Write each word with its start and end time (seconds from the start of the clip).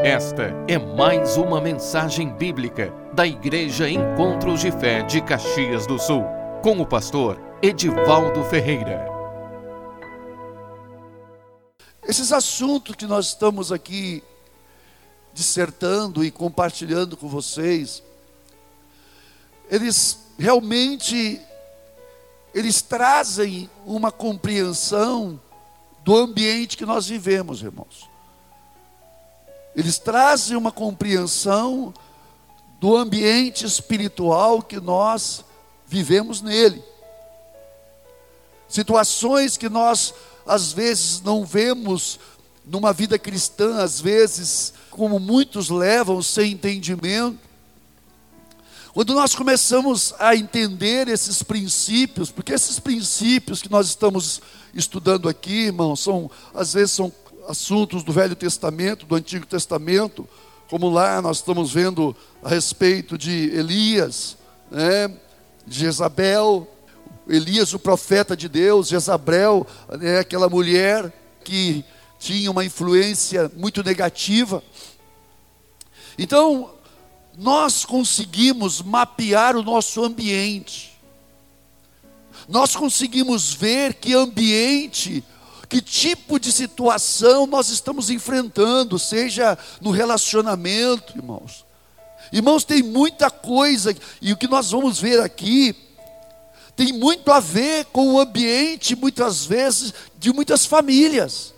Esta 0.00 0.54
é 0.68 0.78
mais 0.78 1.36
uma 1.36 1.60
mensagem 1.60 2.32
bíblica 2.32 2.94
da 3.12 3.26
Igreja 3.26 3.90
Encontros 3.90 4.60
de 4.60 4.70
Fé 4.70 5.02
de 5.02 5.20
Caxias 5.20 5.88
do 5.88 5.98
Sul, 5.98 6.22
com 6.62 6.80
o 6.80 6.86
pastor 6.86 7.36
Edivaldo 7.60 8.44
Ferreira. 8.44 9.04
Esses 12.06 12.32
assuntos 12.32 12.94
que 12.94 13.06
nós 13.06 13.26
estamos 13.26 13.72
aqui 13.72 14.22
dissertando 15.34 16.24
e 16.24 16.30
compartilhando 16.30 17.16
com 17.16 17.26
vocês, 17.26 18.00
eles 19.68 20.28
realmente 20.38 21.40
eles 22.54 22.80
trazem 22.80 23.68
uma 23.84 24.12
compreensão 24.12 25.40
do 26.04 26.16
ambiente 26.16 26.76
que 26.76 26.86
nós 26.86 27.08
vivemos, 27.08 27.62
irmãos. 27.64 28.08
Eles 29.74 29.98
trazem 29.98 30.56
uma 30.56 30.72
compreensão 30.72 31.92
do 32.80 32.96
ambiente 32.96 33.64
espiritual 33.64 34.62
que 34.62 34.80
nós 34.80 35.44
vivemos 35.86 36.40
nele. 36.42 36.82
Situações 38.68 39.56
que 39.56 39.68
nós 39.68 40.14
às 40.46 40.72
vezes 40.72 41.20
não 41.20 41.44
vemos 41.44 42.18
numa 42.64 42.92
vida 42.92 43.18
cristã, 43.18 43.82
às 43.82 44.00
vezes, 44.00 44.72
como 44.90 45.18
muitos 45.18 45.70
levam 45.70 46.22
sem 46.22 46.52
entendimento. 46.52 47.38
Quando 48.92 49.14
nós 49.14 49.34
começamos 49.34 50.14
a 50.18 50.34
entender 50.34 51.08
esses 51.08 51.42
princípios, 51.42 52.30
porque 52.30 52.52
esses 52.52 52.78
princípios 52.80 53.62
que 53.62 53.70
nós 53.70 53.86
estamos 53.86 54.40
estudando 54.74 55.28
aqui, 55.28 55.66
irmãos, 55.66 56.00
são 56.00 56.30
às 56.52 56.72
vezes 56.74 56.92
são 56.92 57.12
assuntos 57.48 58.02
do 58.02 58.12
Velho 58.12 58.36
Testamento, 58.36 59.06
do 59.06 59.14
Antigo 59.14 59.46
Testamento, 59.46 60.28
como 60.68 60.90
lá 60.90 61.22
nós 61.22 61.38
estamos 61.38 61.72
vendo 61.72 62.14
a 62.42 62.48
respeito 62.50 63.16
de 63.16 63.50
Elias, 63.50 64.36
né, 64.70 65.08
de 65.66 65.78
Jezabel, 65.78 66.68
Elias, 67.26 67.72
o 67.72 67.78
profeta 67.78 68.36
de 68.36 68.48
Deus, 68.48 68.88
Jezabel, 68.88 69.66
né, 69.98 70.18
aquela 70.18 70.48
mulher 70.48 71.10
que 71.42 71.82
tinha 72.18 72.50
uma 72.50 72.64
influência 72.64 73.50
muito 73.56 73.82
negativa. 73.82 74.62
Então, 76.18 76.70
nós 77.36 77.86
conseguimos 77.86 78.82
mapear 78.82 79.56
o 79.56 79.62
nosso 79.62 80.04
ambiente, 80.04 80.98
nós 82.46 82.76
conseguimos 82.76 83.54
ver 83.54 83.94
que 83.94 84.12
ambiente 84.12 85.24
que 85.68 85.80
tipo 85.82 86.40
de 86.40 86.50
situação 86.50 87.46
nós 87.46 87.68
estamos 87.68 88.08
enfrentando, 88.08 88.98
seja 88.98 89.58
no 89.80 89.90
relacionamento, 89.90 91.16
irmãos. 91.16 91.64
Irmãos, 92.32 92.64
tem 92.64 92.82
muita 92.82 93.30
coisa, 93.30 93.94
e 94.20 94.32
o 94.32 94.36
que 94.36 94.48
nós 94.48 94.70
vamos 94.70 94.98
ver 94.98 95.20
aqui, 95.20 95.74
tem 96.74 96.92
muito 96.92 97.32
a 97.32 97.40
ver 97.40 97.86
com 97.86 98.14
o 98.14 98.20
ambiente, 98.20 98.94
muitas 98.94 99.44
vezes, 99.44 99.92
de 100.18 100.32
muitas 100.32 100.64
famílias. 100.64 101.52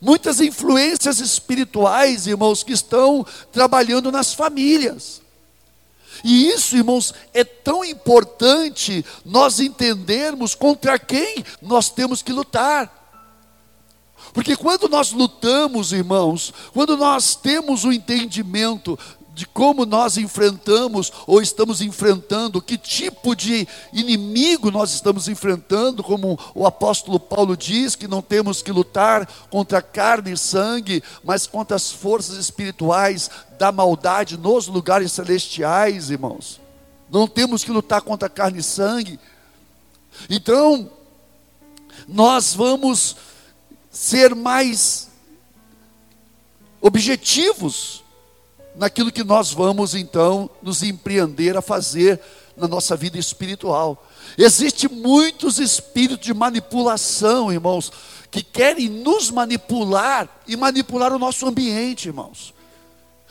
Muitas 0.00 0.40
influências 0.40 1.20
espirituais, 1.20 2.26
irmãos, 2.26 2.62
que 2.62 2.72
estão 2.72 3.24
trabalhando 3.52 4.10
nas 4.10 4.34
famílias. 4.34 5.22
E 6.22 6.48
isso, 6.48 6.76
irmãos, 6.76 7.12
é 7.32 7.42
tão 7.42 7.84
importante 7.84 9.04
nós 9.24 9.58
entendermos 9.58 10.54
contra 10.54 10.98
quem 10.98 11.44
nós 11.60 11.90
temos 11.90 12.22
que 12.22 12.32
lutar. 12.32 13.02
Porque 14.32 14.56
quando 14.56 14.88
nós 14.88 15.12
lutamos, 15.12 15.92
irmãos, 15.92 16.52
quando 16.72 16.96
nós 16.96 17.36
temos 17.36 17.84
o 17.84 17.92
entendimento 17.92 18.98
de 19.34 19.46
como 19.46 19.84
nós 19.84 20.16
enfrentamos 20.16 21.12
ou 21.26 21.42
estamos 21.42 21.80
enfrentando, 21.80 22.62
que 22.62 22.78
tipo 22.78 23.34
de 23.34 23.66
inimigo 23.92 24.70
nós 24.70 24.92
estamos 24.92 25.26
enfrentando, 25.26 26.04
como 26.04 26.38
o 26.54 26.64
apóstolo 26.64 27.18
Paulo 27.18 27.56
diz, 27.56 27.96
que 27.96 28.06
não 28.06 28.22
temos 28.22 28.62
que 28.62 28.70
lutar 28.70 29.26
contra 29.50 29.82
carne 29.82 30.32
e 30.32 30.38
sangue, 30.38 31.02
mas 31.24 31.48
contra 31.48 31.76
as 31.76 31.90
forças 31.90 32.36
espirituais 32.36 33.28
da 33.58 33.72
maldade 33.72 34.38
nos 34.38 34.68
lugares 34.68 35.10
celestiais, 35.10 36.10
irmãos. 36.10 36.60
Não 37.10 37.26
temos 37.26 37.64
que 37.64 37.72
lutar 37.72 38.02
contra 38.02 38.28
carne 38.28 38.60
e 38.60 38.62
sangue. 38.62 39.18
Então, 40.30 40.88
nós 42.06 42.54
vamos 42.54 43.16
ser 43.90 44.32
mais 44.34 45.08
objetivos 46.80 48.03
naquilo 48.76 49.12
que 49.12 49.24
nós 49.24 49.52
vamos 49.52 49.94
então 49.94 50.50
nos 50.62 50.82
empreender 50.82 51.56
a 51.56 51.62
fazer 51.62 52.20
na 52.56 52.68
nossa 52.68 52.96
vida 52.96 53.18
espiritual. 53.18 54.06
Existem 54.36 54.88
muitos 54.90 55.58
espíritos 55.58 56.24
de 56.24 56.34
manipulação, 56.34 57.52
irmãos, 57.52 57.92
que 58.30 58.42
querem 58.42 58.88
nos 58.88 59.30
manipular 59.30 60.28
e 60.46 60.56
manipular 60.56 61.12
o 61.12 61.18
nosso 61.18 61.46
ambiente, 61.46 62.08
irmãos. 62.08 62.52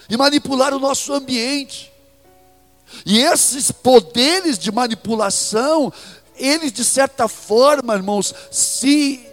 E 0.10 0.16
manipular 0.16 0.74
o 0.74 0.80
nosso 0.80 1.14
ambiente. 1.14 1.92
E 3.06 3.20
esses 3.20 3.72
poderes 3.72 4.58
de 4.58 4.72
manipulação, 4.72 5.92
eles 6.36 6.72
de 6.72 6.86
certa 6.86 7.28
forma, 7.28 7.96
irmãos, 7.96 8.34
se 8.52 9.26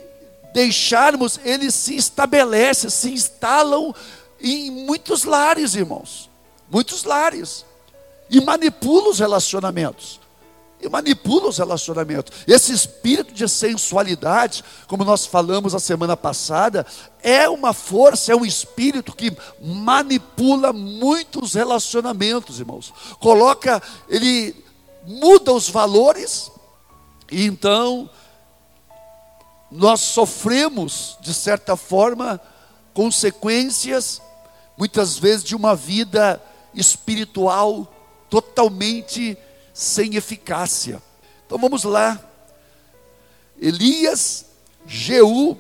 deixarmos, 0.53 1.39
eles 1.45 1.75
se 1.75 1.95
estabelecem, 1.95 2.91
se 2.91 3.11
instalam 3.11 3.95
em 4.43 4.71
muitos 4.71 5.25
lares, 5.25 5.75
irmãos. 5.75 6.31
Muitos 6.71 7.05
lares. 7.05 7.65
E 8.29 8.41
manipula 8.41 9.11
os 9.11 9.19
relacionamentos. 9.19 10.21
E 10.81 10.89
manipula 10.89 11.49
os 11.49 11.59
relacionamentos. 11.59 12.45
Esse 12.47 12.73
espírito 12.73 13.35
de 13.35 13.47
sensualidade, 13.49 14.65
como 14.87 15.05
nós 15.05 15.27
falamos 15.27 15.75
a 15.75 15.79
semana 15.79 16.17
passada, 16.17 16.87
é 17.23 17.49
uma 17.49 17.75
força, 17.75 18.33
é 18.33 18.37
um 18.37 18.47
espírito 18.47 19.15
que 19.15 19.37
manipula 19.61 20.73
muitos 20.73 21.53
relacionamentos, 21.55 22.61
irmãos. 22.61 22.95
Coloca, 23.19 23.83
ele 24.09 24.65
muda 25.07 25.53
os 25.53 25.69
valores, 25.69 26.51
e 27.31 27.45
então 27.45 28.09
nós 29.71 30.01
sofremos, 30.01 31.19
de 31.21 31.35
certa 31.35 31.77
forma, 31.77 32.41
consequências 32.95 34.21
muitas 34.81 35.19
vezes 35.19 35.45
de 35.45 35.55
uma 35.55 35.77
vida 35.77 36.43
espiritual 36.73 37.87
totalmente 38.31 39.37
sem 39.75 40.17
eficácia. 40.17 41.03
Então 41.45 41.59
vamos 41.59 41.85
lá. 41.85 42.19
Elias, 43.61 44.47
Jeú 44.87 45.59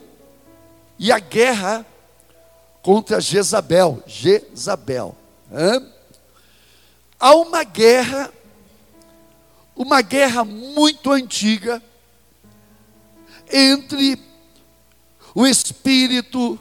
e 0.98 1.12
a 1.12 1.18
guerra 1.18 1.84
contra 2.80 3.20
Jezabel. 3.20 4.02
Jezabel. 4.06 5.14
Há 7.18 7.34
uma 7.34 7.62
guerra, 7.62 8.32
uma 9.76 10.00
guerra 10.00 10.46
muito 10.46 11.12
antiga 11.12 11.82
entre 13.52 14.18
o 15.34 15.46
espírito 15.46 16.58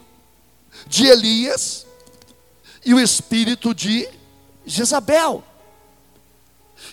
de 0.86 1.06
Elias 1.06 1.86
e 2.84 2.94
o 2.94 3.00
espírito 3.00 3.74
de 3.74 4.08
Jezabel. 4.64 5.44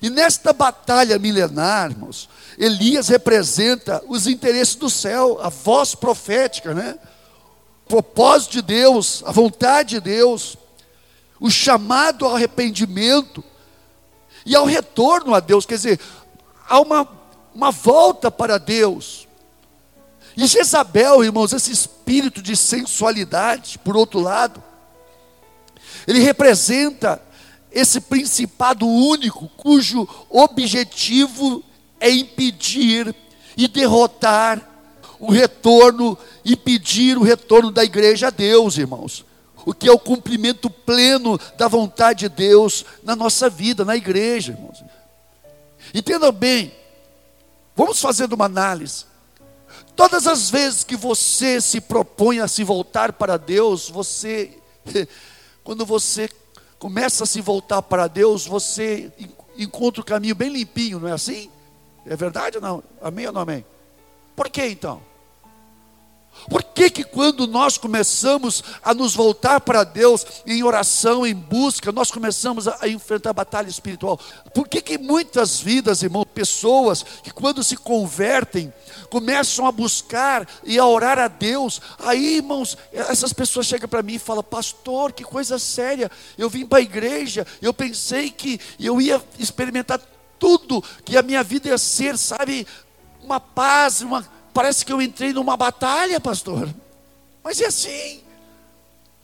E 0.01 0.09
nesta 0.09 0.51
batalha 0.51 1.17
milenar, 1.17 1.91
irmãos, 1.91 2.29
Elias 2.57 3.07
representa 3.07 4.03
os 4.07 4.27
interesses 4.27 4.75
do 4.75 4.89
céu, 4.89 5.39
a 5.41 5.49
voz 5.49 5.95
profética, 5.95 6.73
né? 6.73 6.97
O 7.85 7.87
propósito 7.87 8.53
de 8.53 8.61
Deus, 8.61 9.23
a 9.25 9.31
vontade 9.31 9.95
de 9.95 10.01
Deus, 10.01 10.57
o 11.39 11.49
chamado 11.49 12.25
ao 12.25 12.35
arrependimento 12.35 13.43
e 14.45 14.55
ao 14.55 14.65
retorno 14.65 15.33
a 15.33 15.39
Deus, 15.39 15.65
quer 15.65 15.75
dizer, 15.75 15.99
há 16.67 16.79
uma, 16.79 17.07
uma 17.53 17.71
volta 17.71 18.29
para 18.29 18.57
Deus. 18.57 19.27
E 20.35 20.45
Jezabel, 20.45 21.23
irmãos, 21.23 21.53
esse 21.53 21.71
espírito 21.71 22.41
de 22.41 22.55
sensualidade, 22.55 23.79
por 23.79 23.95
outro 23.95 24.19
lado, 24.19 24.61
ele 26.07 26.19
representa 26.19 27.21
esse 27.69 27.99
principado 27.99 28.87
único, 28.87 29.49
cujo 29.57 30.07
objetivo 30.29 31.61
é 31.99 32.09
impedir 32.09 33.13
e 33.57 33.67
derrotar 33.67 34.67
o 35.19 35.31
retorno, 35.31 36.17
impedir 36.45 37.17
o 37.17 37.23
retorno 37.23 37.71
da 37.71 37.83
igreja 37.83 38.27
a 38.27 38.29
Deus, 38.29 38.77
irmãos. 38.77 39.25
O 39.65 39.73
que 39.73 39.89
é 39.89 39.91
o 39.91 39.99
cumprimento 39.99 40.69
pleno 40.69 41.37
da 41.57 41.67
vontade 41.67 42.19
de 42.19 42.29
Deus 42.29 42.85
na 43.03 43.15
nossa 43.15 43.49
vida, 43.49 43.83
na 43.83 43.97
igreja, 43.97 44.53
irmãos. 44.53 44.81
Entendam 45.93 46.31
bem, 46.31 46.71
vamos 47.75 47.99
fazendo 47.99 48.33
uma 48.33 48.45
análise. 48.45 49.05
Todas 49.93 50.25
as 50.25 50.49
vezes 50.49 50.83
que 50.83 50.95
você 50.95 51.59
se 51.59 51.81
propõe 51.81 52.39
a 52.39 52.47
se 52.47 52.63
voltar 52.63 53.11
para 53.13 53.35
Deus, 53.35 53.89
você 53.89 54.57
Quando 55.67 55.85
você 55.85 56.29
começa 56.79 57.25
a 57.25 57.27
se 57.27 57.41
voltar 57.41 57.81
para 57.81 58.07
Deus, 58.07 58.47
você 58.47 59.11
encontra 59.57 59.99
o 59.99 60.05
caminho 60.05 60.33
bem 60.33 60.47
limpinho, 60.47 60.97
não 60.97 61.09
é 61.09 61.11
assim? 61.11 61.51
É 62.05 62.15
verdade 62.15 62.55
ou 62.55 62.61
não? 62.63 62.81
Amém 63.01 63.27
ou 63.27 63.33
não 63.33 63.41
amém? 63.41 63.65
Por 64.33 64.49
que 64.49 64.65
então? 64.65 65.01
Por 66.49 66.63
que 66.63 66.89
que 66.89 67.03
quando 67.03 67.45
nós 67.45 67.77
começamos 67.77 68.63
a 68.81 68.93
nos 68.93 69.13
voltar 69.13 69.59
para 69.59 69.83
Deus 69.83 70.25
em 70.45 70.63
oração, 70.63 71.27
em 71.27 71.35
busca, 71.35 71.91
nós 71.91 72.11
começamos 72.11 72.65
a, 72.65 72.87
enfrentar 72.87 73.31
a 73.31 73.33
batalha 73.33 73.67
espiritual? 73.67 74.17
Por 74.53 74.69
que 74.69 74.81
que 74.81 74.97
muitas 74.97 75.59
vidas, 75.59 76.01
irmão, 76.01 76.25
pessoas 76.25 77.03
que 77.21 77.31
quando 77.31 77.61
se 77.61 77.75
convertem, 77.75 78.71
começam 79.09 79.65
a 79.65 79.71
buscar 79.71 80.47
e 80.63 80.77
a 80.77 80.85
orar 80.85 81.17
a 81.19 81.27
Deus, 81.27 81.81
aí, 81.99 82.37
irmãos, 82.37 82.77
essas 82.91 83.33
pessoas 83.33 83.65
chegam 83.65 83.87
para 83.87 84.03
mim 84.03 84.15
e 84.15 84.19
falam: 84.19 84.43
"Pastor, 84.43 85.11
que 85.11 85.23
coisa 85.23 85.57
séria. 85.59 86.11
Eu 86.37 86.49
vim 86.49 86.65
para 86.65 86.79
a 86.79 86.81
igreja, 86.81 87.45
eu 87.61 87.73
pensei 87.73 88.29
que 88.29 88.59
eu 88.79 89.01
ia 89.01 89.21
experimentar 89.39 89.99
tudo 90.39 90.83
que 91.03 91.17
a 91.17 91.23
minha 91.23 91.43
vida 91.43 91.69
ia 91.69 91.77
ser, 91.77 92.17
sabe, 92.17 92.67
uma 93.23 93.39
paz, 93.39 94.01
uma 94.01 94.27
parece 94.53 94.85
que 94.85 94.91
eu 94.91 95.01
entrei 95.01 95.33
numa 95.33 95.55
batalha, 95.55 96.19
pastor. 96.19 96.67
Mas 97.43 97.61
é 97.61 97.67
assim. 97.67 98.26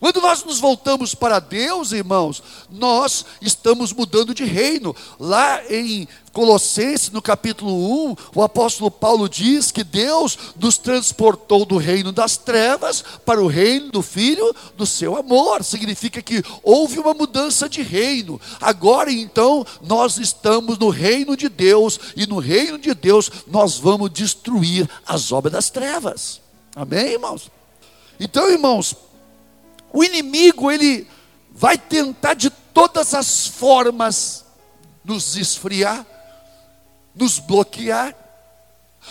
Quando 0.04 0.20
nós 0.20 0.44
nos 0.44 0.60
voltamos 0.60 1.16
para 1.16 1.40
Deus, 1.40 1.94
irmãos, 1.94 2.44
nós 2.70 3.26
estamos 3.42 3.94
mudando 3.94 4.36
de 4.36 4.44
reino. 4.44 4.94
Lá 5.18 5.62
em 5.70 6.06
Colossenses, 6.34 7.10
no 7.10 7.22
capítulo 7.22 8.10
1, 8.10 8.16
o 8.36 8.44
apóstolo 8.44 8.92
Paulo 8.92 9.30
diz 9.30 9.72
que 9.72 9.82
Deus 9.82 10.38
nos 10.60 10.78
transportou 10.78 11.64
do 11.64 11.78
reino 11.78 12.12
das 12.12 12.36
trevas 12.36 13.02
para 13.26 13.42
o 13.42 13.48
reino 13.48 13.92
do 13.94 14.02
Filho 14.02 14.54
do 14.76 14.86
seu 14.86 15.16
amor. 15.16 15.64
Significa 15.64 16.22
que 16.22 16.44
houve 16.62 17.00
uma 17.00 17.14
mudança 17.14 17.70
de 17.70 17.82
reino. 17.82 18.42
Agora 18.60 19.10
então 19.10 19.66
nós 19.82 20.18
estamos 20.18 20.78
no 20.78 20.90
reino 20.90 21.38
de 21.38 21.48
Deus 21.48 21.98
e 22.18 22.28
no 22.28 22.40
reino 22.40 22.78
de 22.78 22.94
Deus 22.94 23.32
nós 23.48 23.78
vamos 23.78 24.12
destruir 24.12 24.86
as 25.08 25.32
obras 25.32 25.54
das 25.54 25.70
trevas. 25.70 26.42
Amém, 26.76 27.14
irmãos? 27.14 27.50
Então, 28.20 28.50
irmãos, 28.50 28.98
o 29.94 30.04
inimigo 30.04 30.72
ele 30.72 31.08
vai 31.52 31.78
tentar 31.78 32.34
de 32.34 32.50
todas 32.50 33.14
as 33.14 33.48
formas 33.48 34.44
nos 35.06 35.38
esfriar, 35.38 36.04
nos 37.14 37.38
bloquear, 37.38 38.16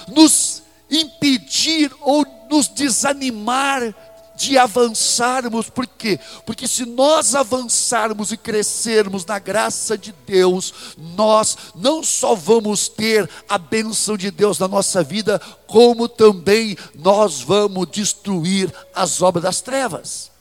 nos 0.08 0.62
impedir 0.90 1.92
ou 2.00 2.26
nos 2.50 2.66
desanimar 2.66 3.94
de 4.34 4.58
avançarmos, 4.58 5.70
por 5.70 5.86
quê? 5.86 6.18
Porque 6.44 6.66
se 6.66 6.84
nós 6.84 7.36
avançarmos 7.36 8.32
e 8.32 8.36
crescermos 8.36 9.24
na 9.24 9.38
graça 9.38 9.96
de 9.96 10.12
Deus, 10.26 10.74
nós 10.96 11.56
não 11.76 12.02
só 12.02 12.34
vamos 12.34 12.88
ter 12.88 13.30
a 13.48 13.56
bênção 13.56 14.16
de 14.16 14.32
Deus 14.32 14.58
na 14.58 14.66
nossa 14.66 15.00
vida, 15.00 15.40
como 15.68 16.08
também 16.08 16.76
nós 16.92 17.40
vamos 17.40 17.88
destruir 17.88 18.74
as 18.92 19.22
obras 19.22 19.44
das 19.44 19.60
trevas. 19.60 20.31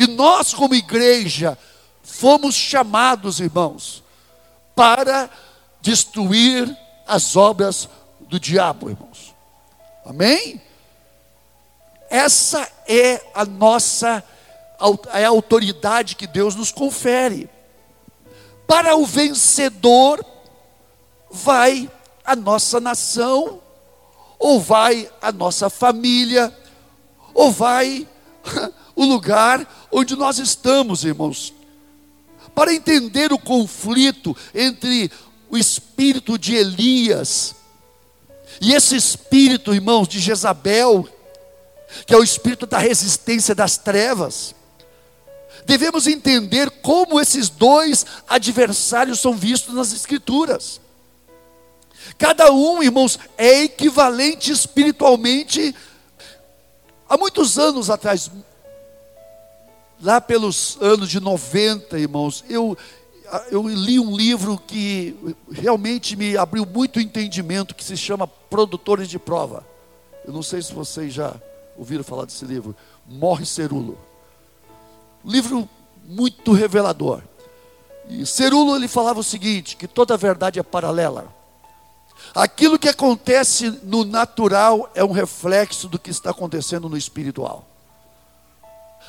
E 0.00 0.06
nós, 0.06 0.54
como 0.54 0.74
igreja, 0.74 1.58
fomos 2.02 2.54
chamados, 2.54 3.38
irmãos, 3.38 4.02
para 4.74 5.28
destruir 5.82 6.74
as 7.06 7.36
obras 7.36 7.86
do 8.18 8.40
diabo, 8.40 8.88
irmãos. 8.88 9.34
Amém? 10.06 10.58
Essa 12.08 12.66
é 12.88 13.22
a 13.34 13.44
nossa 13.44 14.24
é 15.12 15.26
a 15.26 15.28
autoridade 15.28 16.16
que 16.16 16.26
Deus 16.26 16.54
nos 16.54 16.72
confere. 16.72 17.50
Para 18.66 18.96
o 18.96 19.04
vencedor 19.04 20.24
vai 21.30 21.90
a 22.24 22.34
nossa 22.34 22.80
nação, 22.80 23.60
ou 24.38 24.58
vai 24.58 25.10
a 25.20 25.30
nossa 25.30 25.68
família, 25.68 26.56
ou 27.34 27.52
vai 27.52 28.08
o 28.96 29.04
lugar 29.04 29.66
onde 29.90 30.16
nós 30.16 30.38
estamos, 30.38 31.04
irmãos. 31.04 31.52
Para 32.54 32.74
entender 32.74 33.32
o 33.32 33.38
conflito 33.38 34.36
entre 34.54 35.10
o 35.48 35.56
espírito 35.56 36.38
de 36.38 36.54
Elias 36.54 37.54
e 38.60 38.74
esse 38.74 38.96
espírito, 38.96 39.74
irmãos, 39.74 40.08
de 40.08 40.18
Jezabel, 40.18 41.08
que 42.06 42.14
é 42.14 42.16
o 42.16 42.22
espírito 42.22 42.66
da 42.66 42.78
resistência 42.78 43.54
das 43.54 43.78
trevas, 43.78 44.54
devemos 45.64 46.06
entender 46.06 46.70
como 46.82 47.20
esses 47.20 47.48
dois 47.48 48.04
adversários 48.28 49.20
são 49.20 49.34
vistos 49.34 49.74
nas 49.74 49.92
Escrituras. 49.92 50.80
Cada 52.18 52.52
um, 52.52 52.82
irmãos, 52.82 53.18
é 53.38 53.62
equivalente 53.62 54.52
espiritualmente. 54.52 55.74
Há 57.08 57.16
muitos 57.16 57.58
anos 57.58 57.88
atrás, 57.88 58.30
lá 60.00 60.20
pelos 60.20 60.78
anos 60.80 61.08
de 61.10 61.20
90, 61.20 61.98
irmãos, 61.98 62.44
eu, 62.48 62.76
eu 63.50 63.66
li 63.68 63.98
um 63.98 64.16
livro 64.16 64.60
que 64.66 65.14
realmente 65.50 66.16
me 66.16 66.36
abriu 66.36 66.64
muito 66.64 66.98
entendimento, 66.98 67.74
que 67.74 67.84
se 67.84 67.96
chama 67.96 68.26
Produtores 68.26 69.08
de 69.08 69.18
Prova. 69.18 69.64
Eu 70.26 70.32
não 70.32 70.42
sei 70.42 70.62
se 70.62 70.72
vocês 70.72 71.12
já 71.12 71.34
ouviram 71.76 72.04
falar 72.04 72.24
desse 72.24 72.44
livro. 72.44 72.74
Morre 73.06 73.44
Cerulo. 73.44 73.98
livro 75.24 75.68
muito 76.04 76.52
revelador. 76.52 77.22
E 78.08 78.26
Cerulo 78.26 78.74
ele 78.74 78.88
falava 78.88 79.20
o 79.20 79.24
seguinte, 79.24 79.76
que 79.76 79.86
toda 79.86 80.16
verdade 80.16 80.58
é 80.58 80.62
paralela. 80.62 81.32
Aquilo 82.34 82.78
que 82.78 82.88
acontece 82.88 83.80
no 83.82 84.04
natural 84.04 84.90
é 84.94 85.02
um 85.04 85.12
reflexo 85.12 85.88
do 85.88 85.98
que 85.98 86.10
está 86.10 86.30
acontecendo 86.30 86.88
no 86.88 86.96
espiritual. 86.96 87.69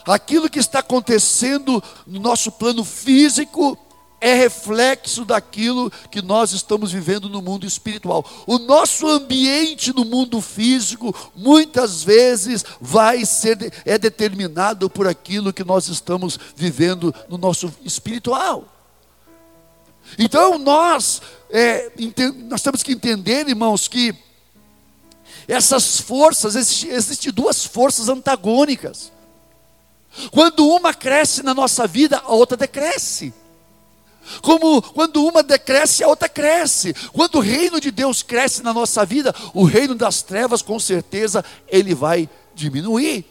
Aquilo 0.05 0.49
que 0.49 0.59
está 0.59 0.79
acontecendo 0.79 1.83
no 2.07 2.19
nosso 2.19 2.51
plano 2.51 2.83
físico 2.83 3.77
é 4.21 4.35
reflexo 4.35 5.25
daquilo 5.25 5.91
que 6.11 6.21
nós 6.21 6.51
estamos 6.53 6.91
vivendo 6.91 7.27
no 7.27 7.41
mundo 7.41 7.65
espiritual. 7.65 8.23
O 8.45 8.59
nosso 8.59 9.07
ambiente 9.07 9.91
no 9.91 10.05
mundo 10.05 10.39
físico 10.39 11.13
muitas 11.35 12.03
vezes 12.03 12.63
vai 12.79 13.25
ser 13.25 13.73
é 13.83 13.97
determinado 13.97 14.87
por 14.87 15.07
aquilo 15.07 15.51
que 15.51 15.63
nós 15.63 15.87
estamos 15.87 16.39
vivendo 16.55 17.13
no 17.27 17.37
nosso 17.39 17.73
espiritual. 17.83 18.65
Então 20.19 20.59
nós 20.59 21.19
é, 21.49 21.91
nós 22.47 22.61
temos 22.61 22.83
que 22.83 22.91
entender, 22.91 23.49
irmãos, 23.49 23.87
que 23.87 24.15
essas 25.47 25.99
forças, 25.99 26.55
existem 26.55 26.91
existe 26.91 27.31
duas 27.31 27.65
forças 27.65 28.07
antagônicas. 28.07 29.11
Quando 30.31 30.67
uma 30.67 30.93
cresce 30.93 31.43
na 31.43 31.53
nossa 31.53 31.87
vida, 31.87 32.21
a 32.25 32.33
outra 32.33 32.57
decresce. 32.57 33.33
Como 34.41 34.81
quando 34.81 35.25
uma 35.25 35.41
decresce, 35.41 36.03
a 36.03 36.07
outra 36.07 36.29
cresce. 36.29 36.93
Quando 37.11 37.35
o 37.35 37.41
reino 37.41 37.79
de 37.79 37.91
Deus 37.91 38.21
cresce 38.21 38.61
na 38.61 38.73
nossa 38.73 39.05
vida, 39.05 39.33
o 39.53 39.63
reino 39.63 39.95
das 39.95 40.21
trevas, 40.21 40.61
com 40.61 40.79
certeza, 40.79 41.43
ele 41.67 41.95
vai 41.95 42.29
diminuir. 42.53 43.25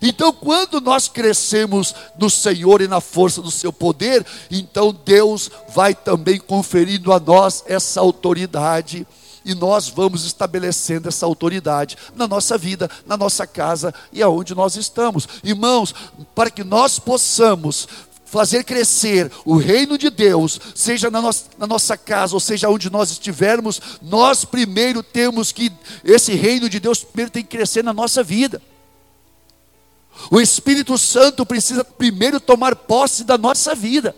Então, 0.00 0.32
quando 0.32 0.80
nós 0.80 1.08
crescemos 1.08 1.94
no 2.18 2.30
Senhor 2.30 2.80
e 2.80 2.88
na 2.88 3.00
força 3.00 3.42
do 3.42 3.50
seu 3.50 3.72
poder, 3.72 4.24
então 4.50 4.96
Deus 5.04 5.50
vai 5.74 5.94
também 5.94 6.38
conferindo 6.38 7.12
a 7.12 7.20
nós 7.20 7.62
essa 7.66 8.00
autoridade 8.00 9.06
e 9.44 9.54
nós 9.54 9.88
vamos 9.88 10.24
estabelecendo 10.24 11.08
essa 11.08 11.26
autoridade 11.26 11.96
na 12.16 12.26
nossa 12.26 12.56
vida, 12.56 12.90
na 13.06 13.16
nossa 13.16 13.46
casa 13.46 13.94
e 14.12 14.22
aonde 14.22 14.54
nós 14.54 14.76
estamos. 14.76 15.28
Irmãos, 15.42 15.94
para 16.34 16.50
que 16.50 16.64
nós 16.64 16.98
possamos 16.98 17.86
fazer 18.34 18.64
crescer 18.64 19.30
o 19.44 19.56
reino 19.56 19.96
de 19.96 20.10
Deus, 20.10 20.58
seja 20.74 21.08
na 21.08 21.22
nossa, 21.22 21.44
na 21.56 21.68
nossa, 21.68 21.96
casa, 21.96 22.34
ou 22.34 22.40
seja 22.40 22.68
onde 22.68 22.90
nós 22.90 23.12
estivermos, 23.12 23.80
nós 24.02 24.44
primeiro 24.44 25.04
temos 25.04 25.52
que, 25.52 25.70
esse 26.02 26.34
reino 26.34 26.68
de 26.68 26.80
Deus 26.80 27.04
primeiro 27.04 27.30
tem 27.30 27.44
que 27.44 27.56
crescer 27.56 27.84
na 27.84 27.92
nossa 27.92 28.24
vida. 28.24 28.60
O 30.30 30.40
Espírito 30.40 30.98
Santo 30.98 31.46
precisa 31.46 31.84
primeiro 31.84 32.40
tomar 32.40 32.74
posse 32.74 33.22
da 33.22 33.38
nossa 33.38 33.72
vida. 33.74 34.16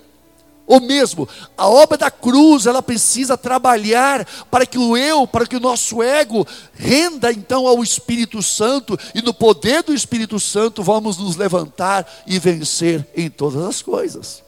Ou 0.66 0.80
mesmo, 0.80 1.28
a 1.56 1.68
obra 1.68 1.96
da 1.96 2.10
cruz, 2.10 2.66
ela 2.66 2.82
precisa 2.82 3.38
trabalhar 3.38 4.26
para 4.50 4.66
que 4.66 4.76
o 4.76 4.96
eu, 4.96 5.26
para 5.26 5.46
que 5.46 5.56
o 5.56 5.60
nosso 5.60 6.02
ego 6.02 6.46
renda 6.74 7.32
então 7.32 7.68
ao 7.68 7.84
Espírito 7.84 8.42
Santo, 8.42 8.98
e 9.14 9.22
no 9.22 9.32
poder 9.32 9.84
do 9.84 9.94
Espírito 9.94 10.40
Santo 10.40 10.82
vamos 10.82 11.18
nos 11.18 11.36
levantar 11.36 12.06
e 12.26 12.38
vencer 12.40 13.06
em 13.14 13.30
todas 13.30 13.62
as 13.64 13.80
coisas. 13.80 14.42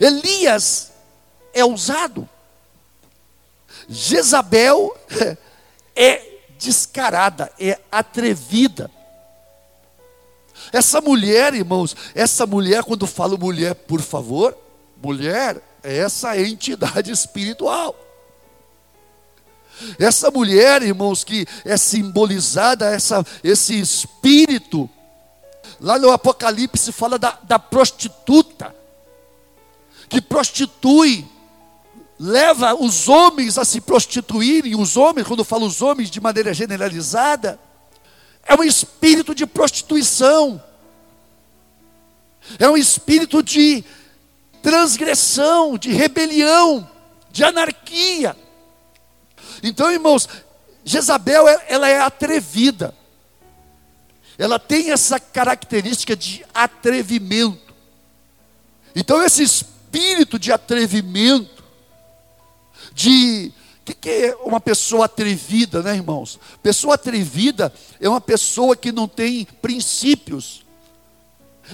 Elias 0.00 0.90
é 1.54 1.64
ousado, 1.64 2.28
Jezabel 3.88 4.96
é 5.94 6.20
descarada, 6.58 7.52
é 7.60 7.78
atrevida. 7.92 8.90
Essa 10.72 11.00
mulher, 11.00 11.54
irmãos, 11.54 11.94
essa 12.14 12.46
mulher, 12.46 12.82
quando 12.82 13.06
falo 13.06 13.38
mulher, 13.38 13.74
por 13.74 14.00
favor, 14.00 14.56
mulher 15.02 15.60
é 15.82 15.98
essa 15.98 16.38
entidade 16.38 17.10
espiritual. 17.10 17.96
Essa 19.98 20.30
mulher, 20.30 20.82
irmãos, 20.82 21.24
que 21.24 21.44
é 21.64 21.76
simbolizada, 21.76 22.86
essa, 22.86 23.26
esse 23.42 23.78
espírito, 23.78 24.88
lá 25.80 25.98
no 25.98 26.10
Apocalipse 26.10 26.92
fala 26.92 27.18
da, 27.18 27.36
da 27.42 27.58
prostituta, 27.58 28.74
que 30.08 30.20
prostitui, 30.20 31.26
leva 32.18 32.74
os 32.74 33.08
homens 33.08 33.58
a 33.58 33.64
se 33.64 33.80
prostituírem, 33.80 34.76
os 34.76 34.96
homens, 34.96 35.26
quando 35.26 35.40
eu 35.40 35.44
falo 35.44 35.66
os 35.66 35.82
homens 35.82 36.10
de 36.10 36.20
maneira 36.20 36.54
generalizada, 36.54 37.58
é 38.44 38.54
um 38.54 38.62
espírito 38.62 39.34
de 39.34 39.46
prostituição, 39.46 40.62
é 42.58 42.68
um 42.68 42.76
espírito 42.76 43.42
de 43.42 43.84
transgressão, 44.62 45.76
de 45.76 45.90
rebelião, 45.90 46.88
de 47.30 47.42
anarquia. 47.42 48.36
Então, 49.62 49.90
irmãos, 49.90 50.28
Jezabel, 50.84 51.46
ela 51.68 51.88
é 51.88 52.00
atrevida. 52.00 52.94
Ela 54.38 54.58
tem 54.58 54.90
essa 54.90 55.20
característica 55.20 56.16
de 56.16 56.44
atrevimento. 56.54 57.74
Então, 58.94 59.22
esse 59.22 59.42
espírito 59.42 60.38
de 60.38 60.52
atrevimento, 60.52 61.62
de. 62.92 63.52
O 63.80 63.84
que, 63.84 63.94
que 63.94 64.08
é 64.08 64.36
uma 64.44 64.60
pessoa 64.60 65.06
atrevida, 65.06 65.82
né, 65.82 65.96
irmãos? 65.96 66.38
Pessoa 66.62 66.94
atrevida 66.94 67.72
é 68.00 68.08
uma 68.08 68.20
pessoa 68.20 68.76
que 68.76 68.92
não 68.92 69.08
tem 69.08 69.44
princípios, 69.60 70.64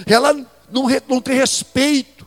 ela 0.07 0.33
não, 0.71 0.87
não 1.07 1.21
tem 1.21 1.35
respeito, 1.35 2.25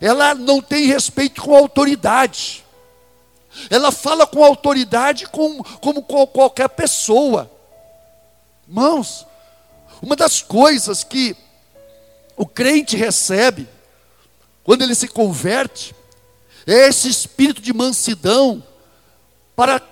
ela 0.00 0.34
não 0.34 0.60
tem 0.60 0.86
respeito 0.86 1.42
com 1.42 1.54
autoridade. 1.54 2.64
Ela 3.70 3.90
fala 3.90 4.26
com 4.26 4.44
autoridade 4.44 5.26
como, 5.28 5.64
como 5.80 6.02
qualquer 6.02 6.68
pessoa. 6.68 7.50
Irmãos, 8.68 9.26
uma 10.00 10.14
das 10.14 10.42
coisas 10.42 11.02
que 11.02 11.36
o 12.36 12.46
crente 12.46 12.96
recebe, 12.96 13.68
quando 14.62 14.82
ele 14.82 14.94
se 14.94 15.08
converte, 15.08 15.94
é 16.66 16.88
esse 16.88 17.08
espírito 17.08 17.60
de 17.60 17.72
mansidão 17.72 18.62
para 19.56 19.82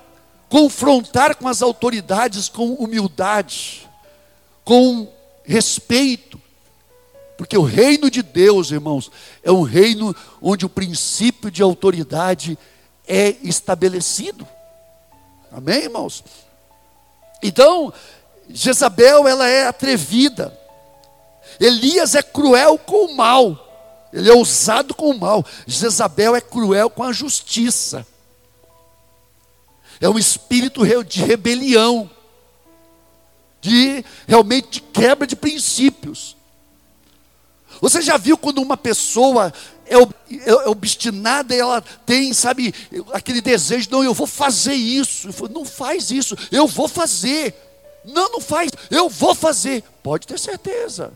confrontar 0.48 1.34
com 1.34 1.48
as 1.48 1.60
autoridades 1.60 2.48
com 2.48 2.74
humildade, 2.74 3.88
com 4.64 5.10
respeito, 5.44 6.40
porque 7.36 7.56
o 7.56 7.62
reino 7.62 8.10
de 8.10 8.22
Deus, 8.22 8.70
irmãos, 8.70 9.10
é 9.42 9.52
um 9.52 9.62
reino 9.62 10.16
onde 10.40 10.64
o 10.64 10.70
princípio 10.70 11.50
de 11.50 11.62
autoridade 11.62 12.58
é 13.06 13.36
estabelecido. 13.42 14.46
Amém, 15.52 15.84
irmãos? 15.84 16.24
Então, 17.42 17.92
Jezabel, 18.48 19.28
ela 19.28 19.46
é 19.46 19.66
atrevida. 19.66 20.58
Elias 21.60 22.14
é 22.14 22.22
cruel 22.22 22.78
com 22.78 23.06
o 23.06 23.16
mal. 23.16 24.08
Ele 24.12 24.30
é 24.30 24.34
ousado 24.34 24.94
com 24.94 25.10
o 25.10 25.18
mal. 25.18 25.44
Jezabel 25.66 26.34
é 26.34 26.40
cruel 26.40 26.88
com 26.88 27.02
a 27.02 27.12
justiça. 27.12 28.06
É 30.00 30.08
um 30.08 30.18
espírito 30.18 30.82
de 31.04 31.22
rebelião, 31.22 32.10
de 33.60 34.04
realmente 34.26 34.68
de 34.68 34.80
quebra 34.80 35.26
de 35.26 35.36
princípios. 35.36 36.36
Você 37.80 38.00
já 38.00 38.16
viu 38.16 38.36
quando 38.36 38.62
uma 38.62 38.76
pessoa 38.76 39.52
é, 39.86 39.96
é, 39.96 40.48
é 40.48 40.68
obstinada 40.68 41.54
e 41.54 41.58
ela 41.58 41.80
tem, 42.04 42.32
sabe, 42.32 42.74
aquele 43.12 43.40
desejo, 43.40 43.88
não, 43.90 44.02
eu 44.02 44.14
vou 44.14 44.26
fazer 44.26 44.74
isso. 44.74 45.28
Não 45.50 45.64
faz 45.64 46.10
isso, 46.10 46.36
eu 46.50 46.66
vou 46.66 46.88
fazer. 46.88 47.54
Não, 48.04 48.30
não 48.32 48.40
faz, 48.40 48.70
eu 48.90 49.08
vou 49.08 49.34
fazer. 49.34 49.82
Pode 50.02 50.26
ter 50.26 50.38
certeza. 50.38 51.12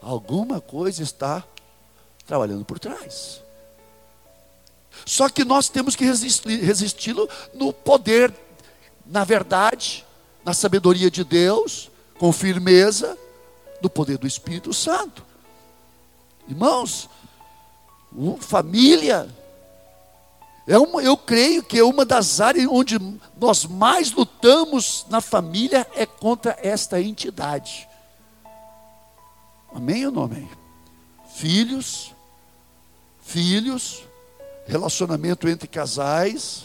Alguma 0.00 0.60
coisa 0.60 1.02
está 1.02 1.44
trabalhando 2.26 2.64
por 2.64 2.78
trás. 2.78 3.42
Só 5.04 5.28
que 5.28 5.44
nós 5.44 5.68
temos 5.68 5.96
que 5.96 6.04
resisti-lo 6.04 7.28
no 7.54 7.72
poder, 7.72 8.32
na 9.06 9.24
verdade, 9.24 10.04
na 10.44 10.52
sabedoria 10.52 11.10
de 11.10 11.24
Deus, 11.24 11.90
com 12.18 12.32
firmeza, 12.32 13.16
no 13.80 13.88
poder 13.88 14.18
do 14.18 14.26
Espírito 14.26 14.72
Santo. 14.72 15.27
Irmãos, 16.48 17.08
família, 18.40 19.28
é 20.66 20.78
uma, 20.78 21.02
eu 21.02 21.16
creio 21.16 21.62
que 21.62 21.78
é 21.78 21.84
uma 21.84 22.04
das 22.04 22.40
áreas 22.40 22.66
onde 22.70 22.98
nós 23.38 23.64
mais 23.64 24.12
lutamos 24.12 25.06
na 25.10 25.20
família 25.20 25.86
é 25.94 26.06
contra 26.06 26.56
esta 26.62 27.00
entidade. 27.00 27.88
Amém 29.74 30.06
ou 30.06 30.12
não 30.12 30.22
amém? 30.24 30.48
Filhos, 31.34 32.14
filhos, 33.20 34.02
relacionamento 34.66 35.48
entre 35.48 35.68
casais. 35.68 36.64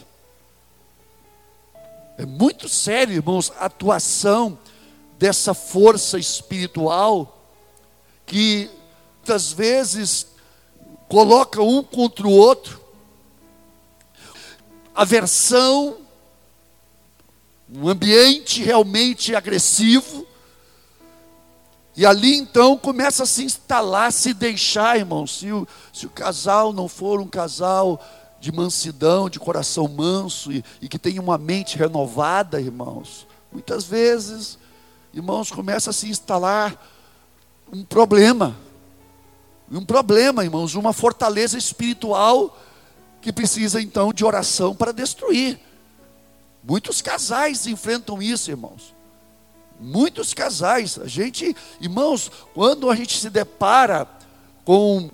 É 2.17 2.25
muito 2.25 2.69
sério, 2.69 3.15
irmãos, 3.15 3.51
a 3.57 3.65
atuação 3.65 4.57
dessa 5.17 5.53
força 5.53 6.17
espiritual 6.17 7.37
que 8.25 8.69
muitas 9.23 9.53
vezes 9.53 10.27
coloca 11.07 11.61
um 11.61 11.81
contra 11.81 12.27
o 12.27 12.31
outro, 12.31 12.81
aversão, 14.93 15.95
um 17.73 17.87
ambiente 17.87 18.61
realmente 18.61 19.33
agressivo, 19.33 20.27
e 21.95 22.05
ali 22.05 22.35
então 22.35 22.77
começa 22.77 23.23
a 23.23 23.25
se 23.25 23.45
instalar, 23.45 24.11
se 24.11 24.33
deixar, 24.33 24.97
irmão. 24.97 25.25
Se 25.25 25.49
o, 25.53 25.65
se 25.93 26.05
o 26.05 26.09
casal 26.09 26.73
não 26.73 26.89
for 26.89 27.21
um 27.21 27.27
casal 27.27 28.03
de 28.41 28.51
mansidão, 28.51 29.29
de 29.29 29.39
coração 29.39 29.87
manso 29.87 30.51
e, 30.51 30.65
e 30.81 30.89
que 30.89 30.99
tem 30.99 31.17
uma 31.17 31.37
mente 31.37 31.77
renovada, 31.77 32.59
irmãos, 32.59 33.25
muitas 33.49 33.85
vezes, 33.85 34.57
irmãos, 35.13 35.49
começa 35.49 35.91
a 35.91 35.93
se 35.93 36.09
instalar 36.09 36.75
um 37.71 37.85
problema 37.85 38.53
um 39.77 39.85
problema, 39.85 40.43
irmãos, 40.43 40.75
uma 40.75 40.93
fortaleza 40.93 41.57
espiritual 41.57 42.59
que 43.21 43.31
precisa 43.31 43.81
então 43.81 44.13
de 44.13 44.25
oração 44.25 44.75
para 44.75 44.91
destruir. 44.91 45.59
Muitos 46.63 47.01
casais 47.01 47.67
enfrentam 47.67 48.21
isso, 48.21 48.51
irmãos. 48.51 48.93
Muitos 49.79 50.33
casais, 50.33 50.97
a 50.99 51.07
gente, 51.07 51.55
irmãos, 51.81 52.31
quando 52.53 52.89
a 52.89 52.95
gente 52.95 53.17
se 53.17 53.29
depara 53.29 54.07
com 54.63 55.09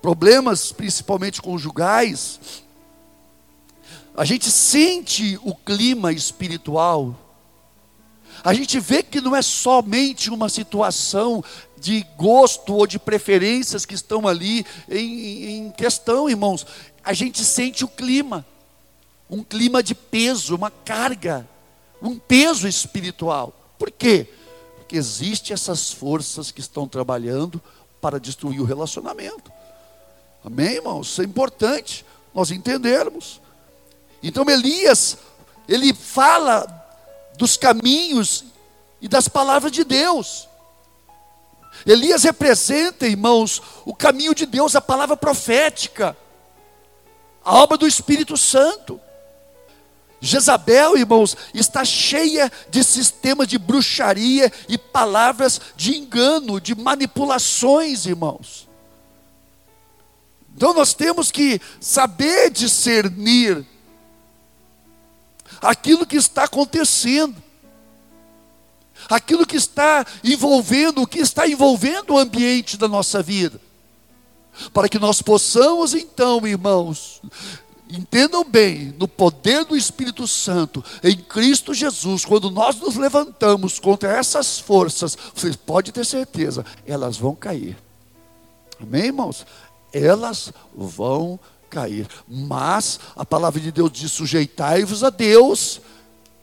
problemas, 0.00 0.72
principalmente 0.72 1.40
conjugais, 1.40 2.64
a 4.16 4.24
gente 4.24 4.50
sente 4.50 5.38
o 5.42 5.54
clima 5.54 6.12
espiritual. 6.12 7.23
A 8.44 8.52
gente 8.52 8.78
vê 8.78 9.02
que 9.02 9.22
não 9.22 9.34
é 9.34 9.40
somente 9.40 10.28
uma 10.28 10.50
situação 10.50 11.42
de 11.78 12.06
gosto 12.14 12.74
ou 12.74 12.86
de 12.86 12.98
preferências 12.98 13.86
que 13.86 13.94
estão 13.94 14.28
ali 14.28 14.66
em, 14.86 15.66
em 15.66 15.70
questão, 15.70 16.28
irmãos. 16.28 16.66
A 17.02 17.14
gente 17.14 17.42
sente 17.42 17.86
o 17.86 17.88
clima, 17.88 18.44
um 19.30 19.42
clima 19.42 19.82
de 19.82 19.94
peso, 19.94 20.54
uma 20.54 20.70
carga, 20.70 21.48
um 22.02 22.18
peso 22.18 22.68
espiritual. 22.68 23.54
Por 23.78 23.90
quê? 23.90 24.28
Porque 24.76 24.96
existem 24.96 25.54
essas 25.54 25.90
forças 25.90 26.50
que 26.50 26.60
estão 26.60 26.86
trabalhando 26.86 27.62
para 27.98 28.20
destruir 28.20 28.60
o 28.60 28.64
relacionamento. 28.64 29.50
Amém, 30.44 30.74
irmãos? 30.74 31.08
Isso 31.08 31.22
é 31.22 31.24
importante 31.24 32.04
nós 32.34 32.50
entendermos. 32.50 33.40
Então 34.22 34.44
Elias, 34.50 35.16
ele 35.66 35.94
fala 35.94 36.83
dos 37.36 37.56
caminhos 37.56 38.44
e 39.00 39.08
das 39.08 39.28
palavras 39.28 39.72
de 39.72 39.84
Deus. 39.84 40.48
Elias 41.84 42.22
representa, 42.22 43.06
irmãos, 43.06 43.60
o 43.84 43.94
caminho 43.94 44.34
de 44.34 44.46
Deus, 44.46 44.74
a 44.74 44.80
palavra 44.80 45.16
profética, 45.16 46.16
a 47.44 47.54
obra 47.56 47.76
do 47.76 47.86
Espírito 47.86 48.36
Santo. 48.36 49.00
Jezabel, 50.20 50.96
irmãos, 50.96 51.36
está 51.52 51.84
cheia 51.84 52.50
de 52.70 52.82
sistemas 52.82 53.46
de 53.46 53.58
bruxaria 53.58 54.50
e 54.66 54.78
palavras 54.78 55.60
de 55.76 55.96
engano, 55.96 56.58
de 56.58 56.74
manipulações, 56.74 58.06
irmãos. 58.06 58.66
Então 60.56 60.72
nós 60.72 60.94
temos 60.94 61.30
que 61.30 61.60
saber 61.80 62.48
discernir 62.50 63.66
aquilo 65.64 66.06
que 66.06 66.16
está 66.16 66.44
acontecendo. 66.44 67.42
aquilo 69.10 69.44
que 69.44 69.56
está 69.56 70.06
envolvendo, 70.22 71.02
o 71.02 71.06
que 71.06 71.18
está 71.18 71.46
envolvendo 71.46 72.14
o 72.14 72.18
ambiente 72.18 72.76
da 72.76 72.88
nossa 72.88 73.22
vida. 73.22 73.60
Para 74.72 74.88
que 74.88 74.98
nós 74.98 75.20
possamos 75.20 75.94
então, 75.94 76.46
irmãos, 76.46 77.20
entendam 77.90 78.44
bem, 78.44 78.94
no 78.98 79.08
poder 79.08 79.64
do 79.64 79.76
Espírito 79.76 80.28
Santo, 80.28 80.82
em 81.02 81.16
Cristo 81.16 81.74
Jesus, 81.74 82.24
quando 82.24 82.50
nós 82.50 82.76
nos 82.76 82.96
levantamos 82.96 83.78
contra 83.78 84.16
essas 84.16 84.58
forças, 84.58 85.18
vocês 85.34 85.56
podem 85.56 85.92
ter 85.92 86.06
certeza, 86.06 86.64
elas 86.86 87.16
vão 87.16 87.34
cair. 87.34 87.76
Amém, 88.80 89.06
irmãos? 89.06 89.44
Elas 89.92 90.52
vão 90.74 91.38
cair. 91.38 91.53
Mas 92.28 93.00
a 93.16 93.24
palavra 93.24 93.60
de 93.60 93.72
Deus 93.72 93.90
diz: 93.92 94.12
sujeitai-vos 94.12 95.02
a 95.02 95.10
Deus, 95.10 95.80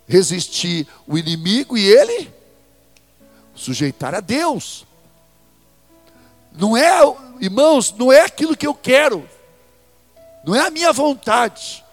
resistir 0.08 0.88
o 1.08 1.18
inimigo 1.18 1.78
e 1.78 1.86
ele 1.86 2.32
sujeitar 3.56 4.14
a 4.16 4.20
Deus. 4.20 4.86
Não 6.52 6.76
é, 6.76 7.00
irmãos, 7.40 7.94
não 7.98 8.12
é 8.12 8.22
aquilo 8.22 8.58
que 8.58 8.68
eu 8.68 8.74
quero, 8.74 9.28
não 10.46 10.54
é 10.54 10.68
a 10.68 10.72
minha 10.72 10.92
vontade, 10.92 11.84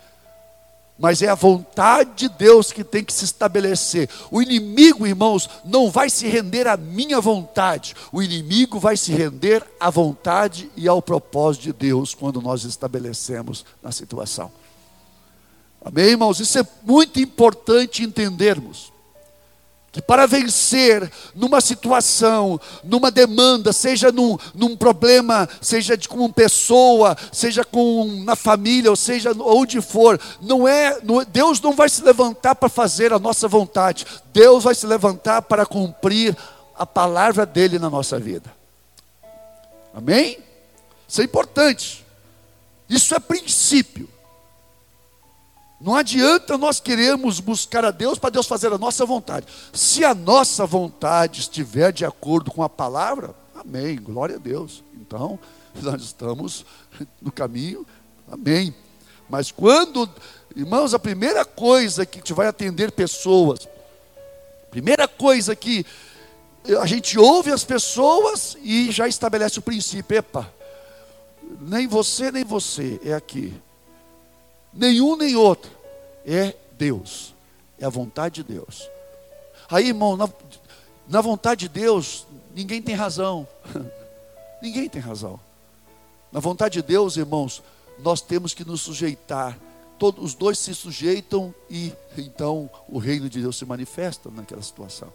mas 0.98 1.22
é 1.22 1.28
a 1.28 1.34
vontade 1.34 2.10
de 2.16 2.28
Deus 2.28 2.72
que 2.72 2.82
tem 2.82 3.04
que 3.04 3.12
se 3.12 3.24
estabelecer. 3.24 4.08
O 4.30 4.42
inimigo, 4.42 5.06
irmãos, 5.06 5.48
não 5.64 5.90
vai 5.90 6.10
se 6.10 6.26
render 6.26 6.66
à 6.66 6.76
minha 6.76 7.20
vontade, 7.20 7.94
o 8.12 8.22
inimigo 8.22 8.80
vai 8.80 8.96
se 8.96 9.12
render 9.12 9.64
à 9.78 9.90
vontade 9.90 10.70
e 10.76 10.88
ao 10.88 11.00
propósito 11.00 11.62
de 11.64 11.72
Deus 11.72 12.14
quando 12.14 12.42
nós 12.42 12.64
estabelecemos 12.64 13.64
na 13.82 13.92
situação. 13.92 14.50
Amém, 15.84 16.06
irmãos? 16.06 16.40
Isso 16.40 16.58
é 16.58 16.66
muito 16.82 17.20
importante 17.20 18.02
entendermos. 18.02 18.92
Para 20.06 20.26
vencer 20.26 21.10
numa 21.34 21.60
situação, 21.60 22.60
numa 22.84 23.10
demanda, 23.10 23.72
seja 23.72 24.12
num, 24.12 24.38
num 24.54 24.76
problema, 24.76 25.48
seja 25.60 25.96
de, 25.96 26.08
com 26.08 26.30
pessoa, 26.30 27.16
seja 27.32 27.64
com 27.64 28.22
na 28.24 28.36
família, 28.36 28.90
ou 28.90 28.96
seja 28.96 29.32
onde 29.40 29.80
for, 29.80 30.20
não 30.40 30.66
é, 30.66 30.98
não, 31.02 31.24
Deus 31.24 31.60
não 31.60 31.72
vai 31.72 31.88
se 31.88 32.02
levantar 32.02 32.54
para 32.54 32.68
fazer 32.68 33.12
a 33.12 33.18
nossa 33.18 33.48
vontade, 33.48 34.06
Deus 34.32 34.64
vai 34.64 34.74
se 34.74 34.86
levantar 34.86 35.42
para 35.42 35.66
cumprir 35.66 36.36
a 36.76 36.86
palavra 36.86 37.44
dele 37.44 37.78
na 37.78 37.90
nossa 37.90 38.18
vida. 38.18 38.52
Amém? 39.94 40.38
Isso 41.08 41.20
é 41.20 41.24
importante. 41.24 42.06
Isso 42.88 43.14
é 43.14 43.18
princípio. 43.18 44.08
Não 45.80 45.94
adianta 45.94 46.58
nós 46.58 46.80
queremos 46.80 47.38
buscar 47.38 47.84
a 47.84 47.92
Deus 47.92 48.18
para 48.18 48.30
Deus 48.30 48.46
fazer 48.46 48.72
a 48.72 48.78
nossa 48.78 49.06
vontade. 49.06 49.46
Se 49.72 50.04
a 50.04 50.12
nossa 50.12 50.66
vontade 50.66 51.40
estiver 51.40 51.92
de 51.92 52.04
acordo 52.04 52.50
com 52.50 52.64
a 52.64 52.68
palavra, 52.68 53.34
amém, 53.54 53.96
glória 53.96 54.36
a 54.36 54.38
Deus. 54.38 54.82
Então, 54.94 55.38
nós 55.80 56.02
estamos 56.02 56.66
no 57.22 57.30
caminho, 57.30 57.86
amém. 58.30 58.74
Mas 59.30 59.52
quando, 59.52 60.08
irmãos, 60.56 60.94
a 60.94 60.98
primeira 60.98 61.44
coisa 61.44 62.04
que 62.04 62.20
te 62.20 62.32
vai 62.32 62.48
atender 62.48 62.90
pessoas, 62.90 63.68
primeira 64.72 65.06
coisa 65.06 65.54
que 65.54 65.86
a 66.80 66.86
gente 66.86 67.16
ouve 67.18 67.52
as 67.52 67.62
pessoas 67.62 68.56
e 68.62 68.90
já 68.90 69.06
estabelece 69.06 69.60
o 69.60 69.62
princípio, 69.62 70.18
epa, 70.18 70.52
nem 71.60 71.86
você 71.86 72.32
nem 72.32 72.44
você 72.44 73.00
é 73.04 73.14
aqui 73.14 73.54
nenhum 74.72 75.16
nem 75.16 75.36
outro, 75.36 75.70
é 76.24 76.54
Deus, 76.72 77.34
é 77.78 77.84
a 77.84 77.90
vontade 77.90 78.42
de 78.42 78.54
Deus. 78.54 78.88
Aí, 79.70 79.88
irmão, 79.88 80.16
na, 80.16 80.28
na 81.08 81.20
vontade 81.20 81.68
de 81.68 81.68
Deus, 81.68 82.26
ninguém 82.54 82.80
tem 82.80 82.94
razão, 82.94 83.46
ninguém 84.62 84.88
tem 84.88 85.00
razão. 85.00 85.38
Na 86.30 86.40
vontade 86.40 86.74
de 86.74 86.82
Deus, 86.82 87.16
irmãos, 87.16 87.62
nós 87.98 88.20
temos 88.20 88.54
que 88.54 88.64
nos 88.64 88.80
sujeitar. 88.80 89.58
Todos 89.98 90.24
os 90.24 90.34
dois 90.34 90.58
se 90.58 90.74
sujeitam 90.74 91.52
e 91.68 91.92
então 92.16 92.70
o 92.88 92.98
reino 92.98 93.28
de 93.28 93.40
Deus 93.40 93.56
se 93.56 93.64
manifesta 93.64 94.30
naquela 94.30 94.62
situação. 94.62 95.12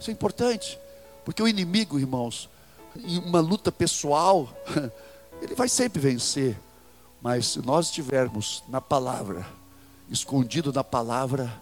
Isso 0.00 0.10
é 0.10 0.12
importante, 0.12 0.78
porque 1.24 1.42
o 1.42 1.48
inimigo, 1.48 1.98
irmãos, 1.98 2.48
em 2.96 3.18
uma 3.18 3.40
luta 3.40 3.70
pessoal, 3.70 4.48
ele 5.42 5.54
vai 5.54 5.68
sempre 5.68 6.00
vencer. 6.00 6.58
Mas 7.22 7.46
se 7.46 7.64
nós 7.64 7.86
estivermos 7.86 8.64
na 8.68 8.80
palavra, 8.80 9.46
escondido 10.10 10.72
na 10.72 10.82
palavra, 10.82 11.52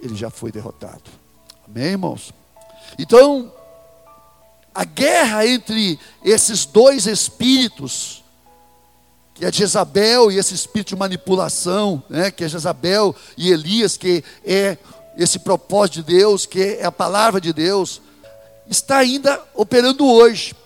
ele 0.00 0.16
já 0.16 0.28
foi 0.28 0.50
derrotado. 0.50 1.04
Amém, 1.68 1.92
irmãos? 1.92 2.32
Então, 2.98 3.52
a 4.74 4.84
guerra 4.84 5.46
entre 5.46 6.00
esses 6.24 6.64
dois 6.64 7.06
espíritos, 7.06 8.24
que 9.34 9.44
é 9.44 9.52
Jezabel 9.52 10.32
e 10.32 10.38
esse 10.38 10.52
espírito 10.52 10.88
de 10.88 10.96
manipulação, 10.96 12.02
né, 12.10 12.32
que 12.32 12.42
é 12.42 12.48
Jezabel 12.48 13.14
e 13.36 13.52
Elias, 13.52 13.96
que 13.96 14.24
é 14.44 14.76
esse 15.16 15.38
propósito 15.38 16.02
de 16.02 16.14
Deus, 16.18 16.44
que 16.44 16.60
é 16.60 16.84
a 16.84 16.90
palavra 16.90 17.40
de 17.40 17.52
Deus, 17.52 18.02
está 18.66 18.98
ainda 18.98 19.40
operando 19.54 20.04
hoje 20.04 20.56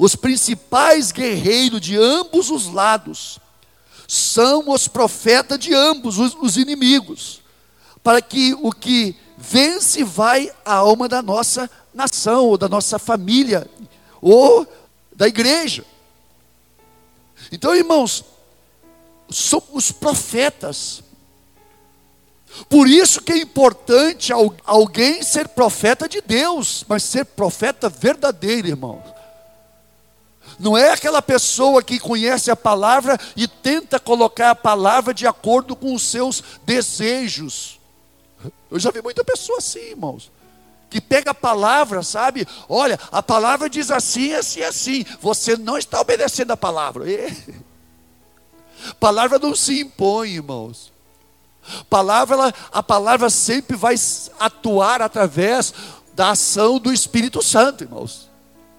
os 0.00 0.16
principais 0.16 1.12
guerreiros 1.12 1.78
de 1.78 1.94
ambos 1.94 2.48
os 2.48 2.72
lados 2.72 3.38
são 4.08 4.70
os 4.70 4.88
profetas 4.88 5.58
de 5.58 5.74
ambos 5.74 6.18
os, 6.18 6.34
os 6.40 6.56
inimigos, 6.56 7.42
para 8.02 8.22
que 8.22 8.56
o 8.62 8.72
que 8.72 9.14
vence 9.36 10.02
vai 10.02 10.50
a 10.64 10.72
alma 10.72 11.06
da 11.06 11.20
nossa 11.20 11.70
nação, 11.92 12.46
ou 12.46 12.56
da 12.56 12.66
nossa 12.66 12.98
família, 12.98 13.70
ou 14.22 14.66
da 15.14 15.28
igreja. 15.28 15.84
Então, 17.52 17.76
irmãos, 17.76 18.24
são 19.28 19.62
os 19.70 19.92
profetas. 19.92 21.02
Por 22.70 22.88
isso 22.88 23.20
que 23.20 23.32
é 23.32 23.38
importante 23.38 24.32
alguém 24.64 25.22
ser 25.22 25.48
profeta 25.48 26.08
de 26.08 26.22
Deus, 26.22 26.86
mas 26.88 27.02
ser 27.02 27.26
profeta 27.26 27.90
verdadeiro, 27.90 28.66
irmãos. 28.66 29.19
Não 30.60 30.76
é 30.76 30.90
aquela 30.90 31.22
pessoa 31.22 31.82
que 31.82 31.98
conhece 31.98 32.50
a 32.50 32.56
palavra 32.56 33.18
e 33.34 33.48
tenta 33.48 33.98
colocar 33.98 34.50
a 34.50 34.54
palavra 34.54 35.14
de 35.14 35.26
acordo 35.26 35.74
com 35.74 35.94
os 35.94 36.02
seus 36.02 36.44
desejos. 36.66 37.80
Eu 38.70 38.78
já 38.78 38.90
vi 38.90 39.00
muita 39.00 39.24
pessoa 39.24 39.56
assim, 39.56 39.80
irmãos. 39.80 40.30
Que 40.90 41.00
pega 41.00 41.30
a 41.30 41.34
palavra, 41.34 42.02
sabe? 42.02 42.46
Olha, 42.68 43.00
a 43.10 43.22
palavra 43.22 43.70
diz 43.70 43.90
assim, 43.90 44.34
assim, 44.34 44.62
assim. 44.62 45.06
Você 45.22 45.56
não 45.56 45.78
está 45.78 45.98
obedecendo 45.98 46.50
a 46.50 46.58
palavra. 46.58 47.10
E... 47.10 47.34
Palavra 49.00 49.38
não 49.38 49.56
se 49.56 49.80
impõe, 49.80 50.32
irmãos. 50.32 50.92
Palavra, 51.88 52.54
a 52.70 52.82
palavra 52.82 53.30
sempre 53.30 53.78
vai 53.78 53.94
atuar 54.38 55.00
através 55.00 55.72
da 56.12 56.32
ação 56.32 56.78
do 56.78 56.92
Espírito 56.92 57.42
Santo, 57.42 57.84
irmãos. 57.84 58.29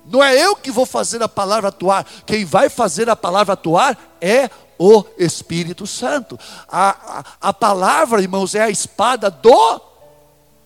Não 0.06 0.24
é 0.24 0.36
eu 0.38 0.56
que 0.56 0.72
vou 0.72 0.86
fazer 0.86 1.22
a 1.22 1.30
palavra 1.30 1.70
atuar, 1.70 2.06
quem 2.26 2.44
vai 2.44 2.70
fazer 2.70 3.10
a 3.10 3.16
palavra 3.16 3.54
atuar 3.54 3.98
é 4.20 4.50
o 4.78 5.06
Espírito 5.18 5.86
Santo. 5.86 6.40
A, 6.68 7.20
a, 7.20 7.50
a 7.50 7.54
palavra, 7.54 8.22
irmãos, 8.22 8.56
é 8.56 8.62
a 8.62 8.70
espada 8.70 9.30
do 9.30 9.82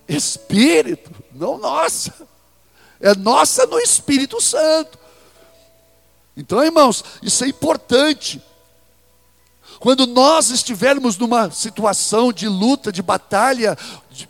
Espírito, 0.08 1.10
não 1.32 1.58
nossa. 1.58 2.12
É 2.98 3.14
nossa 3.14 3.66
no 3.66 3.78
Espírito 3.78 4.40
Santo. 4.40 4.98
Então, 6.36 6.62
irmãos, 6.64 7.04
isso 7.22 7.44
é 7.44 7.48
importante. 7.48 8.42
Quando 9.86 10.04
nós 10.04 10.50
estivermos 10.50 11.16
numa 11.16 11.48
situação 11.52 12.32
de 12.32 12.48
luta, 12.48 12.90
de 12.90 13.00
batalha 13.00 13.78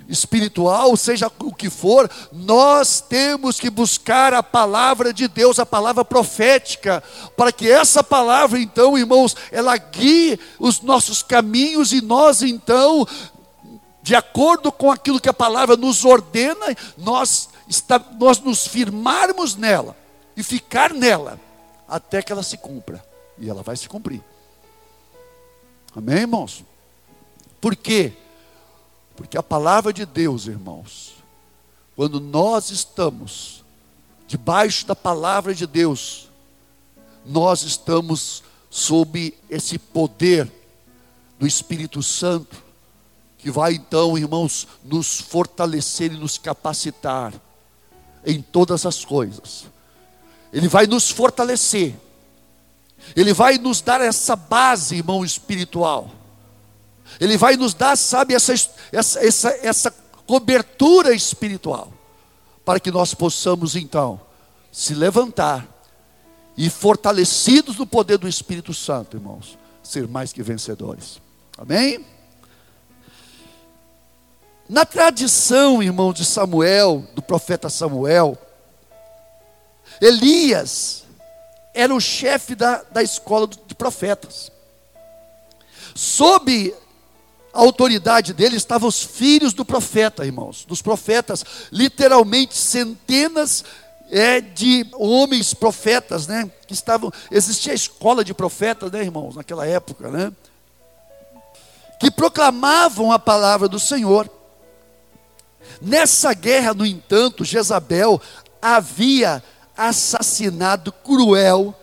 espiritual, 0.06 0.94
seja 0.98 1.32
o 1.38 1.50
que 1.50 1.70
for, 1.70 2.10
nós 2.30 3.00
temos 3.00 3.58
que 3.58 3.70
buscar 3.70 4.34
a 4.34 4.42
palavra 4.42 5.14
de 5.14 5.26
Deus, 5.26 5.58
a 5.58 5.64
palavra 5.64 6.04
profética, 6.04 7.02
para 7.38 7.50
que 7.50 7.70
essa 7.70 8.04
palavra, 8.04 8.60
então, 8.60 8.98
irmãos, 8.98 9.34
ela 9.50 9.78
guie 9.78 10.38
os 10.58 10.82
nossos 10.82 11.22
caminhos 11.22 11.90
e 11.90 12.02
nós, 12.02 12.42
então, 12.42 13.08
de 14.02 14.14
acordo 14.14 14.70
com 14.70 14.90
aquilo 14.90 15.18
que 15.18 15.30
a 15.30 15.32
palavra 15.32 15.74
nos 15.74 16.04
ordena, 16.04 16.66
nós, 16.98 17.48
está, 17.66 17.98
nós 18.20 18.40
nos 18.40 18.66
firmarmos 18.66 19.56
nela 19.56 19.96
e 20.36 20.42
ficar 20.42 20.92
nela 20.92 21.40
até 21.88 22.20
que 22.20 22.30
ela 22.30 22.42
se 22.42 22.58
cumpra. 22.58 23.02
E 23.38 23.48
ela 23.48 23.62
vai 23.62 23.74
se 23.74 23.88
cumprir. 23.88 24.22
Amém, 25.96 26.18
irmãos? 26.18 26.62
Por 27.58 27.74
quê? 27.74 28.12
Porque 29.16 29.38
a 29.38 29.42
palavra 29.42 29.94
de 29.94 30.04
Deus, 30.04 30.46
irmãos, 30.46 31.14
quando 31.96 32.20
nós 32.20 32.70
estamos 32.70 33.64
debaixo 34.26 34.86
da 34.86 34.94
palavra 34.94 35.54
de 35.54 35.66
Deus, 35.66 36.28
nós 37.24 37.62
estamos 37.62 38.42
sob 38.68 39.32
esse 39.48 39.78
poder 39.78 40.52
do 41.38 41.46
Espírito 41.46 42.02
Santo, 42.02 42.62
que 43.38 43.50
vai 43.50 43.72
então, 43.72 44.18
irmãos, 44.18 44.68
nos 44.84 45.18
fortalecer 45.18 46.12
e 46.12 46.18
nos 46.18 46.36
capacitar 46.36 47.32
em 48.22 48.42
todas 48.42 48.84
as 48.84 49.02
coisas. 49.02 49.64
Ele 50.52 50.68
vai 50.68 50.86
nos 50.86 51.10
fortalecer. 51.10 51.94
Ele 53.14 53.32
vai 53.32 53.58
nos 53.58 53.80
dar 53.80 54.00
essa 54.00 54.34
base, 54.34 54.96
irmão 54.96 55.24
espiritual. 55.24 56.10
Ele 57.20 57.36
vai 57.36 57.56
nos 57.56 57.72
dar, 57.72 57.96
sabe, 57.96 58.34
essa, 58.34 58.52
essa, 58.92 59.24
essa, 59.24 59.50
essa 59.62 59.94
cobertura 60.26 61.14
espiritual, 61.14 61.92
para 62.64 62.80
que 62.80 62.90
nós 62.90 63.14
possamos 63.14 63.76
então 63.76 64.20
se 64.72 64.92
levantar 64.92 65.66
e, 66.56 66.68
fortalecidos 66.68 67.76
no 67.76 67.86
poder 67.86 68.18
do 68.18 68.28
Espírito 68.28 68.74
Santo, 68.74 69.16
irmãos, 69.16 69.56
ser 69.82 70.08
mais 70.08 70.32
que 70.32 70.42
vencedores. 70.42 71.20
Amém? 71.56 72.04
Na 74.68 74.84
tradição, 74.84 75.82
irmão, 75.82 76.12
de 76.12 76.24
Samuel, 76.24 77.06
do 77.14 77.22
profeta 77.22 77.70
Samuel, 77.70 78.36
Elias 80.00 81.05
era 81.76 81.94
o 81.94 82.00
chefe 82.00 82.54
da, 82.54 82.82
da 82.90 83.02
escola 83.02 83.46
de 83.46 83.74
profetas. 83.74 84.50
Sob 85.94 86.74
a 87.52 87.60
autoridade 87.60 88.32
dele 88.32 88.56
estavam 88.56 88.88
os 88.88 89.02
filhos 89.02 89.52
do 89.52 89.62
profeta, 89.64 90.24
irmãos, 90.24 90.64
dos 90.64 90.80
profetas, 90.80 91.44
literalmente 91.70 92.56
centenas 92.56 93.62
é, 94.10 94.40
de 94.40 94.86
homens 94.94 95.52
profetas, 95.52 96.26
né? 96.26 96.50
Que 96.66 96.72
estavam, 96.72 97.12
existia 97.30 97.72
a 97.72 97.74
escola 97.74 98.24
de 98.24 98.32
profetas, 98.32 98.90
né, 98.90 99.02
irmãos, 99.02 99.36
naquela 99.36 99.66
época, 99.66 100.10
né? 100.10 100.32
Que 102.00 102.10
proclamavam 102.10 103.12
a 103.12 103.18
palavra 103.18 103.68
do 103.68 103.78
Senhor. 103.78 104.30
Nessa 105.80 106.32
guerra, 106.32 106.72
no 106.72 106.86
entanto, 106.86 107.44
Jezabel 107.44 108.20
havia 108.62 109.42
assassinado 109.76 110.92
cruel 110.92 111.74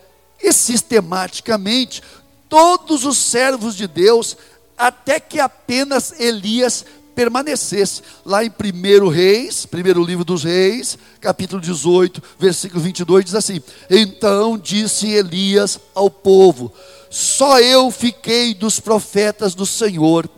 e 0.42 0.52
sistematicamente 0.52 2.02
todos 2.48 3.04
os 3.04 3.16
servos 3.16 3.76
de 3.76 3.86
Deus, 3.86 4.36
até 4.76 5.18
que 5.18 5.40
apenas 5.40 6.12
Elias 6.18 6.84
permanecesse. 7.14 8.02
Lá 8.24 8.44
em 8.44 8.50
1 8.50 9.08
Reis, 9.08 9.66
primeiro 9.66 10.02
livro 10.02 10.24
dos 10.24 10.44
Reis, 10.44 10.98
capítulo 11.20 11.60
18, 11.60 12.22
versículo 12.38 12.82
22, 12.82 13.24
diz 13.24 13.34
assim: 13.34 13.62
Então 13.88 14.58
disse 14.58 15.08
Elias 15.08 15.78
ao 15.94 16.10
povo: 16.10 16.72
Só 17.08 17.60
eu 17.60 17.90
fiquei 17.90 18.54
dos 18.54 18.80
profetas 18.80 19.54
do 19.54 19.64
Senhor 19.64 20.28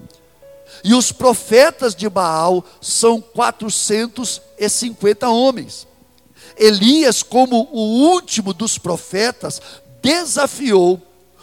e 0.87 0.95
os 0.95 1.11
profetas 1.11 1.97
de 1.97 2.09
Baal 2.09 2.65
são 2.81 3.21
450 3.21 5.29
homens. 5.29 5.85
Elias, 6.57 7.23
como 7.23 7.69
o 7.71 8.11
último 8.11 8.53
dos 8.53 8.79
profetas, 8.79 9.61
desafiou 10.03 11.01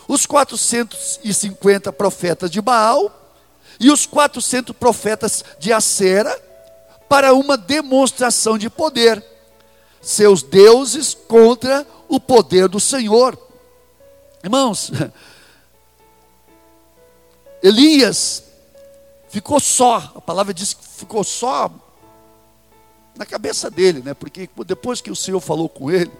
os 0.08 0.26
450 0.26 1.92
profetas 1.94 2.50
de 2.50 2.62
Baal 2.62 3.12
e 3.80 3.92
os 3.92 4.06
400 4.06 4.76
profetas 4.76 5.44
de 5.60 5.72
Acera 5.72 6.40
para 7.08 7.34
uma 7.34 7.58
demonstração 7.58 8.58
de 8.58 8.70
poder. 8.70 9.24
Seus 10.02 10.42
deuses 10.42 11.14
contra 11.14 11.86
o 12.08 12.20
poder 12.20 12.68
do 12.68 12.80
Senhor. 12.80 13.38
Irmãos, 14.44 14.92
Elias 17.62 18.44
ficou 19.30 19.60
só, 19.60 20.12
a 20.16 20.22
palavra 20.22 20.54
diz 20.54 20.74
que 20.74 20.86
ficou 20.86 21.24
só 21.24 21.72
na 23.16 23.26
cabeça 23.26 23.70
dele, 23.70 24.02
né? 24.04 24.14
Porque 24.14 24.50
depois 24.66 25.02
que 25.02 25.12
o 25.12 25.16
Senhor 25.16 25.40
falou 25.40 25.70
com 25.70 25.92
ele, 25.92 26.12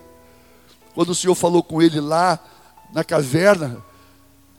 quando 0.94 1.10
o 1.10 1.16
Senhor 1.16 1.36
falou 1.36 1.64
com 1.64 1.82
ele 1.82 2.00
lá 2.00 2.40
na 2.94 3.04
caverna, 3.04 3.84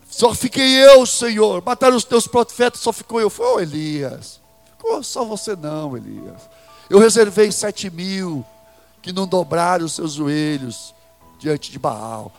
só 0.09 0.35
fiquei 0.35 0.85
eu, 0.85 1.05
Senhor. 1.07 1.63
Mataram 1.65 1.97
os 1.97 2.05
teus 2.05 2.27
profetas, 2.27 2.81
só 2.81 2.93
ficou 2.93 3.21
eu. 3.21 3.31
Foi, 3.31 3.47
oh, 3.47 3.61
Elias. 3.61 4.41
Ficou 4.77 5.03
só 5.03 5.25
você 5.25 5.57
não, 5.57 5.97
Elias. 5.97 6.41
Eu 6.89 6.99
reservei 6.99 7.51
sete 7.51 7.91
mil 7.91 8.45
que 9.03 9.13
não 9.13 9.27
dobraram 9.27 9.85
os 9.85 9.93
seus 9.93 10.13
joelhos 10.13 10.95
diante 11.39 11.71
de 11.71 11.79
Baal. 11.79 12.33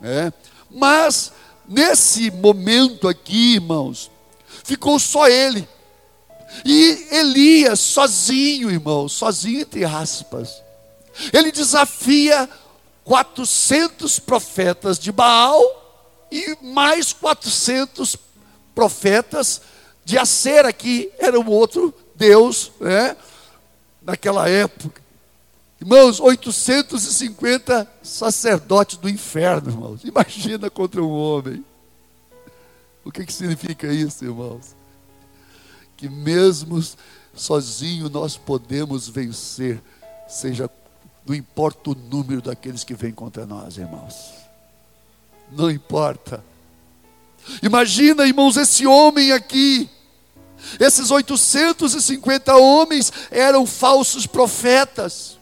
Né? 0.00 0.32
Mas, 0.70 1.32
nesse 1.66 2.30
momento 2.30 3.08
aqui, 3.08 3.54
irmãos, 3.54 4.10
ficou 4.64 4.98
só 4.98 5.28
ele. 5.28 5.68
E 6.64 7.08
Elias, 7.10 7.80
sozinho, 7.80 8.70
irmão, 8.70 9.08
sozinho 9.08 9.60
entre 9.60 9.84
aspas, 9.84 10.62
ele 11.32 11.50
desafia 11.50 12.48
400 13.04 14.18
profetas 14.18 14.98
de 14.98 15.10
Baal 15.12 15.62
e 16.30 16.56
mais 16.62 17.12
400 17.12 18.16
profetas 18.74 19.60
de 20.04 20.18
Acera, 20.18 20.72
que 20.72 21.10
era 21.18 21.38
um 21.38 21.48
outro 21.48 21.92
Deus, 22.14 22.70
né? 22.80 23.16
Naquela 24.02 24.48
época. 24.48 25.02
Irmãos, 25.80 26.20
850 26.20 27.90
sacerdotes 28.02 28.96
do 28.96 29.08
inferno, 29.08 29.70
irmãos. 29.70 30.04
Imagina 30.04 30.70
contra 30.70 31.02
um 31.02 31.10
homem. 31.10 31.64
O 33.04 33.10
que, 33.10 33.24
que 33.24 33.32
significa 33.32 33.92
isso, 33.92 34.24
irmãos? 34.24 34.75
Que 35.96 36.08
mesmo 36.08 36.82
sozinho 37.34 38.08
nós 38.08 38.36
podemos 38.36 39.08
vencer, 39.08 39.82
seja, 40.28 40.70
não 41.26 41.34
importa 41.34 41.90
o 41.90 41.94
número 41.94 42.40
daqueles 42.40 42.84
que 42.84 42.94
vêm 42.94 43.12
contra 43.12 43.46
nós, 43.46 43.76
irmãos. 43.76 44.32
Não 45.50 45.70
importa. 45.70 46.42
Imagina, 47.62 48.26
irmãos, 48.26 48.56
esse 48.56 48.86
homem 48.86 49.32
aqui, 49.32 49.88
esses 50.80 51.10
850 51.10 52.56
homens 52.56 53.12
eram 53.30 53.66
falsos 53.66 54.26
profetas, 54.26 55.38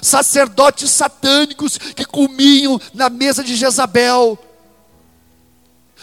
sacerdotes 0.00 0.90
satânicos 0.90 1.76
que 1.76 2.04
comiam 2.04 2.80
na 2.94 3.10
mesa 3.10 3.42
de 3.42 3.56
Jezabel 3.56 4.38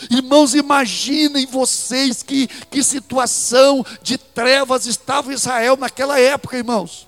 Irmãos, 0.10 0.54
imaginem 0.54 1.46
vocês 1.46 2.22
que, 2.22 2.48
que 2.48 2.84
situação 2.84 3.86
de 4.02 4.18
trevas 4.18 4.86
estava 4.86 5.34
Israel 5.34 5.76
naquela 5.76 6.20
época, 6.20 6.58
irmãos. 6.58 7.08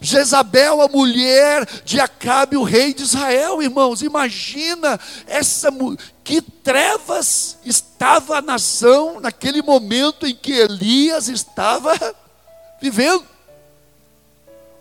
Jezabel, 0.00 0.80
a 0.80 0.88
mulher 0.88 1.66
de 1.84 2.00
Acabe, 2.00 2.56
o 2.56 2.62
rei 2.62 2.94
de 2.94 3.02
Israel, 3.02 3.62
irmãos, 3.62 4.02
imagina 4.02 4.98
essa 5.26 5.70
que 6.22 6.40
trevas 6.40 7.58
estava 7.64 8.38
a 8.38 8.42
nação 8.42 9.20
naquele 9.20 9.62
momento 9.62 10.26
em 10.26 10.34
que 10.34 10.52
Elias 10.52 11.28
estava 11.28 11.92
vivendo. 12.80 13.26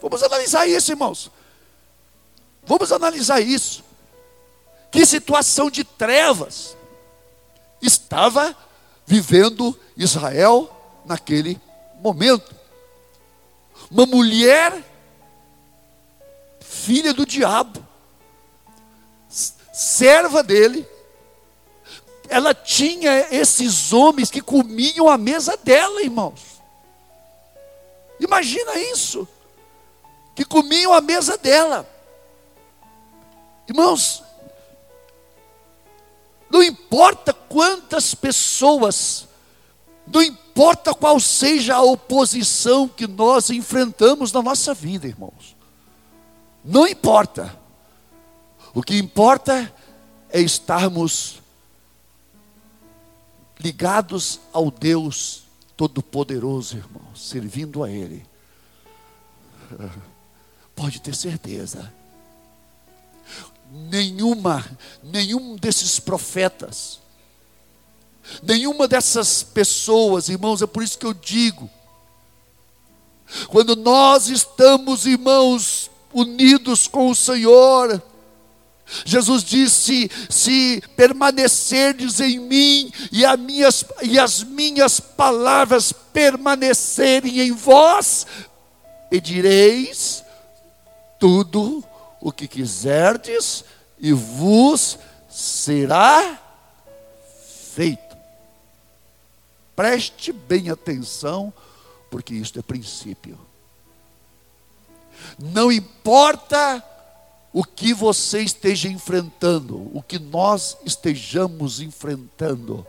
Vamos 0.02 0.24
analisar 0.24 0.68
isso, 0.68 0.92
irmãos. 0.92 1.32
Vamos 2.66 2.92
analisar 2.92 3.42
isso. 3.42 3.84
Que 4.94 5.08
situação 5.08 5.72
de 5.72 5.84
trevas 5.84 6.78
estava 7.82 8.56
vivendo 9.08 9.76
Israel 9.98 10.70
naquele 11.04 11.60
momento? 12.00 12.56
Uma 13.90 14.06
mulher, 14.06 14.84
filha 16.62 17.12
do 17.12 17.26
diabo, 17.26 17.84
serva 19.74 20.44
dele, 20.44 20.88
ela 22.30 22.54
tinha 22.54 23.30
esses 23.32 23.92
homens 23.94 24.30
que 24.30 24.42
comiam 24.42 25.10
a 25.10 25.18
mesa 25.18 25.58
dela, 25.58 26.04
irmãos. 26.04 26.62
Imagina 28.20 28.76
isso, 28.76 29.28
que 30.36 30.46
comiam 30.46 30.94
a 30.94 31.02
mesa 31.02 31.36
dela. 31.36 31.90
Irmãos, 33.68 34.24
não 36.54 36.62
importa 36.62 37.34
quantas 37.34 38.14
pessoas, 38.14 39.28
não 40.06 40.22
importa 40.22 40.94
qual 40.94 41.20
seja 41.20 41.74
a 41.74 41.82
oposição 41.82 42.88
que 42.88 43.08
nós 43.08 43.50
enfrentamos 43.50 44.32
na 44.32 44.40
nossa 44.40 44.72
vida, 44.72 45.08
irmãos. 45.08 45.56
Não 46.64 46.88
importa. 46.88 47.60
O 48.72 48.84
que 48.84 48.96
importa 48.96 49.74
é 50.30 50.42
estarmos 50.42 51.42
ligados 53.60 54.40
ao 54.52 54.70
Deus 54.70 55.46
Todo-Poderoso, 55.76 56.78
irmãos, 56.78 57.30
servindo 57.30 57.84
a 57.84 57.90
Ele. 57.90 58.24
Pode 60.76 61.02
ter 61.02 61.16
certeza 61.16 61.92
nenhuma, 63.74 64.66
nenhum 65.04 65.56
desses 65.56 66.00
profetas 66.00 67.04
Nenhuma 68.42 68.88
dessas 68.88 69.44
pessoas, 69.44 70.30
irmãos, 70.30 70.62
é 70.62 70.68
por 70.68 70.82
isso 70.82 70.98
que 70.98 71.06
eu 71.06 71.14
digo, 71.14 71.70
quando 73.48 73.76
nós 73.76 74.30
estamos, 74.30 75.06
irmãos, 75.06 75.90
unidos 76.14 76.88
com 76.88 77.10
o 77.10 77.16
Senhor, 77.16 78.02
Jesus 79.06 79.44
disse: 79.44 80.10
se 80.30 80.82
permanecerdes 80.96 82.20
em 82.20 82.40
mim 82.40 82.92
e, 83.12 83.26
minhas, 83.38 83.84
e 84.02 84.20
as 84.20 84.44
minhas 84.44 85.00
palavras 85.00 85.92
permanecerem 85.92 87.40
em 87.40 87.52
vós, 87.52 88.26
pedireis 89.10 90.24
tudo 91.20 91.84
o 92.24 92.32
que 92.32 92.48
quiserdes 92.48 93.66
e 94.00 94.14
vos 94.14 94.98
será 95.30 96.40
feito. 97.76 98.16
Preste 99.76 100.32
bem 100.32 100.70
atenção, 100.70 101.52
porque 102.10 102.34
isto 102.34 102.58
é 102.58 102.62
princípio. 102.62 103.38
Não 105.38 105.70
importa 105.70 106.82
o 107.52 107.62
que 107.62 107.94
você 107.94 108.42
esteja 108.42 108.88
enfrentando, 108.88 109.92
o 109.94 110.02
que 110.02 110.18
nós 110.18 110.78
estejamos 110.86 111.82
enfrentando. 111.82 112.88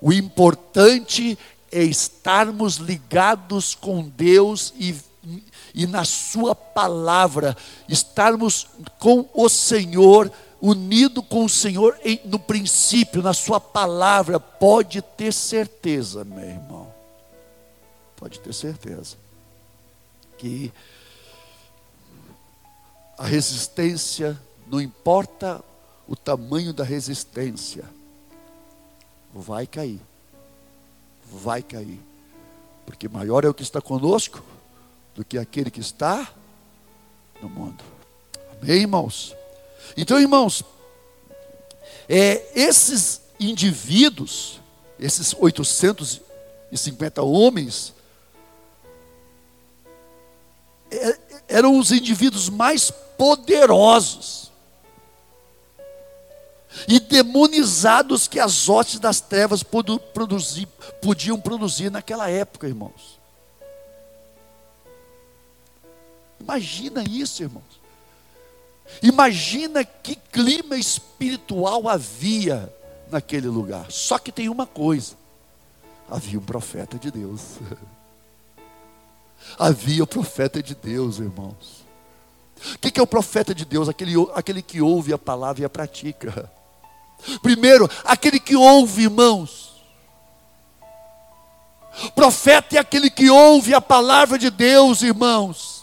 O 0.00 0.12
importante 0.12 1.36
é 1.72 1.82
estarmos 1.82 2.76
ligados 2.76 3.74
com 3.74 4.08
Deus 4.08 4.72
e, 4.78 4.94
e 5.74 5.86
na 5.86 6.04
Sua 6.04 6.54
palavra, 6.54 7.56
estarmos 7.88 8.66
com 8.98 9.28
o 9.34 9.48
Senhor, 9.48 10.30
unido 10.60 11.22
com 11.22 11.44
o 11.44 11.48
Senhor 11.48 11.98
em, 12.04 12.20
no 12.24 12.38
princípio, 12.38 13.22
na 13.22 13.32
Sua 13.32 13.60
palavra. 13.60 14.38
Pode 14.38 15.02
ter 15.02 15.32
certeza, 15.32 16.24
meu 16.24 16.44
irmão, 16.44 16.92
pode 18.16 18.40
ter 18.40 18.52
certeza, 18.52 19.16
que 20.38 20.72
a 23.18 23.26
resistência, 23.26 24.40
não 24.66 24.80
importa 24.80 25.62
o 26.08 26.16
tamanho 26.16 26.72
da 26.72 26.82
resistência, 26.82 27.84
vai 29.32 29.66
cair. 29.66 30.00
Vai 31.30 31.62
cair. 31.62 32.00
Porque 32.84 33.08
maior 33.08 33.44
é 33.44 33.48
o 33.48 33.54
que 33.54 33.62
está 33.62 33.80
conosco 33.80 34.42
do 35.20 35.24
que 35.24 35.36
aquele 35.36 35.70
que 35.70 35.80
está 35.80 36.32
no 37.42 37.48
mundo. 37.50 37.84
Amém, 38.52 38.80
irmãos? 38.80 39.36
Então, 39.94 40.18
irmãos, 40.18 40.64
é, 42.08 42.42
esses 42.54 43.20
indivíduos, 43.38 44.62
esses 44.98 45.34
850 45.34 47.22
homens, 47.22 47.92
é, 50.90 51.18
eram 51.48 51.78
os 51.78 51.92
indivíduos 51.92 52.48
mais 52.48 52.90
poderosos 53.18 54.50
e 56.88 56.98
demonizados 56.98 58.26
que 58.26 58.40
as 58.40 58.70
hostes 58.70 58.98
das 58.98 59.20
trevas 59.20 59.62
produzir, 59.62 60.66
podiam 61.02 61.38
produzir 61.38 61.90
naquela 61.90 62.30
época, 62.30 62.66
irmãos. 62.66 63.19
Imagina 66.40 67.04
isso, 67.08 67.42
irmãos. 67.42 67.80
Imagina 69.02 69.84
que 69.84 70.16
clima 70.16 70.76
espiritual 70.76 71.88
havia 71.88 72.72
naquele 73.10 73.48
lugar. 73.48 73.90
Só 73.90 74.18
que 74.18 74.32
tem 74.32 74.48
uma 74.48 74.66
coisa: 74.66 75.14
havia 76.10 76.38
um 76.38 76.42
profeta 76.42 76.98
de 76.98 77.10
Deus. 77.10 77.40
havia 79.58 80.02
o 80.02 80.06
profeta 80.06 80.62
de 80.62 80.74
Deus, 80.74 81.18
irmãos. 81.18 81.80
O 82.74 82.78
que 82.78 83.00
é 83.00 83.02
o 83.02 83.06
profeta 83.06 83.54
de 83.54 83.64
Deus? 83.64 83.88
Aquele, 83.88 84.14
aquele 84.34 84.60
que 84.60 84.82
ouve 84.82 85.12
a 85.12 85.18
palavra 85.18 85.62
e 85.62 85.64
a 85.64 85.68
pratica. 85.68 86.50
Primeiro, 87.42 87.88
aquele 88.04 88.38
que 88.40 88.56
ouve, 88.56 89.02
irmãos. 89.02 89.70
Profeta 92.14 92.76
é 92.76 92.78
aquele 92.78 93.10
que 93.10 93.30
ouve 93.30 93.74
a 93.74 93.80
palavra 93.80 94.38
de 94.38 94.50
Deus, 94.50 95.02
irmãos. 95.02 95.79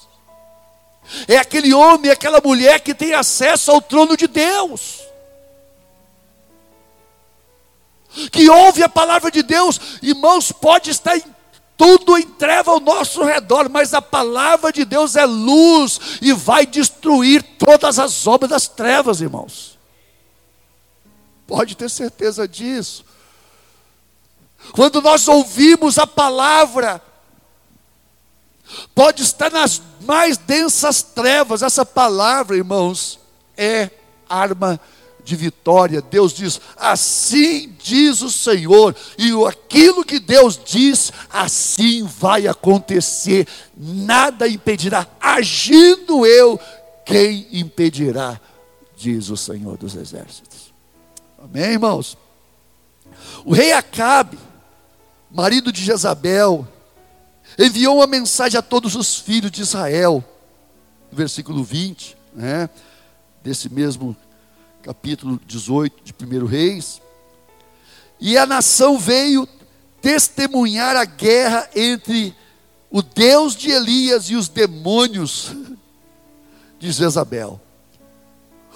É 1.28 1.38
aquele 1.38 1.74
homem, 1.74 2.12
aquela 2.12 2.42
mulher 2.44 2.80
que 2.82 2.94
tem 2.94 3.14
acesso 3.14 3.72
ao 3.72 3.82
trono 3.82 4.18
de 4.18 4.28
Deus. 4.28 5.02
Que 8.32 8.50
ouve 8.50 8.84
a 8.84 8.90
palavra 8.90 9.30
de 9.30 9.44
Deus, 9.44 9.80
irmãos, 10.02 10.52
pode 10.52 10.90
estar 10.90 11.16
em 11.16 11.24
tudo 11.78 12.18
em 12.18 12.24
treva 12.24 12.72
ao 12.72 12.80
nosso 12.80 13.24
redor, 13.24 13.70
mas 13.70 13.94
a 13.94 14.02
palavra 14.02 14.74
de 14.74 14.84
Deus 14.84 15.16
é 15.16 15.26
luz 15.26 16.00
e 16.22 16.34
vai 16.34 16.66
destruir 16.66 17.44
todas 17.44 18.00
as 18.00 18.26
obras 18.26 18.50
das 18.50 18.68
trevas, 18.68 19.22
irmãos. 19.22 19.78
Pode 21.46 21.76
ter 21.76 21.90
certeza 21.90 22.48
disso. 22.48 23.06
Quando 24.74 25.02
nós 25.02 25.28
ouvimos 25.28 26.00
a 26.00 26.08
palavra, 26.08 27.02
pode 28.94 29.24
estar 29.24 29.52
nas 29.52 29.82
mais 30.02 30.38
densas 30.38 31.02
trevas, 31.02 31.62
essa 31.62 31.86
palavra, 31.86 32.58
irmãos, 32.58 33.20
é 33.58 33.90
arma 34.30 34.80
de 35.24 35.36
vitória. 35.36 36.02
Deus 36.02 36.34
diz: 36.34 36.60
assim 36.78 37.76
diz 37.78 38.22
o 38.22 38.32
Senhor, 38.32 38.96
e 39.18 39.32
aquilo 39.46 40.04
que 40.04 40.20
Deus 40.20 40.60
diz, 40.64 41.12
assim 41.30 42.04
vai 42.04 42.48
acontecer, 42.48 43.48
nada 43.76 44.48
impedirá, 44.48 45.06
agindo 45.20 46.26
eu, 46.26 46.60
quem 47.06 47.48
impedirá, 47.52 48.40
diz 48.96 49.30
o 49.30 49.38
Senhor 49.38 49.78
dos 49.78 49.96
Exércitos. 49.96 50.74
Amém, 51.44 51.74
irmãos? 51.74 52.18
O 53.46 53.54
rei 53.54 53.72
Acabe, 53.74 54.38
marido 55.30 55.72
de 55.72 55.84
Jezabel, 55.84 56.68
enviou 57.58 57.98
uma 57.98 58.08
mensagem 58.08 58.58
a 58.58 58.62
todos 58.62 58.96
os 58.96 59.18
filhos 59.18 59.52
de 59.52 59.62
Israel, 59.62 60.24
versículo 61.12 61.64
20, 61.64 62.16
né, 62.34 62.70
desse 63.44 63.70
mesmo 63.70 64.16
capítulo 64.84 65.40
18 65.46 66.04
de 66.04 66.14
1 66.14 66.46
Reis. 66.46 67.02
E 68.20 68.38
a 68.38 68.46
nação 68.46 68.98
veio 68.98 69.48
testemunhar 70.02 70.96
a 70.96 71.06
guerra 71.06 71.70
entre 71.76 72.36
o 72.90 73.02
Deus 73.02 73.56
de 73.56 73.70
Elias 73.72 74.26
e 74.30 74.36
os 74.36 74.48
demônios 74.48 75.52
de 76.80 76.92
Jezabel. 76.92 77.60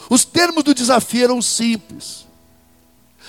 Os 0.09 0.25
termos 0.25 0.63
do 0.63 0.73
desafio 0.73 1.23
eram 1.23 1.41
simples. 1.41 2.27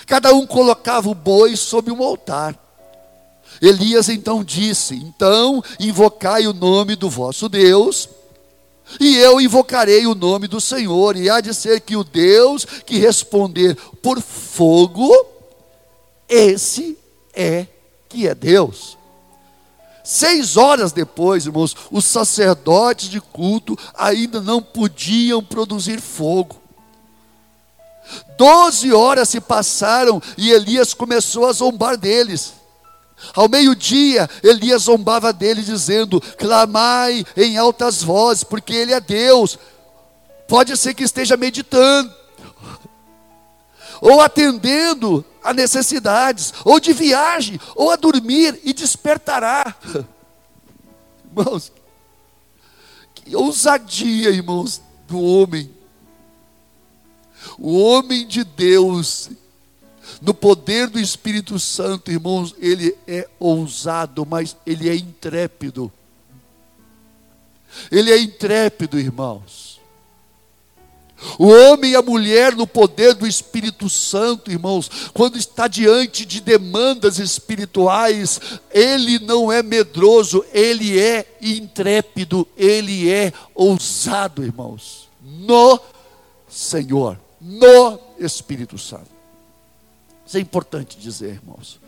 Cada 0.05 0.33
um 0.33 0.45
colocava 0.45 1.09
o 1.09 1.15
boi 1.15 1.55
sob 1.55 1.91
um 1.91 2.03
altar. 2.03 2.59
Elias 3.63 4.09
então 4.09 4.43
disse: 4.43 4.95
Então 4.95 5.63
invocai 5.79 6.45
o 6.45 6.53
nome 6.53 6.95
do 6.95 7.09
vosso 7.09 7.47
Deus 7.47 8.09
e 8.99 9.15
eu 9.17 9.39
invocarei 9.39 10.05
o 10.05 10.13
nome 10.13 10.47
do 10.47 10.59
Senhor, 10.61 11.15
e 11.15 11.29
há 11.29 11.41
de 11.41 11.53
ser 11.53 11.81
que 11.81 11.95
o 11.95 12.03
Deus 12.03 12.65
que 12.65 12.97
responder 12.97 13.75
por 14.01 14.21
fogo, 14.21 15.09
esse 16.27 16.97
é 17.33 17.65
que 18.07 18.27
é 18.27 18.35
Deus. 18.35 18.97
Seis 20.03 20.57
horas 20.57 20.91
depois, 20.91 21.45
irmãos, 21.45 21.75
os 21.89 22.03
sacerdotes 22.03 23.09
de 23.09 23.21
culto 23.21 23.77
ainda 23.95 24.41
não 24.41 24.61
podiam 24.61 25.41
produzir 25.41 26.01
fogo. 26.01 26.61
Doze 28.37 28.91
horas 28.91 29.29
se 29.29 29.39
passaram 29.39 30.21
e 30.37 30.51
Elias 30.51 30.93
começou 30.93 31.45
a 31.45 31.53
zombar 31.53 31.97
deles. 31.97 32.53
Ao 33.33 33.47
meio-dia, 33.47 34.29
Elias 34.43 34.83
zombava 34.83 35.31
dele, 35.31 35.61
dizendo: 35.61 36.19
Clamai 36.37 37.25
em 37.37 37.57
altas 37.57 38.03
vozes, 38.03 38.43
porque 38.43 38.73
ele 38.73 38.93
é 38.93 38.99
Deus. 38.99 39.57
Pode 40.47 40.75
ser 40.75 40.93
que 40.93 41.03
esteja 41.03 41.37
meditando, 41.37 42.13
ou 44.01 44.19
atendendo 44.21 45.25
a 45.43 45.53
necessidades, 45.53 46.53
ou 46.65 46.79
de 46.79 46.93
viagem, 46.93 47.59
ou 47.75 47.91
a 47.91 47.95
dormir 47.95 48.59
e 48.63 48.73
despertará. 48.73 49.75
Irmãos, 51.35 51.71
que 53.15 53.35
ousadia, 53.35 54.29
irmãos, 54.29 54.81
do 55.07 55.19
homem. 55.19 55.73
O 57.57 57.77
homem 57.77 58.27
de 58.27 58.43
Deus 58.43 59.29
no 60.23 60.33
poder 60.33 60.87
do 60.87 60.97
Espírito 60.97 61.59
Santo, 61.59 62.09
irmãos, 62.09 62.55
ele 62.57 62.95
é 63.05 63.27
ousado, 63.37 64.25
mas 64.25 64.55
ele 64.65 64.87
é 64.87 64.95
intrépido. 64.95 65.91
Ele 67.91 68.09
é 68.09 68.17
intrépido, 68.17 68.97
irmãos. 68.97 69.81
O 71.37 71.47
homem 71.47 71.91
e 71.91 71.95
a 71.97 72.01
mulher 72.01 72.55
no 72.55 72.65
poder 72.65 73.13
do 73.15 73.27
Espírito 73.27 73.89
Santo, 73.89 74.49
irmãos, 74.49 74.89
quando 75.13 75.37
está 75.37 75.67
diante 75.67 76.25
de 76.25 76.39
demandas 76.39 77.19
espirituais, 77.19 78.39
ele 78.71 79.19
não 79.19 79.51
é 79.51 79.61
medroso, 79.61 80.45
ele 80.53 80.97
é 80.97 81.37
intrépido, 81.41 82.47
ele 82.55 83.11
é 83.11 83.33
ousado, 83.53 84.41
irmãos, 84.41 85.09
no 85.21 85.77
Senhor, 86.47 87.19
no 87.41 87.99
Espírito 88.17 88.77
Santo. 88.77 89.12
Isso 90.33 90.39
é 90.39 90.41
importante 90.41 90.97
dizer, 90.97 91.35
irmãos. 91.35 91.79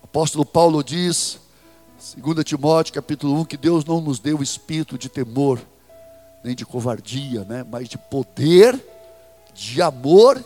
O 0.00 0.04
apóstolo 0.06 0.46
Paulo 0.46 0.82
diz, 0.82 1.38
2 2.16 2.42
Timóteo 2.42 2.94
capítulo 2.94 3.38
1, 3.40 3.44
que 3.44 3.58
Deus 3.58 3.84
não 3.84 4.00
nos 4.00 4.18
deu 4.18 4.42
espírito 4.42 4.96
de 4.96 5.10
temor, 5.10 5.60
nem 6.42 6.54
de 6.54 6.64
covardia, 6.64 7.44
né? 7.44 7.62
mas 7.62 7.86
de 7.86 7.98
poder, 7.98 8.82
de 9.52 9.82
amor 9.82 10.42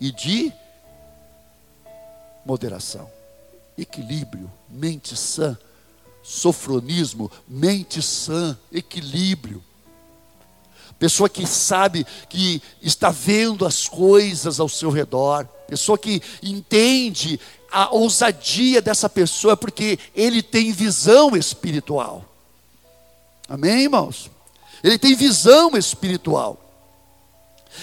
e 0.00 0.10
de 0.10 0.52
moderação. 2.44 3.08
Equilíbrio, 3.78 4.50
mente 4.68 5.16
sã, 5.16 5.56
sofronismo, 6.24 7.30
mente 7.46 8.02
sã, 8.02 8.58
equilíbrio. 8.72 9.62
Pessoa 10.98 11.28
que 11.28 11.46
sabe 11.46 12.04
que 12.28 12.60
está 12.82 13.10
vendo 13.10 13.64
as 13.64 13.86
coisas 13.86 14.58
ao 14.58 14.68
seu 14.68 14.90
redor, 14.90 15.48
pessoa 15.72 15.96
que 15.96 16.20
entende 16.42 17.40
a 17.70 17.94
ousadia 17.94 18.82
dessa 18.82 19.08
pessoa, 19.08 19.56
porque 19.56 19.98
ele 20.14 20.42
tem 20.42 20.70
visão 20.70 21.34
espiritual. 21.34 22.24
Amém, 23.48 23.84
irmãos? 23.84 24.30
ele 24.82 24.98
tem 24.98 25.14
visão 25.14 25.76
espiritual. 25.76 26.58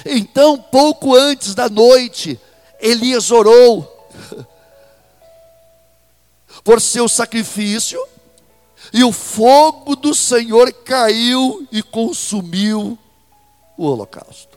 Então, 0.05 0.57
pouco 0.57 1.15
antes 1.15 1.55
da 1.55 1.69
noite, 1.69 2.39
Elias 2.79 3.31
orou 3.31 4.09
por 6.63 6.81
seu 6.81 7.07
sacrifício, 7.07 7.99
e 8.91 9.03
o 9.03 9.11
fogo 9.11 9.95
do 9.95 10.13
Senhor 10.13 10.71
caiu 10.73 11.67
e 11.71 11.81
consumiu 11.81 12.97
o 13.77 13.85
holocausto. 13.85 14.48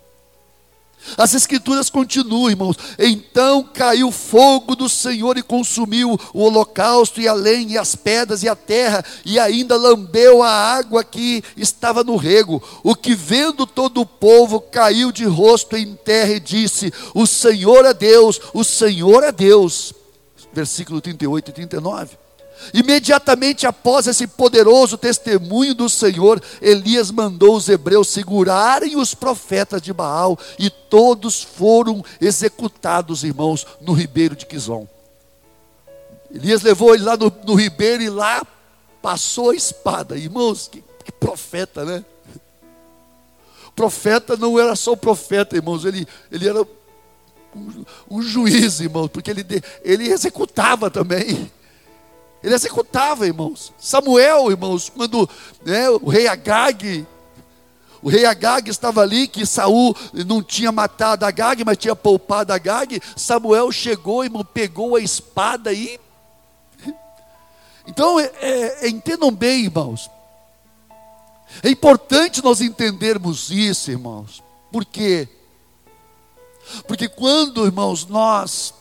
As 1.17 1.35
escrituras 1.35 1.91
continuam, 1.91 2.51
irmãos. 2.51 2.77
Então 2.99 3.62
caiu 3.62 4.11
fogo 4.11 4.75
do 4.75 4.88
Senhor 4.88 5.37
e 5.37 5.43
consumiu 5.43 6.19
o 6.33 6.43
holocausto, 6.43 7.21
e 7.21 7.29
a 7.29 7.33
lenha, 7.33 7.75
e 7.75 7.79
as 7.79 7.95
pedras, 7.95 8.43
e 8.43 8.49
a 8.49 8.57
terra, 8.57 9.05
e 9.25 9.38
ainda 9.38 9.77
lambeu 9.77 10.43
a 10.43 10.51
água 10.51 11.05
que 11.05 11.43
estava 11.57 12.03
no 12.05 12.17
rego. 12.17 12.62
O 12.83 12.95
que 12.95 13.15
vendo 13.15 13.67
todo 13.67 14.01
o 14.01 14.07
povo 14.07 14.61
caiu 14.61 15.12
de 15.12 15.25
rosto 15.25 15.77
em 15.77 15.95
terra 15.95 16.33
e 16.33 16.41
disse: 16.41 16.93
O 17.15 17.27
Senhor 17.27 17.85
é 17.85 17.95
Deus, 17.95 18.41
o 18.55 18.65
Senhor 18.65 19.23
é 19.23 19.33
Deus. 19.33 19.93
Versículo 20.53 21.01
38 21.01 21.51
e 21.51 21.53
39. 21.53 22.21
Imediatamente 22.72 23.66
após 23.66 24.07
esse 24.07 24.27
poderoso 24.27 24.96
testemunho 24.96 25.75
do 25.75 25.88
Senhor, 25.88 26.42
Elias 26.61 27.11
mandou 27.11 27.57
os 27.57 27.68
hebreus 27.68 28.09
segurarem 28.09 28.96
os 28.96 29.14
profetas 29.14 29.81
de 29.81 29.92
Baal 29.92 30.38
e 30.59 30.70
todos 30.70 31.42
foram 31.42 32.05
executados, 32.20 33.25
irmãos, 33.25 33.66
no 33.81 33.92
ribeiro 33.92 34.37
de 34.37 34.46
Quizon. 34.46 34.87
Elias 36.31 36.62
levou 36.62 36.94
ele 36.94 37.05
lá 37.05 37.16
no, 37.16 37.33
no 37.44 37.55
ribeiro 37.55 38.03
e 38.03 38.09
lá 38.09 38.46
passou 39.01 39.51
a 39.51 39.55
espada. 39.55 40.16
Irmãos, 40.16 40.68
que, 40.68 40.83
que 41.05 41.12
profeta, 41.12 41.85
né? 41.85 42.05
profeta 43.75 44.37
não 44.37 44.59
era 44.59 44.77
só 44.77 44.92
o 44.92 44.96
profeta, 44.96 45.57
irmãos, 45.57 45.85
ele, 45.85 46.07
ele 46.31 46.48
era 46.48 46.62
um, 47.55 47.85
um 48.11 48.22
juiz, 48.22 48.81
irmãos, 48.81 49.09
porque 49.09 49.31
ele, 49.31 49.44
ele 49.83 50.09
executava 50.09 50.90
também. 50.90 51.51
Ele 52.42 52.55
executava, 52.55 53.26
irmãos. 53.26 53.72
Samuel, 53.78 54.50
irmãos, 54.50 54.88
quando 54.88 55.28
né, 55.64 55.88
o 55.90 56.09
rei 56.09 56.26
Agag, 56.26 57.07
o 58.02 58.09
rei 58.09 58.24
Agag 58.24 58.68
estava 58.68 59.00
ali, 59.00 59.28
que 59.28 59.46
Saul 59.46 59.96
não 60.26 60.42
tinha 60.42 60.72
matado 60.72 61.24
Agag, 61.24 61.64
mas 61.64 61.78
tinha 61.78 61.94
poupado 61.94 62.52
Agag. 62.52 63.00
Samuel 63.16 63.70
chegou, 63.70 64.24
irmão, 64.24 64.44
pegou 64.44 64.96
a 64.96 65.00
espada 65.00 65.72
e. 65.72 66.00
Então, 67.87 68.18
é, 68.18 68.31
é, 68.40 68.88
entendam 68.88 69.31
bem, 69.31 69.64
irmãos. 69.64 70.11
É 71.62 71.68
importante 71.68 72.42
nós 72.42 72.61
entendermos 72.61 73.50
isso, 73.50 73.90
irmãos. 73.90 74.42
Por 74.70 74.85
quê? 74.85 75.28
Porque 76.88 77.09
quando, 77.09 77.66
irmãos, 77.66 78.07
nós 78.07 78.74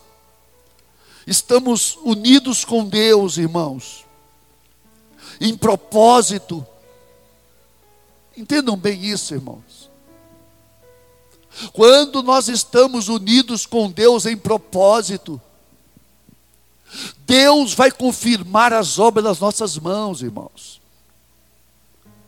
Estamos 1.32 1.98
unidos 2.04 2.65
com 2.65 2.84
Deus, 2.84 3.38
irmãos, 3.38 4.06
em 5.39 5.56
propósito. 5.56 6.67
Entendam 8.36 8.76
bem 8.76 9.02
isso, 9.06 9.34
irmãos. 9.34 9.89
Quando 11.72 12.22
nós 12.22 12.50
estamos 12.50 13.08
unidos 13.08 13.65
com 13.65 13.89
Deus 13.89 14.26
em 14.26 14.36
propósito, 14.36 15.39
Deus 17.26 17.74
vai 17.74 17.91
confirmar 17.91 18.74
as 18.74 19.00
obras 19.00 19.24
das 19.24 19.39
nossas 19.39 19.78
mãos, 19.78 20.22
irmãos. 20.22 20.82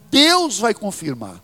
Deus 0.10 0.58
vai 0.60 0.74
confirmar. 0.74 1.42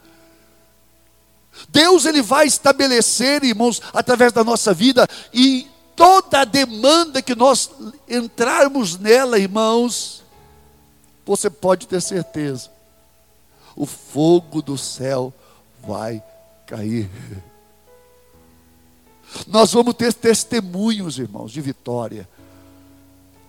Deus 1.67 2.06
ele 2.06 2.22
vai 2.22 2.48
estabelecer, 2.48 3.43
irmãos, 3.43 3.82
através 3.93 4.32
da 4.32 4.45
nossa 4.45 4.74
vida 4.74 5.06
e 5.34 5.67
toda 6.00 6.40
a 6.40 6.46
demanda 6.46 7.22
que 7.22 7.36
nós 7.36 7.70
entrarmos 8.08 8.98
nela, 8.98 9.38
irmãos, 9.38 10.24
você 11.26 11.50
pode 11.50 11.90
ter 11.90 12.02
certeza, 12.02 12.72
o 13.76 13.86
fogo 13.86 14.62
do 14.62 14.78
céu 14.78 15.34
vai 15.86 16.24
cair. 16.66 17.10
Nós 19.46 19.74
vamos 19.74 19.94
ter 19.96 20.14
testemunhos, 20.14 21.20
irmãos, 21.20 21.52
de 21.52 21.60
vitória. 21.60 22.30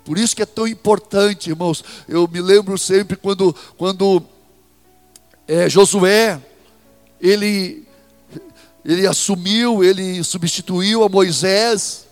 Por 0.04 0.18
isso 0.18 0.34
que 0.34 0.42
é 0.42 0.46
tão 0.46 0.66
importante, 0.66 1.50
irmãos. 1.50 1.84
Eu 2.08 2.26
me 2.26 2.40
lembro 2.40 2.76
sempre 2.76 3.16
quando, 3.16 3.54
quando 3.78 4.24
é, 5.46 5.68
Josué, 5.68 6.40
ele, 7.20 7.86
ele 8.84 9.06
assumiu, 9.06 9.84
ele 9.84 10.24
substituiu 10.24 11.04
a 11.04 11.08
Moisés. 11.08 12.09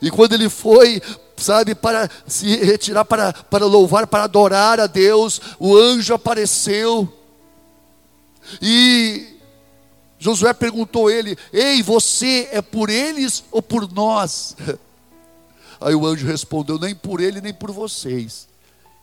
E 0.00 0.10
quando 0.10 0.32
ele 0.32 0.48
foi, 0.48 1.00
sabe, 1.36 1.74
para 1.74 2.10
se 2.26 2.56
retirar, 2.56 3.04
para, 3.04 3.32
para 3.32 3.66
louvar, 3.66 4.06
para 4.06 4.24
adorar 4.24 4.80
a 4.80 4.86
Deus, 4.86 5.40
o 5.58 5.76
anjo 5.76 6.14
apareceu. 6.14 7.12
E 8.60 9.34
Josué 10.18 10.52
perguntou 10.54 11.08
a 11.08 11.12
ele: 11.12 11.36
Ei, 11.52 11.82
você 11.82 12.48
é 12.50 12.62
por 12.62 12.90
eles 12.90 13.44
ou 13.50 13.62
por 13.62 13.90
nós? 13.92 14.56
Aí 15.80 15.94
o 15.94 16.06
anjo 16.06 16.26
respondeu: 16.26 16.78
Nem 16.78 16.94
por 16.94 17.20
ele, 17.20 17.40
nem 17.40 17.52
por 17.52 17.70
vocês. 17.70 18.48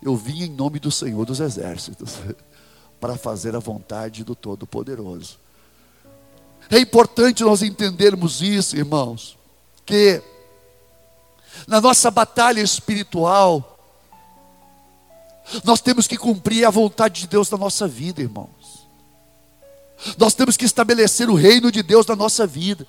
Eu 0.01 0.15
vim 0.15 0.43
em 0.43 0.49
nome 0.49 0.79
do 0.79 0.91
Senhor 0.91 1.23
dos 1.25 1.39
Exércitos, 1.39 2.15
para 2.99 3.17
fazer 3.17 3.55
a 3.55 3.59
vontade 3.59 4.23
do 4.23 4.33
Todo-Poderoso. 4.33 5.39
É 6.69 6.79
importante 6.79 7.43
nós 7.43 7.61
entendermos 7.61 8.41
isso, 8.41 8.75
irmãos, 8.75 9.37
que 9.85 10.21
na 11.67 11.81
nossa 11.81 12.09
batalha 12.09 12.61
espiritual, 12.61 13.77
nós 15.63 15.81
temos 15.81 16.07
que 16.07 16.17
cumprir 16.17 16.65
a 16.65 16.69
vontade 16.69 17.21
de 17.21 17.27
Deus 17.27 17.49
na 17.49 17.57
nossa 17.57 17.87
vida, 17.87 18.21
irmãos. 18.21 18.87
Nós 20.17 20.33
temos 20.33 20.57
que 20.57 20.65
estabelecer 20.65 21.29
o 21.29 21.35
reino 21.35 21.71
de 21.71 21.83
Deus 21.83 22.05
na 22.05 22.15
nossa 22.15 22.47
vida. 22.47 22.87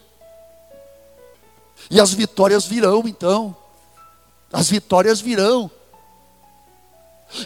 E 1.91 2.01
as 2.01 2.13
vitórias 2.13 2.65
virão, 2.65 3.03
então. 3.07 3.55
As 4.53 4.71
vitórias 4.71 5.21
virão. 5.21 5.71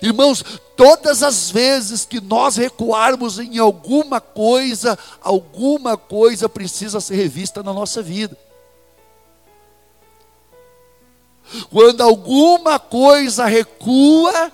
Irmãos, 0.03 0.45
todas 0.77 1.23
as 1.23 1.51
vezes 1.51 2.05
que 2.05 2.21
nós 2.21 2.57
recuarmos 2.57 3.39
em 3.39 3.59
alguma 3.59 4.21
coisa, 4.21 4.99
alguma 5.21 5.97
coisa 5.97 6.49
precisa 6.49 7.01
ser 7.01 7.17
revista 7.17 7.63
na 7.63 7.73
nossa 7.73 8.03
vida. 8.03 8.37
Quando 11.71 12.01
alguma 12.03 12.79
coisa 12.79 13.47
recua, 13.47 14.53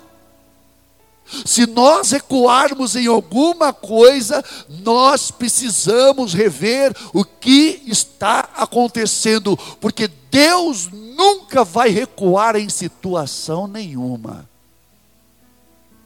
se 1.45 1.67
nós 1.67 2.11
recuarmos 2.11 2.95
em 2.97 3.07
alguma 3.07 3.73
coisa, 3.73 4.45
nós 4.69 5.31
precisamos 5.31 6.35
rever 6.35 6.95
o 7.15 7.25
que 7.25 7.83
está 7.87 8.51
acontecendo, 8.55 9.57
porque 9.81 10.09
Deus 10.31 10.89
nunca 10.91 11.65
vai 11.65 11.89
recuar 11.91 12.57
em 12.57 12.69
situação 12.69 13.67
nenhuma. 13.67 14.49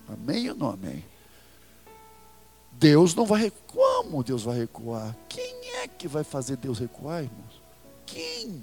Amém 0.09 0.51
ou 0.51 0.57
não 0.57 0.70
amém? 0.70 1.05
Deus 2.72 3.14
não 3.14 3.24
vai 3.26 3.43
recuar. 3.43 3.66
Como 3.76 4.24
Deus 4.24 4.43
vai 4.43 4.59
recuar? 4.59 5.14
Quem 5.28 5.55
é 5.82 5.87
que 5.87 6.09
vai 6.09 6.24
fazer 6.24 6.57
Deus 6.57 6.78
recuar, 6.78 7.24
irmãos? 7.24 7.61
Quem? 8.07 8.62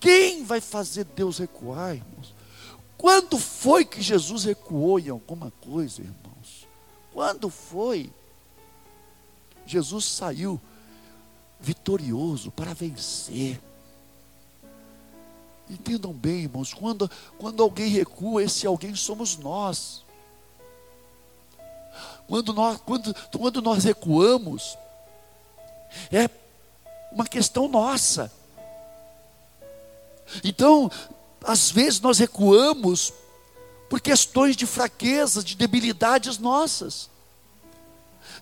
Quem 0.00 0.44
vai 0.44 0.60
fazer 0.60 1.04
Deus 1.04 1.38
recuar, 1.38 1.94
irmãos? 1.94 2.34
Quando 2.96 3.38
foi 3.38 3.84
que 3.84 4.00
Jesus 4.00 4.44
recuou 4.44 4.98
em 4.98 5.10
alguma 5.10 5.50
coisa, 5.60 6.00
irmãos? 6.00 6.66
Quando 7.12 7.50
foi? 7.50 8.10
Jesus 9.66 10.06
saiu 10.06 10.60
vitorioso 11.60 12.50
para 12.50 12.72
vencer. 12.72 13.60
Entendam 15.68 16.12
bem, 16.12 16.44
irmãos, 16.44 16.74
quando, 16.74 17.08
quando 17.38 17.62
alguém 17.62 17.88
recua, 17.88 18.42
esse 18.42 18.66
alguém 18.66 18.94
somos 18.96 19.36
nós. 19.36 20.02
Quando 22.26 22.52
nós, 22.52 22.80
quando, 22.80 23.14
quando 23.36 23.62
nós 23.62 23.84
recuamos, 23.84 24.76
é 26.10 26.28
uma 27.12 27.26
questão 27.26 27.68
nossa. 27.68 28.32
Então, 30.44 30.90
às 31.44 31.70
vezes 31.70 32.00
nós 32.00 32.18
recuamos 32.18 33.12
por 33.88 34.00
questões 34.00 34.56
de 34.56 34.66
fraquezas, 34.66 35.44
de 35.44 35.56
debilidades 35.56 36.38
nossas, 36.38 37.10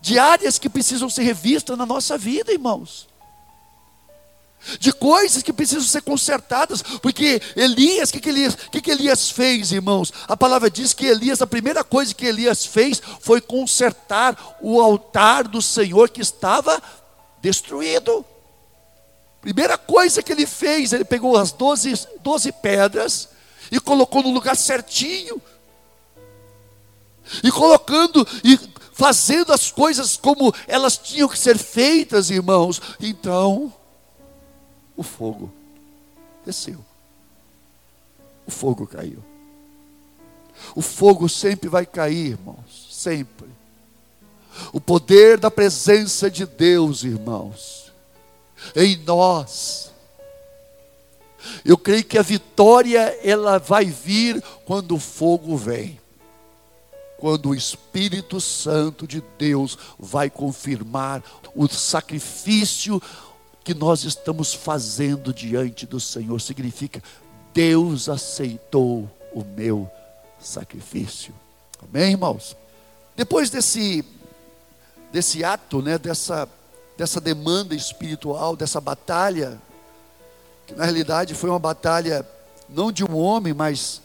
de 0.00 0.18
áreas 0.18 0.58
que 0.58 0.68
precisam 0.68 1.08
ser 1.08 1.22
revistas 1.22 1.76
na 1.76 1.86
nossa 1.86 2.18
vida, 2.18 2.52
irmãos 2.52 3.08
de 4.78 4.92
coisas 4.92 5.42
que 5.42 5.52
precisam 5.52 5.84
ser 5.84 6.02
consertadas, 6.02 6.82
porque 7.00 7.40
Elias, 7.56 8.10
o 8.10 8.12
que, 8.12 8.20
que, 8.20 8.28
Elias, 8.28 8.56
que, 8.70 8.80
que 8.80 8.90
Elias 8.90 9.30
fez, 9.30 9.72
irmãos? 9.72 10.12
A 10.26 10.36
palavra 10.36 10.70
diz 10.70 10.92
que 10.92 11.06
Elias, 11.06 11.40
a 11.40 11.46
primeira 11.46 11.82
coisa 11.84 12.14
que 12.14 12.26
Elias 12.26 12.66
fez 12.66 13.00
foi 13.20 13.40
consertar 13.40 14.58
o 14.60 14.80
altar 14.80 15.46
do 15.46 15.62
Senhor 15.62 16.10
que 16.10 16.20
estava 16.20 16.82
destruído. 17.40 18.24
Primeira 19.40 19.78
coisa 19.78 20.22
que 20.22 20.32
ele 20.32 20.46
fez, 20.46 20.92
ele 20.92 21.04
pegou 21.04 21.36
as 21.36 21.52
doze, 21.52 21.94
doze 22.22 22.50
pedras 22.52 23.28
e 23.70 23.80
colocou 23.80 24.22
no 24.22 24.30
lugar 24.30 24.56
certinho. 24.56 25.40
E 27.42 27.50
colocando 27.50 28.26
e 28.42 28.58
fazendo 28.92 29.52
as 29.52 29.70
coisas 29.70 30.16
como 30.16 30.52
elas 30.66 30.98
tinham 30.98 31.28
que 31.28 31.38
ser 31.38 31.56
feitas, 31.56 32.30
irmãos. 32.30 32.80
Então, 33.00 33.72
o 34.96 35.02
fogo 35.02 35.52
desceu. 36.44 36.84
O 38.46 38.50
fogo 38.50 38.86
caiu. 38.86 39.22
O 40.74 40.82
fogo 40.82 41.28
sempre 41.28 41.68
vai 41.68 41.86
cair, 41.86 42.32
irmãos, 42.32 42.88
sempre. 42.90 43.46
O 44.72 44.80
poder 44.80 45.38
da 45.38 45.50
presença 45.50 46.28
de 46.30 46.44
Deus, 46.44 47.04
irmãos, 47.04 47.87
em 48.74 48.96
nós. 48.98 49.92
Eu 51.64 51.78
creio 51.78 52.04
que 52.04 52.18
a 52.18 52.22
vitória 52.22 53.18
ela 53.22 53.58
vai 53.58 53.84
vir 53.84 54.42
quando 54.64 54.94
o 54.96 55.00
fogo 55.00 55.56
vem. 55.56 55.98
Quando 57.18 57.50
o 57.50 57.54
Espírito 57.54 58.40
Santo 58.40 59.06
de 59.06 59.22
Deus 59.38 59.76
vai 59.98 60.30
confirmar 60.30 61.22
o 61.54 61.66
sacrifício, 61.68 63.02
que 63.64 63.74
nós 63.74 64.04
estamos 64.04 64.54
fazendo 64.54 65.34
diante 65.34 65.84
do 65.84 66.00
Senhor 66.00 66.40
significa 66.40 67.02
Deus 67.52 68.08
aceitou 68.08 69.10
o 69.30 69.44
meu 69.44 69.90
sacrifício. 70.40 71.34
Amém, 71.82 72.12
irmãos? 72.12 72.56
Depois 73.14 73.50
desse 73.50 74.02
desse 75.12 75.44
ato, 75.44 75.82
né, 75.82 75.98
dessa 75.98 76.48
dessa 76.98 77.20
demanda 77.20 77.76
espiritual, 77.76 78.56
dessa 78.56 78.80
batalha, 78.80 79.62
que 80.66 80.74
na 80.74 80.82
realidade 80.82 81.32
foi 81.32 81.48
uma 81.48 81.58
batalha 81.58 82.28
não 82.68 82.90
de 82.90 83.04
um 83.04 83.16
homem, 83.16 83.54
mas 83.54 84.02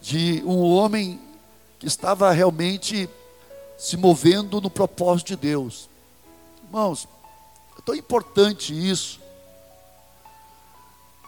de 0.00 0.42
um 0.44 0.60
homem 0.62 1.20
que 1.78 1.86
estava 1.86 2.32
realmente 2.32 3.08
se 3.78 3.96
movendo 3.96 4.60
no 4.60 4.68
propósito 4.68 5.28
de 5.28 5.36
Deus. 5.36 5.88
Irmãos, 6.64 7.06
é 7.78 7.82
tão 7.82 7.94
importante 7.94 8.74
isso. 8.74 9.20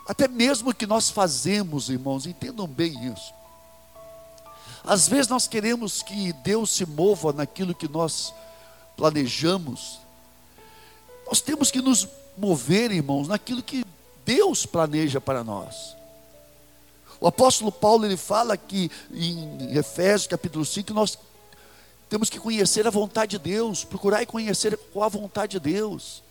Até 0.09 0.27
mesmo 0.27 0.71
o 0.71 0.75
que 0.75 0.89
nós 0.89 1.09
fazemos, 1.09 1.89
irmãos, 1.89 2.27
entendam 2.27 2.67
bem 2.67 3.13
isso. 3.13 3.33
Às 4.85 5.07
vezes 5.07 5.29
nós 5.29 5.47
queremos 5.47 6.03
que 6.03 6.33
Deus 6.33 6.71
se 6.71 6.85
mova 6.85 7.33
naquilo 7.33 7.77
que 7.77 7.89
nós 7.89 8.35
planejamos. 8.97 10.04
Nós 11.27 11.41
temos 11.41 11.71
que 11.71 11.81
nos 11.81 12.09
mover, 12.37 12.91
irmãos, 12.91 13.29
naquilo 13.29 13.63
que 13.63 13.85
Deus 14.25 14.67
planeja 14.67 15.21
para 15.21 15.45
nós. 15.45 15.95
O 17.21 17.27
apóstolo 17.27 17.73
Paulo 17.73 18.05
ele 18.05 18.17
fala 18.17 18.57
que 18.57 18.91
em 19.13 19.77
Efésios 19.77 20.27
capítulo 20.27 20.65
5 20.65 20.93
nós 20.93 21.19
temos 22.09 22.29
que 22.29 22.39
conhecer 22.39 22.87
a 22.87 22.91
vontade 22.91 23.39
de 23.39 23.39
Deus, 23.39 23.85
procurar 23.85 24.23
e 24.23 24.27
conhecer 24.27 24.79
qual 24.93 25.05
a 25.05 25.09
vontade 25.09 25.53
de 25.53 25.61
Deus. 25.61 26.23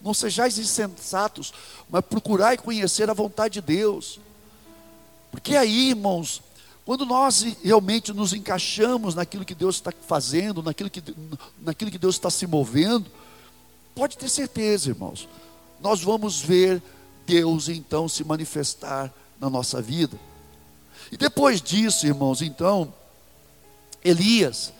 Não 0.00 0.12
sejais 0.12 0.58
insensatos, 0.58 1.52
mas 1.88 2.04
procurai 2.04 2.56
conhecer 2.56 3.08
a 3.08 3.14
vontade 3.14 3.54
de 3.54 3.60
Deus. 3.60 4.18
Porque 5.30 5.56
aí, 5.56 5.90
irmãos, 5.90 6.42
quando 6.84 7.06
nós 7.06 7.42
realmente 7.62 8.12
nos 8.12 8.32
encaixamos 8.32 9.14
naquilo 9.14 9.44
que 9.44 9.54
Deus 9.54 9.76
está 9.76 9.92
fazendo, 10.06 10.62
naquilo 10.62 10.90
que, 10.90 11.02
naquilo 11.60 11.90
que 11.90 11.98
Deus 11.98 12.16
está 12.16 12.30
se 12.30 12.46
movendo, 12.46 13.06
pode 13.94 14.16
ter 14.16 14.28
certeza, 14.28 14.90
irmãos, 14.90 15.28
nós 15.80 16.02
vamos 16.02 16.40
ver 16.40 16.82
Deus 17.26 17.68
então 17.68 18.08
se 18.08 18.24
manifestar 18.24 19.12
na 19.38 19.48
nossa 19.48 19.80
vida. 19.80 20.18
E 21.10 21.16
depois 21.16 21.60
disso, 21.60 22.06
irmãos, 22.06 22.42
então, 22.42 22.92
Elias, 24.04 24.72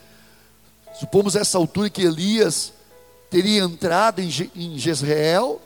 supomos 0.99 1.35
essa 1.35 1.57
altura 1.57 1.89
que 1.89 2.03
Elias 2.03 2.73
teria 3.29 3.63
entrado 3.63 4.19
em, 4.19 4.29
em 4.55 4.77
Jezreel 4.77 5.61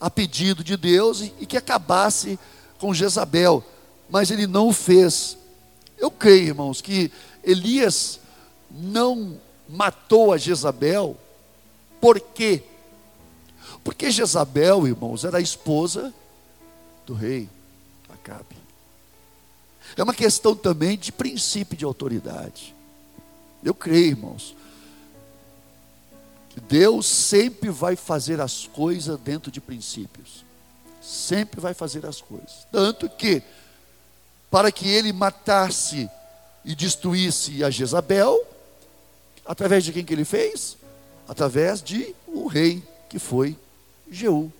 a 0.00 0.10
pedido 0.10 0.62
de 0.62 0.76
Deus 0.76 1.20
e, 1.20 1.32
e 1.40 1.46
que 1.46 1.56
acabasse 1.56 2.38
com 2.78 2.92
Jezabel, 2.92 3.64
mas 4.10 4.30
ele 4.30 4.46
não 4.46 4.68
o 4.68 4.72
fez. 4.72 5.38
Eu 5.96 6.10
creio, 6.10 6.48
irmãos, 6.48 6.80
que 6.80 7.10
Elias 7.42 8.20
não 8.70 9.40
matou 9.68 10.32
a 10.32 10.38
Jezabel, 10.38 11.16
por 12.00 12.20
quê? 12.20 12.62
Porque 13.86 14.10
Jezabel, 14.10 14.88
irmãos, 14.88 15.22
era 15.22 15.38
a 15.38 15.40
esposa 15.40 16.12
do 17.06 17.14
rei 17.14 17.48
Acabe. 18.08 18.56
É 19.96 20.02
uma 20.02 20.12
questão 20.12 20.56
também 20.56 20.98
de 20.98 21.12
princípio 21.12 21.76
de 21.76 21.84
autoridade. 21.84 22.74
Eu 23.62 23.72
creio, 23.72 24.08
irmãos, 24.08 24.56
Deus 26.68 27.06
sempre 27.06 27.70
vai 27.70 27.94
fazer 27.94 28.40
as 28.40 28.66
coisas 28.66 29.20
dentro 29.20 29.52
de 29.52 29.60
princípios. 29.60 30.44
Sempre 31.00 31.60
vai 31.60 31.72
fazer 31.72 32.04
as 32.06 32.20
coisas. 32.20 32.66
Tanto 32.72 33.08
que, 33.08 33.40
para 34.50 34.72
que 34.72 34.88
ele 34.88 35.12
matasse 35.12 36.10
e 36.64 36.74
destruísse 36.74 37.62
a 37.62 37.70
Jezabel, 37.70 38.44
através 39.44 39.84
de 39.84 39.92
quem 39.92 40.04
que 40.04 40.12
ele 40.12 40.24
fez? 40.24 40.76
Através 41.28 41.80
de 41.80 42.12
o 42.26 42.48
rei 42.48 42.82
que 43.08 43.20
foi 43.20 43.56
Jeú. 44.10 44.52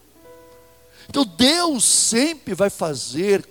Então 1.08 1.24
Deus 1.24 1.84
sempre 1.84 2.54
vai 2.54 2.70
fazer 2.70 3.46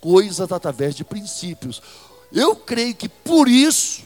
coisas 0.00 0.52
através 0.52 0.94
de 0.94 1.04
princípios. 1.04 1.82
Eu 2.32 2.54
creio 2.54 2.94
que 2.94 3.08
por 3.08 3.48
isso 3.48 4.02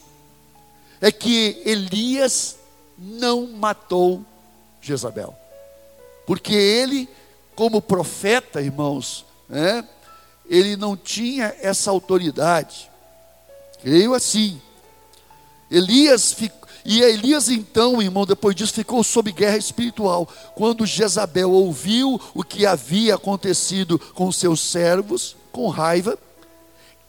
é 1.01 1.11
que 1.11 1.63
Elias 1.65 2.57
não 2.99 3.47
matou 3.47 4.25
Jezabel. 4.81 5.35
Porque 6.27 6.55
ele, 6.55 7.09
como 7.55 7.83
profeta, 7.83 8.61
irmãos, 8.61 9.25
né, 9.49 9.87
ele 10.49 10.77
não 10.77 10.97
tinha 10.97 11.55
essa 11.61 11.91
autoridade. 11.91 12.91
Creio 13.83 14.15
assim. 14.15 14.61
Elias 15.71 16.33
ficou, 16.33 16.60
e 16.85 17.01
Elias 17.03 17.49
então, 17.49 18.01
irmão, 18.01 18.25
depois 18.25 18.57
disso 18.57 18.73
ficou 18.73 19.05
sob 19.05 19.31
guerra 19.33 19.57
espiritual. 19.57 20.29
Quando 20.55 20.87
Jezabel 20.87 21.51
ouviu 21.51 22.21
o 22.35 22.43
que 22.43 22.65
havia 22.65 23.15
acontecido 23.15 23.99
com 24.15 24.33
seus 24.33 24.61
servos, 24.61 25.37
com 25.53 25.69
raiva, 25.69 26.19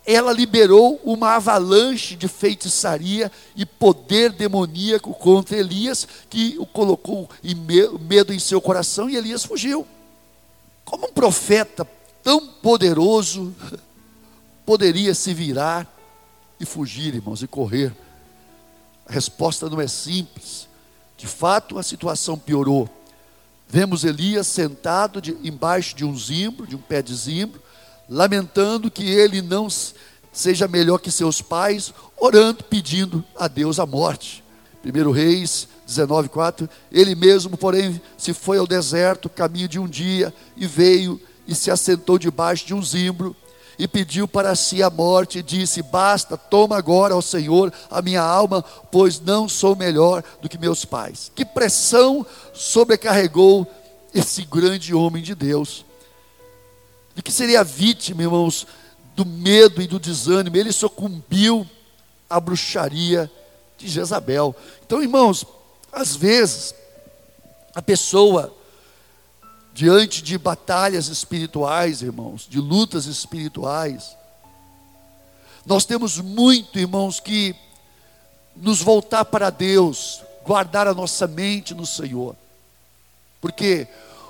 ela 0.06 0.34
liberou 0.34 1.00
uma 1.04 1.36
avalanche 1.36 2.16
de 2.16 2.28
feitiçaria 2.28 3.32
e 3.56 3.66
poder 3.66 4.32
demoníaco 4.32 5.14
contra 5.14 5.58
Elias, 5.58 6.08
que 6.30 6.56
o 6.60 6.66
colocou 6.66 7.30
em 7.44 7.56
medo 7.56 8.34
em 8.34 8.40
seu 8.40 8.60
coração 8.60 9.10
e 9.10 9.16
Elias 9.16 9.46
fugiu. 9.46 9.86
Como 10.84 11.08
um 11.08 11.14
profeta 11.14 11.88
tão 12.24 12.48
poderoso 12.48 13.56
poderia 14.66 15.14
se 15.14 15.34
virar 15.34 15.88
e 16.60 16.66
fugir, 16.66 17.16
irmãos, 17.16 17.42
e 17.42 17.48
correr? 17.48 17.94
Resposta 19.12 19.70
não 19.70 19.82
é 19.82 19.88
simples. 19.88 20.70
De 21.18 21.28
fato, 21.28 21.78
a 21.78 21.84
situação 21.84 22.38
piorou. 22.38 22.90
Vemos 23.68 24.06
Elias 24.06 24.48
sentado 24.48 25.22
de, 25.22 25.38
embaixo 25.44 25.94
de 25.94 26.06
um 26.06 26.18
zimbro, 26.18 26.66
de 26.66 26.78
um 26.78 26.80
pé 26.80 27.02
de 27.02 27.14
zimbro, 27.14 27.62
lamentando 28.10 28.90
que 28.90 29.04
ele 29.04 29.42
não 29.42 29.68
seja 30.32 30.66
melhor 30.66 30.98
que 30.98 31.12
seus 31.12 31.42
pais, 31.42 31.94
orando, 32.18 32.64
pedindo 32.64 33.22
a 33.38 33.50
Deus 33.50 33.80
a 33.80 33.86
morte. 33.86 34.42
1 34.84 35.12
Reis 35.12 35.68
19:4, 35.86 36.70
ele 36.90 37.14
mesmo, 37.14 37.58
porém, 37.58 38.02
se 38.18 38.34
foi 38.34 38.60
ao 38.60 38.66
deserto, 38.66 39.30
caminho 39.30 39.68
de 39.68 39.78
um 39.78 39.90
dia, 39.90 40.34
e 40.56 40.66
veio 40.66 41.22
e 41.46 41.54
se 41.54 41.70
assentou 41.70 42.18
debaixo 42.18 42.66
de 42.66 42.74
um 42.74 42.82
zimbro, 42.82 43.36
e 43.78 43.88
pediu 43.88 44.28
para 44.28 44.56
si 44.56 44.84
a 44.84 44.90
morte, 44.90 45.40
e 45.40 45.44
disse: 45.44 45.82
Basta, 45.82 46.38
toma 46.38 46.78
agora 46.78 47.14
ao 47.14 47.22
Senhor 47.22 47.74
a 47.90 48.02
minha 48.02 48.22
alma, 48.22 48.64
pois 48.92 49.20
não 49.20 49.48
sou 49.48 49.76
melhor 49.76 50.24
do 50.42 50.50
que 50.50 50.58
meus 50.58 50.86
pais. 50.86 51.32
Que 51.36 51.46
pressão 51.46 52.26
sobrecarregou 52.54 53.68
esse 54.14 54.44
grande 54.44 54.94
homem 54.94 55.24
de 55.24 55.34
Deus. 55.34 55.86
De 57.16 57.22
que 57.22 57.32
seria 57.32 57.64
vítima, 57.64 58.22
irmãos, 58.22 58.66
do 59.16 59.26
medo 59.26 59.82
e 59.82 59.88
do 59.88 60.00
desânimo, 60.00 60.56
ele 60.56 60.72
sucumbiu 60.72 61.68
à 62.30 62.40
bruxaria 62.40 63.30
de 63.78 63.88
Jezabel. 63.88 64.56
Então, 64.86 65.02
irmãos, 65.02 65.46
às 65.92 66.16
vezes, 66.16 66.74
a 67.76 67.82
pessoa, 67.82 68.56
diante 69.74 70.22
de 70.22 70.38
batalhas 70.38 71.08
espirituais, 71.08 72.02
irmãos, 72.02 72.48
de 72.50 72.60
lutas 72.60 73.06
espirituais, 73.06 74.16
nós 75.66 75.86
temos 75.86 76.20
muito, 76.20 76.80
irmãos, 76.80 77.20
que 77.20 77.56
nos 78.56 78.82
voltar 78.82 79.26
para 79.26 79.50
Deus, 79.50 80.22
guardar 80.44 80.88
a 80.88 80.94
nossa 80.94 81.28
mente 81.28 81.74
no 81.74 81.86
Senhor. 81.86 82.36
Por 83.40 83.52
quê? 83.52 83.88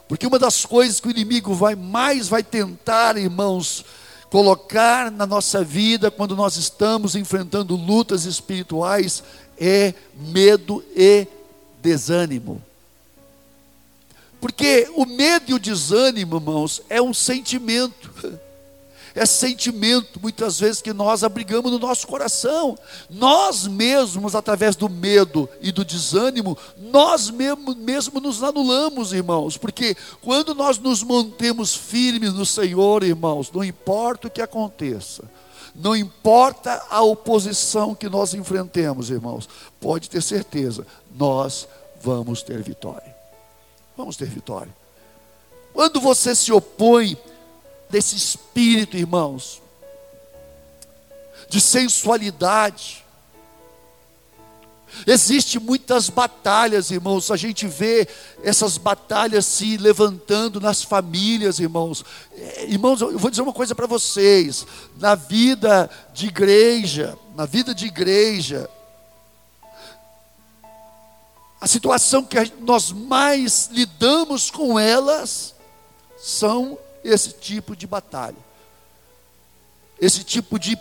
Porque 0.07 0.27
uma 0.27 0.37
das 0.37 0.65
coisas 0.65 0.99
que 0.99 1.07
o 1.07 1.11
inimigo 1.11 1.53
vai 1.53 1.75
mais 1.75 2.27
vai 2.27 2.43
tentar, 2.43 3.17
irmãos, 3.17 3.85
colocar 4.29 5.09
na 5.09 5.25
nossa 5.25 5.63
vida 5.63 6.11
quando 6.11 6.35
nós 6.35 6.55
estamos 6.55 7.15
enfrentando 7.15 7.75
lutas 7.75 8.25
espirituais 8.25 9.23
é 9.57 9.93
medo 10.15 10.83
e 10.95 11.27
desânimo. 11.81 12.61
Porque 14.41 14.89
o 14.95 15.05
medo 15.05 15.51
e 15.51 15.53
o 15.53 15.59
desânimo, 15.59 16.37
irmãos, 16.37 16.81
é 16.89 16.99
um 16.99 17.13
sentimento. 17.13 18.11
É 19.13 19.25
sentimento, 19.25 20.21
muitas 20.21 20.57
vezes, 20.57 20.81
que 20.81 20.93
nós 20.93 21.21
abrigamos 21.21 21.69
no 21.69 21.77
nosso 21.77 22.07
coração. 22.07 22.77
Nós 23.09 23.67
mesmos, 23.67 24.35
através 24.35 24.77
do 24.77 24.87
medo 24.87 25.49
e 25.59 25.69
do 25.69 25.83
desânimo, 25.83 26.57
nós 26.77 27.29
mesmo, 27.29 27.75
mesmo 27.75 28.21
nos 28.21 28.41
anulamos, 28.41 29.11
irmãos. 29.11 29.57
Porque 29.57 29.97
quando 30.21 30.55
nós 30.55 30.77
nos 30.77 31.03
mantemos 31.03 31.75
firmes 31.75 32.31
no 32.31 32.45
Senhor, 32.45 33.03
irmãos, 33.03 33.51
não 33.51 33.65
importa 33.65 34.29
o 34.29 34.31
que 34.31 34.41
aconteça, 34.41 35.23
não 35.75 35.93
importa 35.93 36.81
a 36.89 37.01
oposição 37.01 37.93
que 37.93 38.07
nós 38.07 38.33
enfrentemos, 38.33 39.09
irmãos, 39.09 39.49
pode 39.77 40.09
ter 40.09 40.21
certeza, 40.21 40.87
nós 41.13 41.67
vamos 42.01 42.41
ter 42.41 42.61
vitória. 42.61 43.10
Vamos 44.01 44.17
ter 44.17 44.25
vitória. 44.25 44.75
Quando 45.71 46.01
você 46.01 46.33
se 46.33 46.51
opõe 46.51 47.15
desse 47.87 48.15
espírito, 48.15 48.97
irmãos, 48.97 49.61
de 51.47 51.61
sensualidade, 51.61 53.05
Existem 55.07 55.61
muitas 55.61 56.09
batalhas, 56.09 56.91
irmãos. 56.91 57.31
A 57.31 57.37
gente 57.37 57.65
vê 57.65 58.07
essas 58.43 58.77
batalhas 58.77 59.45
se 59.45 59.77
levantando 59.77 60.59
nas 60.59 60.83
famílias, 60.83 61.59
irmãos. 61.59 62.03
É, 62.35 62.65
irmãos, 62.65 62.99
eu 62.99 63.17
vou 63.17 63.29
dizer 63.29 63.41
uma 63.41 63.53
coisa 63.53 63.73
para 63.73 63.87
vocês. 63.87 64.65
Na 64.99 65.15
vida 65.15 65.89
de 66.13 66.27
igreja, 66.27 67.17
na 67.35 67.45
vida 67.45 67.73
de 67.73 67.85
igreja, 67.85 68.69
a 71.61 71.67
situação 71.67 72.23
que 72.23 72.37
nós 72.61 72.91
mais 72.91 73.69
lidamos 73.71 74.49
com 74.49 74.79
elas 74.79 75.53
são 76.17 76.75
esse 77.03 77.33
tipo 77.33 77.75
de 77.75 77.85
batalha, 77.85 78.35
esse 79.99 80.23
tipo 80.23 80.57
de 80.57 80.75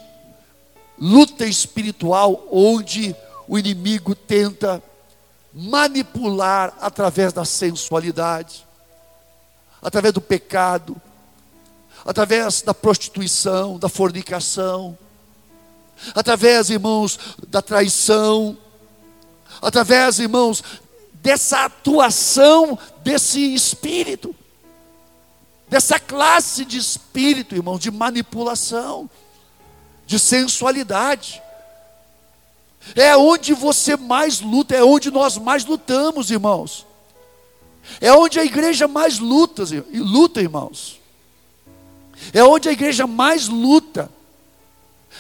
luta 0.99 1.45
espiritual, 1.45 2.47
onde 2.51 3.15
o 3.47 3.59
inimigo 3.59 4.15
tenta 4.15 4.83
manipular 5.53 6.73
através 6.81 7.31
da 7.35 7.45
sensualidade, 7.45 8.67
através 9.83 10.15
do 10.15 10.21
pecado, 10.23 10.99
através 12.07 12.63
da 12.63 12.73
prostituição, 12.73 13.79
da 13.79 13.91
fornicação, 13.91 14.97
através, 16.15 16.71
irmãos, 16.71 17.19
da 17.49 17.61
traição, 17.61 18.57
através, 19.61 20.19
irmãos, 20.19 20.63
dessa 21.15 21.65
atuação 21.65 22.79
desse 23.03 23.55
espírito, 23.55 24.35
dessa 25.69 25.99
classe 25.99 26.65
de 26.65 26.79
espírito, 26.79 27.55
irmãos, 27.55 27.79
de 27.79 27.91
manipulação, 27.91 29.09
de 30.07 30.19
sensualidade. 30.19 31.41
É 32.97 33.17
onde 33.17 33.53
você 33.53 33.97
mais 33.97 34.41
luta, 34.41 34.75
é 34.75 34.83
onde 34.83 35.11
nós 35.11 35.37
mais 35.37 35.65
lutamos, 35.65 36.31
irmãos. 36.31 36.87
É 38.01 38.13
onde 38.13 38.41
a 38.41 38.45
igreja 38.45 38.89
mais 38.89 39.19
luta, 39.19 39.65
luta, 39.93 40.41
irmãos. 40.41 41.01
É 42.33 42.43
onde 42.43 42.69
a 42.69 42.73
igreja 42.73 43.07
mais 43.07 43.49
luta 43.49 44.11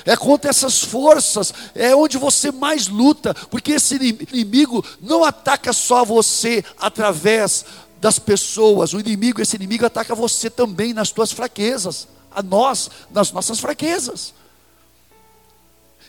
é 0.04 0.16
contra 0.16 0.50
essas 0.50 0.82
forças, 0.82 1.52
é 1.74 1.94
onde 1.94 2.16
você 2.16 2.50
mais 2.50 2.88
luta, 2.88 3.34
porque 3.34 3.72
esse 3.72 3.96
inimigo 3.96 4.84
não 5.00 5.24
ataca 5.24 5.72
só 5.72 6.04
você 6.04 6.64
através 6.78 7.64
das 8.00 8.18
pessoas, 8.18 8.94
o 8.94 9.00
inimigo, 9.00 9.42
esse 9.42 9.56
inimigo 9.56 9.84
ataca 9.84 10.14
você 10.14 10.48
também 10.48 10.94
nas 10.94 11.10
tuas 11.10 11.32
fraquezas, 11.32 12.08
a 12.30 12.42
nós, 12.42 12.88
nas 13.10 13.30
nossas 13.30 13.60
fraquezas. 13.60 14.32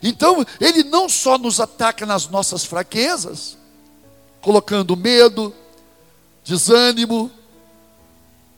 Então, 0.02 0.44
ele 0.58 0.82
não 0.84 1.08
só 1.08 1.36
nos 1.36 1.60
ataca 1.60 2.06
nas 2.06 2.28
nossas 2.28 2.64
fraquezas, 2.64 3.56
colocando 4.40 4.96
medo, 4.96 5.54
desânimo, 6.44 7.30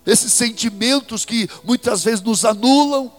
esses 0.07 0.33
sentimentos 0.33 1.25
que 1.25 1.49
muitas 1.63 2.05
vezes 2.05 2.23
nos 2.23 2.45
anulam, 2.45 3.13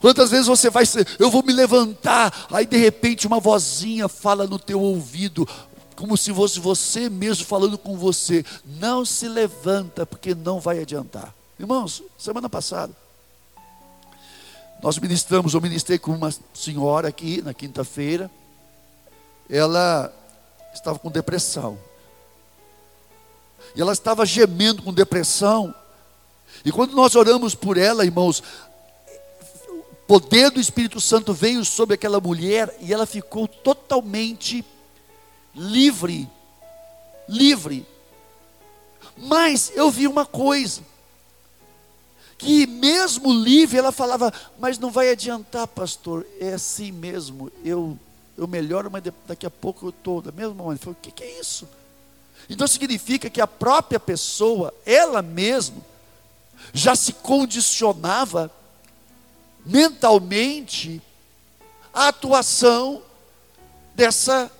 Quantas 0.00 0.30
vezes 0.30 0.46
você 0.46 0.70
vai 0.70 0.84
eu 1.18 1.30
vou 1.30 1.42
me 1.42 1.52
levantar, 1.52 2.46
aí 2.50 2.66
de 2.66 2.76
repente 2.76 3.26
uma 3.26 3.40
vozinha 3.40 4.08
fala 4.08 4.46
no 4.46 4.58
teu 4.58 4.80
ouvido, 4.80 5.46
como 5.96 6.16
se 6.16 6.32
fosse 6.32 6.58
você 6.60 7.08
mesmo 7.08 7.44
falando 7.44 7.76
com 7.76 7.96
você. 7.96 8.44
Não 8.64 9.04
se 9.04 9.28
levanta, 9.28 10.06
porque 10.06 10.34
não 10.34 10.60
vai 10.60 10.80
adiantar. 10.80 11.34
Irmãos, 11.58 12.02
semana 12.18 12.48
passada, 12.48 12.92
nós 14.82 14.98
ministramos, 14.98 15.54
eu 15.54 15.60
ministrei 15.60 15.98
com 15.98 16.12
uma 16.12 16.34
senhora 16.52 17.08
aqui 17.08 17.40
na 17.40 17.54
quinta-feira. 17.54 18.28
Ela 19.48 20.12
estava 20.74 20.98
com 20.98 21.10
depressão. 21.10 21.78
E 23.76 23.80
ela 23.80 23.92
estava 23.92 24.26
gemendo 24.26 24.82
com 24.82 24.92
depressão. 24.92 25.72
E 26.64 26.72
quando 26.72 26.94
nós 26.94 27.14
oramos 27.14 27.54
por 27.54 27.76
ela, 27.76 28.04
irmãos, 28.04 28.42
poder 30.06 30.50
do 30.50 30.60
Espírito 30.60 31.00
Santo 31.00 31.32
veio 31.32 31.64
sobre 31.64 31.94
aquela 31.94 32.20
mulher 32.20 32.74
e 32.80 32.92
ela 32.92 33.06
ficou 33.06 33.46
totalmente 33.46 34.64
livre. 35.54 36.28
Livre. 37.28 37.86
Mas 39.16 39.72
eu 39.74 39.90
vi 39.90 40.06
uma 40.06 40.26
coisa. 40.26 40.82
Que 42.38 42.66
mesmo 42.66 43.32
livre, 43.32 43.78
ela 43.78 43.92
falava, 43.92 44.32
mas 44.58 44.78
não 44.78 44.90
vai 44.90 45.10
adiantar, 45.10 45.66
pastor, 45.68 46.26
é 46.40 46.54
assim 46.54 46.90
mesmo. 46.90 47.52
Eu, 47.64 47.96
eu 48.36 48.48
melhoro, 48.48 48.90
mas 48.90 49.04
daqui 49.26 49.46
a 49.46 49.50
pouco 49.50 49.86
eu 49.86 49.90
estou 49.90 50.20
da 50.20 50.32
mesma 50.32 50.54
maneira. 50.54 50.74
Eu 50.74 50.78
falei, 50.78 50.96
o 50.98 51.02
que, 51.02 51.12
que 51.12 51.22
é 51.22 51.40
isso? 51.40 51.68
Então 52.48 52.66
significa 52.66 53.30
que 53.30 53.40
a 53.40 53.46
própria 53.46 54.00
pessoa, 54.00 54.74
ela 54.84 55.22
mesma, 55.22 55.80
já 56.72 56.96
se 56.96 57.12
condicionava 57.12 58.50
mentalmente 59.64 61.00
a 61.92 62.08
atuação 62.08 63.02
dessa 63.94 64.50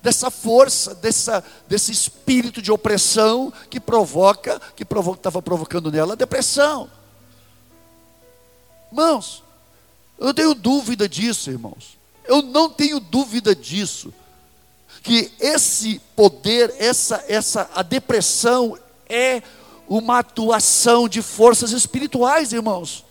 dessa 0.00 0.30
força, 0.30 0.94
dessa, 0.94 1.44
desse 1.66 1.90
espírito 1.92 2.62
de 2.62 2.70
opressão 2.70 3.52
que 3.68 3.80
provoca, 3.80 4.60
que 4.76 4.84
estava 4.84 5.42
provocando 5.42 5.90
nela 5.90 6.12
a 6.12 6.16
depressão. 6.16 6.88
Irmãos, 8.90 9.42
eu 10.18 10.26
não 10.26 10.34
tenho 10.34 10.54
dúvida 10.54 11.08
disso, 11.08 11.50
irmãos. 11.50 11.98
Eu 12.24 12.42
não 12.42 12.70
tenho 12.70 13.00
dúvida 13.00 13.54
disso. 13.54 14.12
que 15.02 15.32
esse 15.40 16.00
poder, 16.14 16.74
essa, 16.78 17.24
essa, 17.28 17.70
a 17.74 17.82
depressão 17.82 18.78
é 19.08 19.42
uma 19.88 20.18
atuação 20.18 21.08
de 21.08 21.22
forças 21.22 21.70
espirituais, 21.70 22.52
irmãos. 22.52 23.04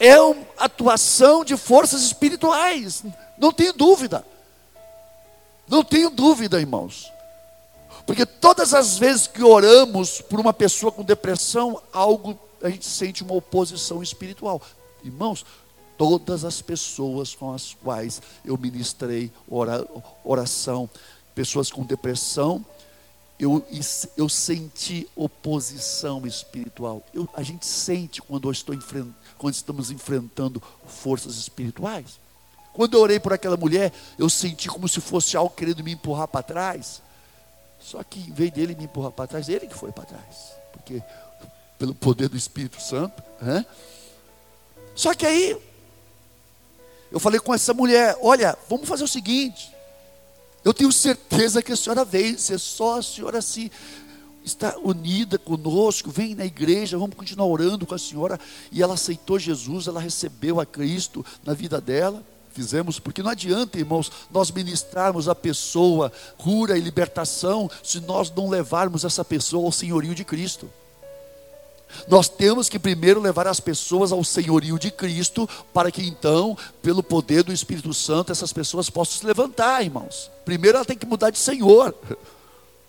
É 0.00 0.20
uma 0.20 0.44
atuação 0.56 1.44
de 1.44 1.56
forças 1.56 2.02
espirituais, 2.02 3.04
não 3.38 3.52
tenho 3.52 3.72
dúvida. 3.72 4.24
Não 5.68 5.84
tenho 5.84 6.10
dúvida, 6.10 6.58
irmãos. 6.58 7.12
Porque 8.04 8.26
todas 8.26 8.74
as 8.74 8.98
vezes 8.98 9.28
que 9.28 9.42
oramos 9.42 10.20
por 10.20 10.40
uma 10.40 10.52
pessoa 10.52 10.90
com 10.90 11.04
depressão, 11.04 11.80
algo 11.92 12.36
a 12.62 12.68
gente 12.68 12.84
sente 12.84 13.22
uma 13.22 13.34
oposição 13.34 14.02
espiritual. 14.02 14.60
Irmãos, 15.04 15.46
todas 15.96 16.44
as 16.44 16.60
pessoas 16.60 17.34
com 17.34 17.52
as 17.52 17.74
quais 17.74 18.20
eu 18.44 18.58
ministrei 18.58 19.30
oração, 20.24 20.90
pessoas 21.34 21.70
com 21.70 21.84
depressão, 21.84 22.64
eu, 23.38 23.64
eu 24.16 24.28
senti 24.28 25.08
oposição 25.14 26.26
espiritual. 26.26 27.02
Eu, 27.14 27.28
a 27.32 27.42
gente 27.42 27.64
sente 27.64 28.20
quando, 28.20 28.50
estou 28.50 28.74
quando 29.40 29.54
estamos 29.54 29.90
enfrentando 29.90 30.62
forças 30.86 31.36
espirituais. 31.36 32.20
Quando 32.74 32.92
eu 32.92 33.00
orei 33.00 33.18
por 33.18 33.32
aquela 33.32 33.56
mulher, 33.56 33.90
eu 34.18 34.28
senti 34.28 34.68
como 34.68 34.86
se 34.86 35.00
fosse 35.00 35.34
algo 35.34 35.54
querendo 35.56 35.82
me 35.82 35.92
empurrar 35.92 36.28
para 36.28 36.42
trás. 36.42 37.00
Só 37.80 38.04
que 38.04 38.20
em 38.20 38.32
vez 38.32 38.52
dele 38.52 38.74
me 38.74 38.84
empurrar 38.84 39.10
para 39.10 39.26
trás, 39.26 39.48
ele 39.48 39.66
que 39.66 39.74
foi 39.74 39.92
para 39.92 40.04
trás. 40.04 40.52
Porque 40.74 41.02
pelo 41.78 41.94
poder 41.94 42.28
do 42.28 42.36
Espírito 42.36 42.82
Santo. 42.82 43.22
Só 44.94 45.14
que 45.14 45.24
aí, 45.24 45.56
eu 47.10 47.18
falei 47.18 47.40
com 47.40 47.54
essa 47.54 47.72
mulher: 47.72 48.18
olha, 48.20 48.58
vamos 48.68 48.86
fazer 48.86 49.04
o 49.04 49.08
seguinte. 49.08 49.74
Eu 50.62 50.74
tenho 50.74 50.92
certeza 50.92 51.62
que 51.62 51.72
a 51.72 51.76
senhora 51.76 52.04
vence, 52.04 52.52
é 52.52 52.58
só 52.58 52.98
a 52.98 53.02
senhora 53.02 53.40
se 53.40 53.72
está 54.50 54.76
unida 54.78 55.38
conosco, 55.38 56.10
vem 56.10 56.34
na 56.34 56.44
igreja, 56.44 56.98
vamos 56.98 57.16
continuar 57.16 57.46
orando 57.46 57.86
com 57.86 57.94
a 57.94 57.98
senhora. 57.98 58.38
E 58.70 58.82
ela 58.82 58.94
aceitou 58.94 59.38
Jesus, 59.38 59.86
ela 59.86 60.00
recebeu 60.00 60.60
a 60.60 60.66
Cristo 60.66 61.24
na 61.44 61.54
vida 61.54 61.80
dela. 61.80 62.22
Fizemos, 62.52 62.98
porque 62.98 63.22
não 63.22 63.30
adianta, 63.30 63.78
irmãos, 63.78 64.10
nós 64.30 64.50
ministrarmos 64.50 65.28
a 65.28 65.34
pessoa 65.34 66.12
cura 66.36 66.76
e 66.76 66.80
libertação 66.80 67.70
se 67.82 68.00
nós 68.00 68.30
não 68.30 68.48
levarmos 68.48 69.04
essa 69.04 69.24
pessoa 69.24 69.66
ao 69.66 69.72
senhorio 69.72 70.14
de 70.14 70.24
Cristo. 70.24 70.68
Nós 72.08 72.28
temos 72.28 72.68
que 72.68 72.78
primeiro 72.78 73.20
levar 73.20 73.46
as 73.46 73.60
pessoas 73.60 74.12
ao 74.12 74.22
senhorio 74.24 74.78
de 74.78 74.90
Cristo, 74.90 75.48
para 75.72 75.90
que 75.90 76.02
então, 76.02 76.56
pelo 76.82 77.02
poder 77.02 77.42
do 77.42 77.52
Espírito 77.52 77.92
Santo, 77.92 78.32
essas 78.32 78.52
pessoas 78.52 78.90
possam 78.90 79.20
se 79.20 79.26
levantar, 79.26 79.82
irmãos. 79.82 80.30
Primeiro 80.44 80.76
ela 80.76 80.84
tem 80.84 80.96
que 80.96 81.06
mudar 81.06 81.30
de 81.30 81.38
Senhor. 81.38 81.94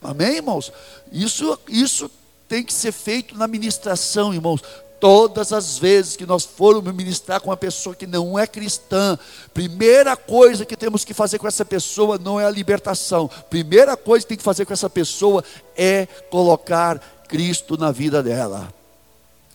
Amém, 0.01 0.37
irmãos? 0.37 0.71
Isso, 1.11 1.57
isso 1.69 2.09
tem 2.47 2.63
que 2.63 2.73
ser 2.73 2.91
feito 2.91 3.37
na 3.37 3.47
ministração, 3.47 4.33
irmãos. 4.33 4.61
Todas 4.99 5.51
as 5.51 5.77
vezes 5.77 6.15
que 6.15 6.25
nós 6.25 6.43
formos 6.43 6.93
ministrar 6.93 7.39
com 7.39 7.49
uma 7.49 7.57
pessoa 7.57 7.95
que 7.95 8.05
não 8.05 8.37
é 8.37 8.45
cristã, 8.45 9.17
primeira 9.53 10.15
coisa 10.15 10.65
que 10.65 10.75
temos 10.75 11.03
que 11.03 11.13
fazer 11.13 11.39
com 11.39 11.47
essa 11.47 11.65
pessoa 11.65 12.19
não 12.19 12.39
é 12.39 12.45
a 12.45 12.51
libertação. 12.51 13.29
Primeira 13.49 13.95
coisa 13.97 14.25
que 14.25 14.29
tem 14.29 14.37
que 14.37 14.43
fazer 14.43 14.65
com 14.65 14.73
essa 14.73 14.89
pessoa 14.89 15.43
é 15.75 16.07
colocar 16.29 16.99
Cristo 17.27 17.77
na 17.77 17.91
vida 17.91 18.21
dela. 18.21 18.71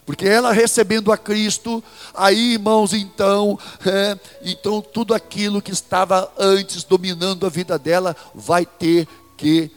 Porque 0.07 0.27
ela 0.27 0.53
recebendo 0.53 1.13
a 1.13 1.19
Cristo, 1.19 1.83
aí 2.15 2.55
irmãos, 2.55 2.93
então, 2.93 3.59
é, 3.85 4.17
então 4.43 4.81
tudo 4.81 5.13
aquilo 5.13 5.61
que 5.61 5.73
estava 5.73 6.33
antes 6.39 6.85
dominando 6.85 7.45
a 7.45 7.51
vida 7.51 7.77
dela 7.77 8.17
vai 8.33 8.65
ter 8.65 9.07
que 9.37 9.71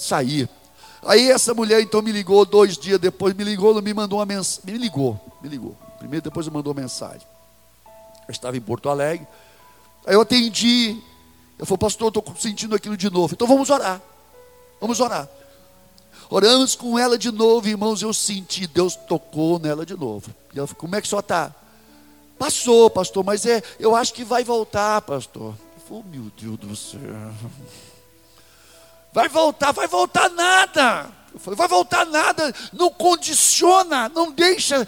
sair. 0.00 0.48
Aí 1.02 1.30
essa 1.30 1.54
mulher 1.54 1.80
então 1.80 2.02
me 2.02 2.12
ligou 2.12 2.44
dois 2.44 2.76
dias 2.76 2.98
depois, 2.98 3.34
me 3.34 3.44
ligou, 3.44 3.80
me 3.80 3.94
mandou 3.94 4.18
uma 4.18 4.26
mensagem, 4.26 4.72
me 4.72 4.78
ligou, 4.78 5.18
me 5.42 5.48
ligou. 5.48 5.76
Primeiro, 5.98 6.22
depois 6.24 6.46
me 6.46 6.52
mandou 6.52 6.72
uma 6.72 6.80
mensagem. 6.80 7.26
Eu 8.28 8.32
estava 8.32 8.56
em 8.56 8.60
Porto 8.60 8.88
Alegre. 8.88 9.26
Aí 10.06 10.14
eu 10.14 10.20
atendi. 10.20 10.96
Eu 11.58 11.66
falei, 11.66 11.78
pastor, 11.78 12.08
estou 12.08 12.24
sentindo 12.38 12.74
aquilo 12.74 12.96
de 12.96 13.10
novo. 13.10 13.34
Então 13.34 13.46
vamos 13.46 13.68
orar. 13.70 14.00
Vamos 14.80 15.00
orar. 15.00 15.28
Oramos 16.30 16.76
com 16.76 16.98
ela 16.98 17.18
de 17.18 17.30
novo, 17.30 17.68
irmãos. 17.68 18.00
Eu 18.00 18.14
senti, 18.14 18.66
Deus 18.66 18.94
tocou 18.94 19.58
nela 19.58 19.84
de 19.84 19.96
novo. 19.96 20.30
E 20.54 20.58
ela 20.58 20.66
falou, 20.66 20.80
como 20.80 20.96
é 20.96 21.00
que 21.00 21.08
senhor 21.08 21.20
está? 21.20 21.54
Passou, 22.38 22.88
pastor, 22.88 23.22
mas 23.22 23.44
é, 23.44 23.62
eu 23.78 23.94
acho 23.94 24.14
que 24.14 24.24
vai 24.24 24.42
voltar, 24.44 25.02
pastor. 25.02 25.54
Eu 25.76 25.82
falei, 25.86 26.04
oh, 26.06 26.16
meu 26.16 26.30
Deus 26.38 26.58
do 26.58 26.76
céu. 26.76 27.00
Vai 29.12 29.28
voltar, 29.28 29.72
vai 29.72 29.86
voltar 29.86 30.30
nada. 30.30 31.10
Eu 31.32 31.40
falei, 31.40 31.56
vai 31.56 31.68
voltar 31.68 32.06
nada. 32.06 32.54
Não 32.72 32.90
condiciona, 32.90 34.08
não 34.08 34.30
deixa 34.30 34.86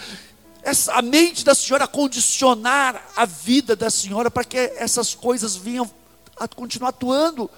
essa, 0.63 0.95
a 0.95 1.03
mente 1.03 1.45
da 1.45 1.55
senhora 1.55 1.89
condicionar 1.89 3.03
a 3.17 3.25
vida 3.25 3.75
da 3.75 3.91
senhora 3.91 4.31
para 4.31 4.45
que 4.45 4.57
essas 4.77 5.15
coisas 5.15 5.57
venham 5.57 5.91
a 6.37 6.47
continuar 6.47 6.91
atuando. 6.91 7.51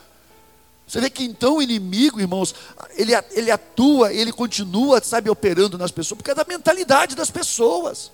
Você 0.86 1.00
vê 1.00 1.08
que 1.08 1.24
então 1.24 1.56
o 1.56 1.62
inimigo, 1.62 2.20
irmãos, 2.20 2.54
ele, 2.94 3.12
ele 3.32 3.50
atua, 3.50 4.12
ele 4.12 4.32
continua, 4.32 5.02
sabe, 5.02 5.30
operando 5.30 5.78
nas 5.78 5.90
pessoas, 5.90 6.18
porque 6.18 6.30
é 6.30 6.34
da 6.34 6.44
mentalidade 6.46 7.14
das 7.14 7.30
pessoas. 7.30 8.10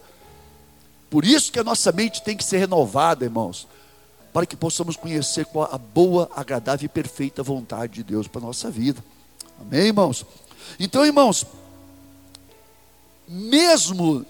Por 1.09 1.25
isso 1.25 1.51
que 1.51 1.59
a 1.59 1.65
nossa 1.65 1.91
mente 1.91 2.23
tem 2.23 2.37
que 2.37 2.45
ser 2.45 2.59
renovada, 2.59 3.25
irmãos 3.25 3.67
para 4.33 4.47
que 4.47 4.57
possamos 4.57 4.97
conhecer 4.97 5.45
qual 5.47 5.69
a 5.73 5.79
boa, 5.79 6.31
agradável 6.35 6.87
e 6.87 6.89
perfeita 6.89 7.43
vontade 7.43 7.95
de 7.95 8.05
Deus 8.05 8.29
para 8.29 8.41
a 8.41 8.45
nossa 8.47 8.71
vida. 8.71 9.03
Amém, 9.61 9.89
irmãos? 9.89 10.25
Então, 10.79 11.05
irmãos, 11.05 11.47
mesmo 13.29 14.25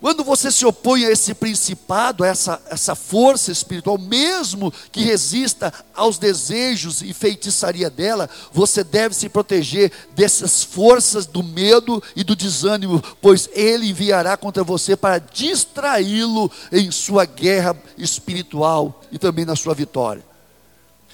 quando 0.00 0.24
você 0.24 0.50
se 0.50 0.64
opõe 0.64 1.04
a 1.04 1.10
esse 1.10 1.34
principado, 1.34 2.24
a 2.24 2.26
essa, 2.26 2.60
essa 2.70 2.94
força 2.94 3.52
espiritual, 3.52 3.98
mesmo 3.98 4.72
que 4.90 5.04
resista 5.04 5.72
aos 5.94 6.18
desejos 6.18 7.02
e 7.02 7.12
feitiçaria 7.12 7.90
dela, 7.90 8.28
você 8.50 8.82
deve 8.82 9.14
se 9.14 9.28
proteger 9.28 9.92
dessas 10.14 10.62
forças 10.62 11.26
do 11.26 11.42
medo 11.42 12.02
e 12.16 12.24
do 12.24 12.34
desânimo, 12.34 13.02
pois 13.20 13.50
ele 13.52 13.90
enviará 13.90 14.38
contra 14.38 14.64
você 14.64 14.96
para 14.96 15.18
distraí-lo 15.18 16.50
em 16.72 16.90
sua 16.90 17.26
guerra 17.26 17.76
espiritual 17.98 19.02
e 19.12 19.18
também 19.18 19.44
na 19.44 19.54
sua 19.54 19.74
vitória. 19.74 20.24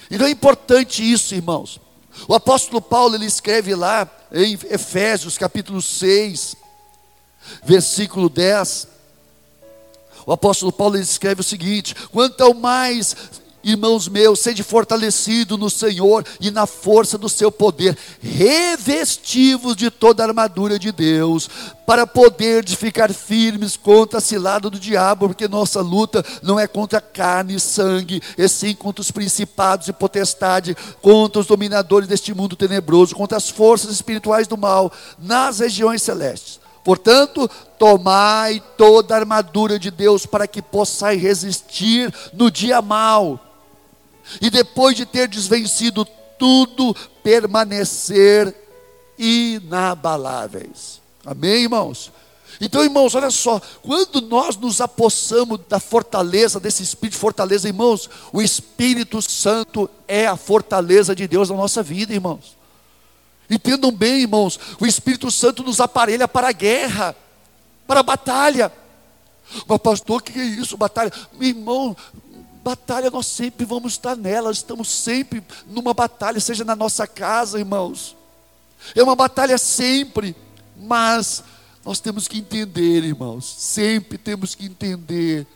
Então 0.09 0.29
é 0.29 0.31
importante 0.31 1.03
isso, 1.03 1.35
irmãos. 1.35 1.81
O 2.29 2.35
apóstolo 2.35 2.81
Paulo 2.81 3.17
ele 3.17 3.27
escreve 3.27 3.75
lá 3.75 4.09
em 4.33 4.57
Efésios 4.71 5.37
capítulo 5.37 5.83
6, 5.83 6.57
versículo 7.65 8.29
10. 8.29 8.89
O 10.27 10.33
apóstolo 10.33 10.73
Paulo 10.73 10.99
escreve 10.99 11.41
o 11.41 11.45
seguinte: 11.45 11.95
quanto 12.11 12.41
ao 12.43 12.53
mais 12.55 13.15
irmãos 13.67 14.07
meus, 14.07 14.39
sede 14.39 14.63
fortalecido 14.63 15.59
no 15.59 15.69
Senhor 15.69 16.25
e 16.41 16.53
na 16.53 16.67
força 16.67 17.19
do 17.19 17.29
seu 17.29 17.51
poder, 17.51 17.99
revestivos 18.21 19.75
de 19.75 19.91
toda 19.91 20.23
a 20.23 20.27
armadura 20.29 20.79
de 20.79 20.93
Deus, 20.93 21.51
para 21.85 22.07
poder 22.07 22.65
de 22.65 22.77
ficar 22.77 23.13
firmes 23.13 23.77
contra 23.77 24.19
a 24.19 24.23
cilada 24.23 24.71
do 24.71 24.79
diabo, 24.79 25.27
porque 25.27 25.49
nossa 25.49 25.81
luta 25.81 26.25
não 26.43 26.61
é 26.61 26.69
contra 26.69 27.01
carne 27.01 27.57
e 27.57 27.61
sangue, 27.61 28.23
e 28.39 28.49
sim 28.49 28.73
contra 28.73 29.03
os 29.03 29.11
principados 29.11 29.89
e 29.89 29.93
potestade, 29.93 30.77
contra 31.03 31.41
os 31.41 31.47
dominadores 31.47 32.09
deste 32.09 32.33
mundo 32.33 32.55
tenebroso, 32.55 33.17
contra 33.17 33.37
as 33.37 33.51
forças 33.51 33.91
espirituais 33.91 34.47
do 34.47 34.57
mal 34.57 34.93
nas 35.19 35.59
regiões 35.59 36.03
celestes. 36.03 36.66
Portanto, 36.87 37.51
tomai 37.81 38.63
toda 38.77 39.13
a 39.13 39.19
armadura 39.19 39.77
de 39.77 39.91
Deus 39.91 40.25
para 40.25 40.47
que 40.47 40.63
possais 40.63 41.21
resistir 41.21 42.15
no 42.33 42.49
dia 42.49 42.81
mal. 42.81 43.41
E 44.41 44.49
depois 44.51 44.95
de 44.95 45.05
ter 45.05 45.27
desvencido 45.27 46.07
tudo, 46.39 46.95
permanecer 47.25 48.55
inabaláveis. 49.19 51.01
Amém, 51.25 51.65
irmãos? 51.65 52.13
Então, 52.61 52.85
irmãos, 52.85 53.17
olha 53.17 53.33
só, 53.33 53.61
quando 53.83 54.21
nós 54.21 54.57
nos 54.57 54.81
apossamos 54.81 55.59
da 55.69 55.81
fortaleza, 55.81 56.61
desse 56.61 56.85
espírito 56.85 57.15
de 57.15 57.19
fortaleza, 57.19 57.67
irmãos, 57.67 58.09
o 58.33 58.41
Espírito 58.41 59.21
Santo 59.21 59.91
é 60.07 60.25
a 60.25 60.37
fortaleza 60.37 61.17
de 61.17 61.27
Deus 61.27 61.51
na 61.51 61.57
nossa 61.57 61.83
vida, 61.83 62.15
irmãos. 62.15 62.56
Entendam 63.49 63.93
bem, 63.93 64.23
irmãos, 64.23 64.59
o 64.81 64.87
Espírito 64.87 65.31
Santo 65.31 65.63
nos 65.63 65.81
aparelha 65.81 66.27
para 66.27 66.49
a 66.49 66.53
guerra, 66.53 67.15
para 67.87 68.01
a 68.01 68.03
batalha. 68.03 68.73
Mas, 69.67 69.79
pastor, 69.79 70.21
o 70.21 70.23
que 70.25 70.39
é 70.39 70.45
isso, 70.45 70.77
batalha? 70.77 71.13
Meu 71.33 71.49
irmão, 71.49 71.97
batalha 72.65 73.11
nós 73.11 73.27
sempre 73.27 73.65
vamos 73.65 73.93
estar 73.93 74.17
nela, 74.17 74.51
estamos 74.51 74.91
sempre 74.91 75.43
numa 75.69 75.95
batalha, 75.95 76.41
seja 76.41 76.65
na 76.65 76.75
nossa 76.75 77.07
casa, 77.07 77.59
irmãos. 77.61 78.17
É 78.95 79.03
uma 79.03 79.15
batalha 79.15 79.57
sempre, 79.57 80.35
mas 80.77 81.45
nós 81.85 82.01
temos 82.01 82.27
que 82.27 82.39
entender, 82.39 83.05
irmãos, 83.05 83.45
sempre 83.47 84.19
temos 84.19 84.57
que 84.57 84.67
entender 84.67 85.47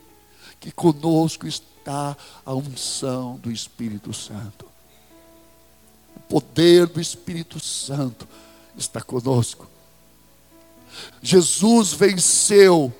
que 0.61 0.70
conosco 0.70 1.49
está 1.49 2.16
a 2.47 2.55
unção 2.55 3.36
do 3.38 3.51
Espírito 3.51 4.12
Santo. 4.12 4.69
Poder 6.30 6.86
do 6.86 7.00
Espírito 7.00 7.58
Santo 7.58 8.26
está 8.76 9.02
conosco. 9.02 9.66
Jesus 11.20 11.92
venceu, 11.92 12.92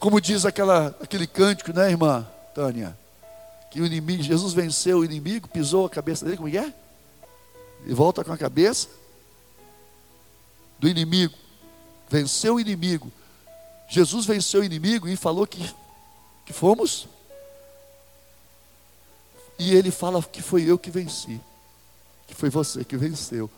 como 0.00 0.18
diz 0.18 0.46
aquela, 0.46 0.96
aquele 1.02 1.26
cântico, 1.26 1.72
né, 1.74 1.90
irmã 1.90 2.26
Tânia? 2.54 2.98
Que 3.70 3.80
o 3.82 3.86
inimigo, 3.86 4.22
Jesus 4.22 4.54
venceu 4.54 5.00
o 5.00 5.04
inimigo, 5.04 5.48
pisou 5.48 5.84
a 5.84 5.90
cabeça 5.90 6.24
dele, 6.24 6.38
como 6.38 6.48
é? 6.48 6.72
E 7.84 7.92
volta 7.92 8.24
com 8.24 8.32
a 8.32 8.38
cabeça 8.38 8.88
do 10.78 10.88
inimigo. 10.88 11.34
Venceu 12.08 12.54
o 12.54 12.60
inimigo. 12.60 13.12
Jesus 13.86 14.24
venceu 14.24 14.62
o 14.62 14.64
inimigo 14.64 15.06
e 15.06 15.14
falou 15.14 15.46
que, 15.46 15.74
que 16.46 16.54
fomos. 16.54 17.06
E 19.58 19.74
ele 19.74 19.90
fala 19.90 20.22
que 20.22 20.40
foi 20.40 20.62
eu 20.62 20.78
que 20.78 20.90
venci. 20.90 21.38
Que 22.26 22.34
foi 22.34 22.50
você 22.50 22.84
que 22.84 22.96
venceu. 22.96 23.50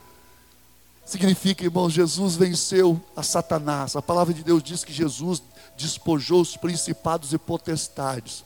Significa, 1.05 1.65
irmãos, 1.65 1.93
Jesus 1.93 2.37
venceu 2.37 3.01
a 3.17 3.23
Satanás. 3.23 3.97
A 3.97 4.03
palavra 4.03 4.35
de 4.35 4.45
Deus 4.45 4.63
diz 4.63 4.85
que 4.85 4.93
Jesus 4.93 5.43
despojou 5.77 6.43
os 6.43 6.57
principados 6.57 7.33
e 7.33 7.39
potestades 7.39 8.45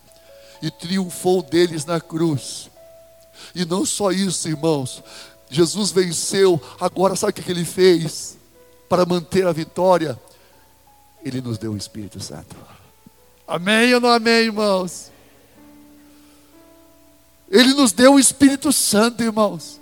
e 0.62 0.70
triunfou 0.70 1.42
deles 1.42 1.84
na 1.84 2.00
cruz. 2.00 2.70
E 3.52 3.64
não 3.64 3.84
só 3.84 4.12
isso, 4.12 4.48
irmãos. 4.48 5.02
Jesus 5.50 5.90
venceu, 5.90 6.62
agora 6.80 7.16
sabe 7.16 7.32
o 7.32 7.34
que 7.42 7.50
ele 7.50 7.64
fez? 7.64 8.38
Para 8.88 9.04
manter 9.04 9.44
a 9.44 9.52
vitória, 9.52 10.18
ele 11.24 11.40
nos 11.40 11.58
deu 11.58 11.72
o 11.72 11.76
Espírito 11.76 12.20
Santo. 12.20 12.56
Amém 13.46 13.92
ou 13.92 14.00
não 14.00 14.08
amém, 14.08 14.44
irmãos? 14.44 15.10
Ele 17.50 17.74
nos 17.74 17.90
deu 17.90 18.14
o 18.14 18.20
Espírito 18.20 18.72
Santo, 18.72 19.22
irmãos. 19.22 19.81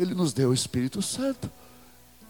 Ele 0.00 0.14
nos 0.14 0.32
deu 0.32 0.48
o 0.48 0.54
Espírito 0.54 1.02
Santo. 1.02 1.50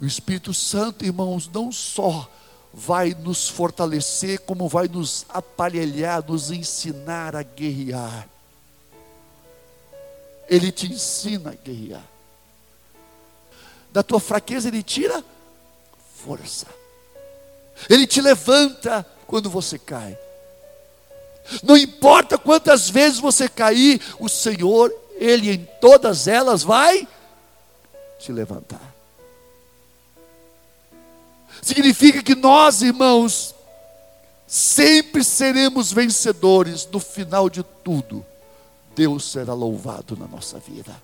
O 0.01 0.05
Espírito 0.05 0.53
Santo, 0.53 1.05
irmãos, 1.05 1.49
não 1.53 1.71
só 1.71 2.29
vai 2.73 3.15
nos 3.15 3.49
fortalecer, 3.49 4.41
como 4.41 4.69
vai 4.69 4.89
nos 4.89 5.25
aparelhar, 5.29 6.25
nos 6.27 6.51
ensinar 6.51 7.37
a 7.37 7.43
guerrear. 7.43 8.29
Ele 10.49 10.73
te 10.73 10.91
ensina 10.91 11.51
a 11.51 11.55
guerrear. 11.55 12.05
Da 13.93 14.03
tua 14.03 14.19
fraqueza, 14.19 14.69
ele 14.69 14.83
tira 14.83 15.25
força. 16.17 16.67
Ele 17.89 18.07
te 18.07 18.21
levanta 18.21 19.07
quando 19.27 19.49
você 19.49 19.79
cai. 19.79 20.19
Não 21.63 21.77
importa 21.77 22.37
quantas 22.37 22.91
vezes 22.91 23.21
você 23.21 23.49
cair, 23.49 24.01
o 24.19 24.29
Senhor, 24.29 24.93
Ele 25.15 25.53
em 25.53 25.69
todas 25.81 26.27
elas 26.27 26.63
vai 26.63 27.07
te 28.21 28.33
levantar. 28.33 28.95
Significa 31.63 32.23
que 32.23 32.35
nós, 32.35 32.83
irmãos, 32.83 33.55
sempre 34.47 35.25
seremos 35.25 35.93
vencedores 35.93 36.89
no 36.91 37.01
final 37.01 37.51
de 37.51 37.63
tudo. 37.63 38.25
Deus 38.95 39.31
será 39.31 39.55
louvado 39.55 40.17
na 40.17 40.27
nossa 40.27 40.59
vida. 40.59 40.95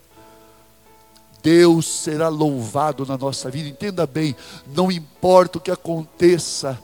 Deus 1.43 1.87
será 1.87 2.29
louvado 2.29 3.07
na 3.07 3.17
nossa 3.17 3.51
vida. 3.51 3.69
Entenda 3.69 4.07
bem, 4.07 4.35
não 4.75 4.91
importa 4.91 5.59
o 5.59 5.61
que 5.61 5.71
aconteça, 5.71 6.79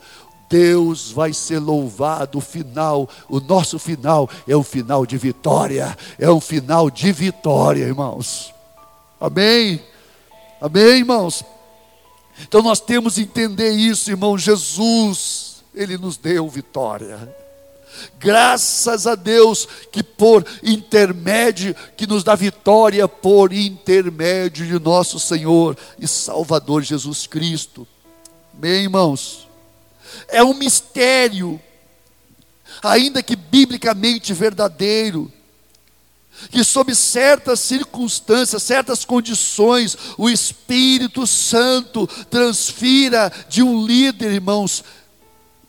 Deus 0.48 1.10
vai 1.10 1.32
ser 1.32 1.58
louvado. 1.58 2.38
O 2.38 2.40
final, 2.40 3.08
o 3.28 3.40
nosso 3.40 3.78
final 3.78 4.28
é 4.46 4.56
um 4.56 4.62
final 4.62 5.04
de 5.04 5.16
vitória, 5.16 5.96
é 6.18 6.30
um 6.30 6.40
final 6.40 6.90
de 6.90 7.10
vitória, 7.10 7.84
irmãos. 7.84 8.54
Amém. 9.20 9.82
Amém, 10.62 10.98
irmãos? 10.98 11.44
Então 12.38 12.62
nós 12.62 12.78
temos 12.78 13.16
que 13.16 13.22
entender 13.22 13.72
isso, 13.72 14.08
irmão. 14.08 14.38
Jesus, 14.38 15.64
Ele 15.74 15.98
nos 15.98 16.16
deu 16.16 16.48
vitória. 16.48 17.34
Graças 18.16 19.08
a 19.08 19.16
Deus 19.16 19.66
que 19.90 20.04
por 20.04 20.46
intermédio, 20.62 21.74
que 21.96 22.06
nos 22.06 22.22
dá 22.22 22.36
vitória 22.36 23.08
por 23.08 23.52
intermédio 23.52 24.64
de 24.64 24.78
nosso 24.78 25.18
Senhor 25.18 25.76
e 25.98 26.06
Salvador 26.06 26.82
Jesus 26.82 27.26
Cristo. 27.26 27.84
Amém, 28.56 28.84
irmãos? 28.84 29.48
É 30.28 30.44
um 30.44 30.54
mistério, 30.54 31.60
ainda 32.80 33.20
que 33.20 33.34
biblicamente 33.34 34.32
verdadeiro 34.32 35.28
que 36.50 36.64
sob 36.64 36.94
certas 36.94 37.60
circunstâncias, 37.60 38.62
certas 38.62 39.04
condições, 39.04 39.96
o 40.18 40.28
Espírito 40.28 41.26
Santo 41.26 42.06
transfira 42.30 43.32
de 43.48 43.62
um 43.62 43.84
líder, 43.84 44.32
irmãos, 44.32 44.84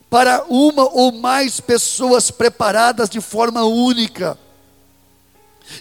para 0.09 0.45
uma 0.47 0.83
ou 0.83 1.11
mais 1.11 1.59
pessoas 1.59 2.29
preparadas 2.29 3.09
de 3.09 3.19
forma 3.19 3.63
única. 3.63 4.37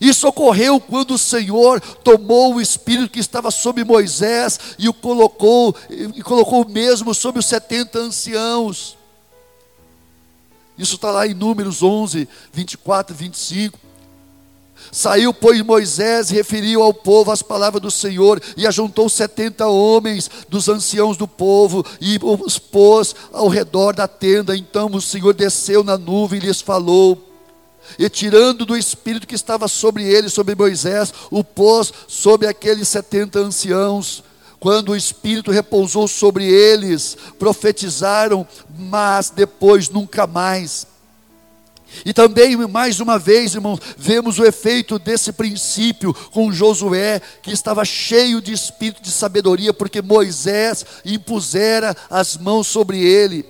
Isso 0.00 0.26
ocorreu 0.26 0.80
quando 0.80 1.14
o 1.14 1.18
Senhor 1.18 1.80
tomou 1.80 2.54
o 2.54 2.60
espírito 2.60 3.10
que 3.10 3.20
estava 3.20 3.50
sobre 3.50 3.84
Moisés 3.84 4.58
e 4.78 4.88
o 4.88 4.94
colocou 4.94 5.74
e 5.90 6.22
colocou 6.22 6.66
mesmo 6.66 7.12
sobre 7.12 7.40
os 7.40 7.46
70 7.46 7.98
anciãos. 7.98 8.96
Isso 10.78 10.94
está 10.94 11.10
lá 11.10 11.26
em 11.26 11.34
Números 11.34 11.82
11, 11.82 12.28
24 12.52 13.14
e 13.14 13.18
25. 13.18 13.78
Saiu, 14.94 15.32
pois, 15.32 15.62
Moisés 15.62 16.30
e 16.30 16.34
referiu 16.34 16.82
ao 16.82 16.92
povo 16.92 17.30
as 17.30 17.40
palavras 17.40 17.80
do 17.80 17.90
Senhor, 17.90 18.38
e 18.58 18.66
ajuntou 18.66 19.08
setenta 19.08 19.66
homens 19.66 20.30
dos 20.50 20.68
anciãos 20.68 21.16
do 21.16 21.26
povo, 21.26 21.82
e 21.98 22.18
os 22.22 22.58
pôs 22.58 23.16
ao 23.32 23.48
redor 23.48 23.94
da 23.94 24.06
tenda. 24.06 24.54
Então 24.54 24.90
o 24.92 25.00
Senhor 25.00 25.32
desceu 25.32 25.82
na 25.82 25.96
nuvem 25.96 26.38
e 26.38 26.44
lhes 26.44 26.60
falou. 26.60 27.18
E 27.98 28.06
tirando 28.10 28.66
do 28.66 28.76
espírito 28.76 29.26
que 29.26 29.34
estava 29.34 29.66
sobre 29.66 30.04
ele, 30.04 30.28
sobre 30.28 30.54
Moisés, 30.54 31.10
o 31.30 31.42
pôs 31.42 31.90
sobre 32.06 32.46
aqueles 32.46 32.86
setenta 32.86 33.38
anciãos. 33.38 34.22
Quando 34.60 34.90
o 34.90 34.96
espírito 34.96 35.50
repousou 35.50 36.06
sobre 36.06 36.44
eles, 36.44 37.16
profetizaram, 37.38 38.46
mas 38.78 39.30
depois 39.30 39.88
nunca 39.88 40.26
mais 40.26 40.86
e 42.04 42.12
também, 42.12 42.56
mais 42.66 43.00
uma 43.00 43.18
vez, 43.18 43.54
irmãos, 43.54 43.78
vemos 43.96 44.38
o 44.38 44.44
efeito 44.44 44.98
desse 44.98 45.32
princípio 45.32 46.14
com 46.32 46.52
Josué, 46.52 47.20
que 47.42 47.52
estava 47.52 47.84
cheio 47.84 48.40
de 48.40 48.52
espírito 48.52 49.02
de 49.02 49.10
sabedoria, 49.10 49.72
porque 49.72 50.02
Moisés 50.02 50.84
impusera 51.04 51.96
as 52.10 52.36
mãos 52.36 52.66
sobre 52.66 52.98
ele. 53.02 53.44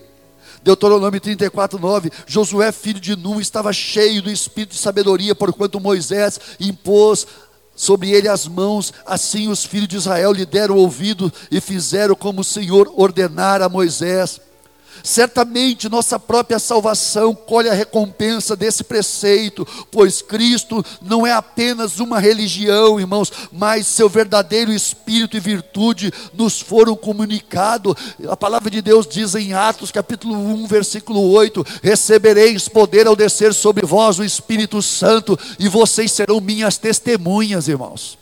Deuteronômio 0.62 1.20
34, 1.20 1.78
9: 1.78 2.11
Josué, 2.26 2.70
filho 2.70 3.01
de 3.01 3.16
Nun, 3.16 3.40
estava 3.40 3.72
cheio 3.72 4.22
do 4.22 4.30
espírito 4.30 4.72
de 4.72 4.78
sabedoria, 4.78 5.34
porquanto 5.34 5.80
Moisés 5.80 6.38
impôs 6.61 7.26
sobre 7.74 8.11
ele 8.11 8.28
as 8.28 8.47
mãos, 8.47 8.93
assim 9.05 9.49
os 9.49 9.64
filhos 9.64 9.88
de 9.88 9.97
Israel 9.97 10.32
lhe 10.32 10.47
deram 10.47 10.76
ouvido 10.76 11.32
e 11.51 11.61
fizeram 11.61 12.14
como 12.14 12.43
o 12.43 12.45
Senhor 12.45 12.93
ordenara 12.97 13.64
a 13.64 13.68
Moisés. 13.68 14.40
Certamente 15.03 15.88
nossa 15.88 16.18
própria 16.18 16.59
salvação 16.59 17.34
colhe 17.34 17.68
a 17.68 17.74
recompensa 17.74 18.55
desse 18.55 18.84
preceito, 18.84 19.66
pois 19.90 20.22
Cristo 20.22 20.84
não 21.00 21.26
é 21.26 21.32
apenas 21.32 21.98
uma 21.98 22.20
religião, 22.20 23.00
irmãos, 23.00 23.32
mas 23.50 23.86
seu 23.86 24.09
verdadeiro 24.09 24.72
espírito 24.72 25.36
e 25.36 25.40
virtude 25.40 26.12
nos 26.32 26.61
foram 26.61 26.94
comunicados. 26.94 27.94
A 28.28 28.36
palavra 28.36 28.70
de 28.70 28.80
Deus 28.80 29.07
diz 29.07 29.34
em 29.34 29.53
Atos, 29.53 29.90
capítulo 29.90 30.34
1, 30.34 30.66
versículo 30.66 31.30
8: 31.30 31.64
Recebereis 31.82 32.68
poder 32.68 33.07
ao 33.07 33.16
descer 33.16 33.53
sobre 33.53 33.84
vós 33.84 34.18
o 34.18 34.24
Espírito 34.24 34.80
Santo, 34.80 35.38
e 35.59 35.68
vocês 35.68 36.12
serão 36.12 36.40
minhas 36.40 36.78
testemunhas, 36.78 37.68
irmãos. 37.68 38.18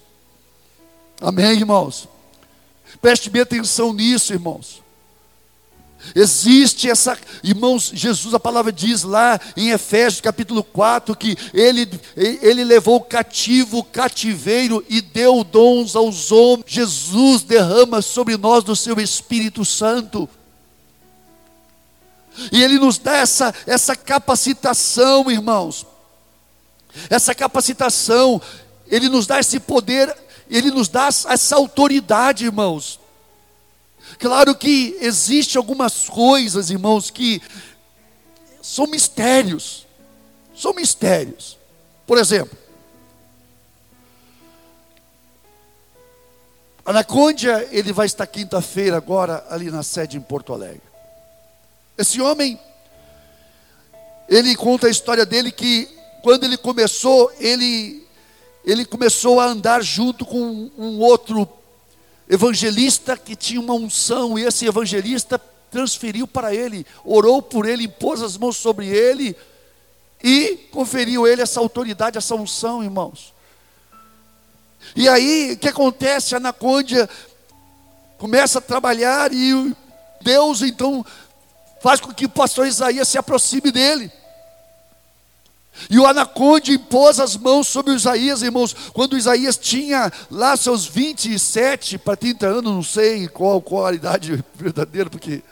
Amém, 1.20 1.52
irmãos? 1.52 2.08
Preste 3.00 3.28
bem 3.28 3.42
atenção 3.42 3.92
nisso, 3.92 4.32
irmãos. 4.32 4.82
Existe 6.14 6.90
essa, 6.90 7.16
irmãos, 7.42 7.90
Jesus, 7.94 8.34
a 8.34 8.40
palavra 8.40 8.72
diz 8.72 9.02
lá 9.02 9.38
em 9.56 9.70
Efésios 9.70 10.20
capítulo 10.20 10.64
4 10.64 11.14
que 11.14 11.36
ele, 11.54 11.88
ele 12.16 12.64
levou 12.64 13.00
cativo 13.00 13.78
o 13.78 13.84
cativeiro 13.84 14.84
e 14.88 15.00
deu 15.00 15.44
dons 15.44 15.94
aos 15.94 16.32
homens. 16.32 16.64
Jesus 16.66 17.42
derrama 17.42 18.02
sobre 18.02 18.36
nós 18.36 18.64
do 18.64 18.74
seu 18.74 18.98
Espírito 18.98 19.64
Santo. 19.64 20.28
E 22.50 22.62
ele 22.62 22.78
nos 22.78 22.98
dá 22.98 23.16
essa, 23.16 23.54
essa 23.66 23.94
capacitação, 23.94 25.30
irmãos. 25.30 25.86
Essa 27.08 27.34
capacitação, 27.34 28.40
ele 28.86 29.08
nos 29.08 29.26
dá 29.26 29.38
esse 29.38 29.60
poder, 29.60 30.14
ele 30.48 30.70
nos 30.70 30.88
dá 30.88 31.06
essa 31.06 31.56
autoridade, 31.56 32.46
irmãos. 32.46 32.98
Claro 34.18 34.54
que 34.54 34.96
existe 35.00 35.56
algumas 35.56 36.08
coisas, 36.08 36.70
irmãos, 36.70 37.10
que 37.10 37.40
são 38.62 38.86
mistérios. 38.86 39.86
São 40.54 40.74
mistérios. 40.74 41.58
Por 42.06 42.18
exemplo, 42.18 42.56
Anacondia, 46.84 47.68
ele 47.70 47.92
vai 47.92 48.06
estar 48.06 48.26
quinta-feira 48.26 48.96
agora 48.96 49.46
ali 49.48 49.70
na 49.70 49.82
sede 49.82 50.16
em 50.16 50.20
Porto 50.20 50.52
Alegre. 50.52 50.82
Esse 51.96 52.20
homem, 52.20 52.58
ele 54.28 54.56
conta 54.56 54.86
a 54.86 54.90
história 54.90 55.24
dele 55.24 55.52
que 55.52 55.88
quando 56.22 56.44
ele 56.44 56.56
começou, 56.56 57.30
ele 57.38 58.06
ele 58.64 58.84
começou 58.84 59.40
a 59.40 59.46
andar 59.46 59.82
junto 59.82 60.26
com 60.26 60.70
um 60.76 60.98
outro 60.98 61.48
evangelista 62.30 63.16
que 63.16 63.34
tinha 63.34 63.60
uma 63.60 63.74
unção, 63.74 64.38
e 64.38 64.44
esse 64.44 64.64
evangelista 64.64 65.36
transferiu 65.68 66.28
para 66.28 66.54
ele, 66.54 66.86
orou 67.04 67.42
por 67.42 67.68
ele, 67.68 67.84
impôs 67.84 68.22
as 68.22 68.36
mãos 68.36 68.56
sobre 68.56 68.86
ele 68.86 69.36
e 70.22 70.56
conferiu 70.70 71.26
ele 71.26 71.42
essa 71.42 71.58
autoridade, 71.58 72.16
essa 72.16 72.36
unção, 72.36 72.84
irmãos. 72.84 73.34
E 74.94 75.08
aí, 75.08 75.52
o 75.52 75.58
que 75.58 75.68
acontece? 75.68 76.34
A 76.34 76.38
Anacôndia 76.38 77.08
começa 78.16 78.58
a 78.58 78.62
trabalhar 78.62 79.32
e 79.32 79.74
Deus 80.22 80.62
então 80.62 81.04
faz 81.82 82.00
com 82.00 82.14
que 82.14 82.26
o 82.26 82.30
pastor 82.30 82.66
Isaías 82.66 83.08
se 83.08 83.18
aproxime 83.18 83.72
dele. 83.72 84.10
E 85.88 85.98
o 85.98 86.06
Anaconde 86.06 86.72
impôs 86.72 87.18
as 87.20 87.36
mãos 87.36 87.68
sobre 87.68 87.94
Isaías, 87.94 88.42
irmãos, 88.42 88.74
quando 88.92 89.16
Isaías 89.16 89.56
tinha 89.56 90.12
lá 90.30 90.56
seus 90.56 90.86
27 90.86 91.96
para 91.98 92.16
30 92.16 92.46
anos, 92.46 92.74
não 92.74 92.82
sei 92.82 93.28
qual, 93.28 93.62
qual 93.62 93.86
a 93.86 93.94
idade 93.94 94.44
verdadeira, 94.54 95.08
porque 95.08 95.42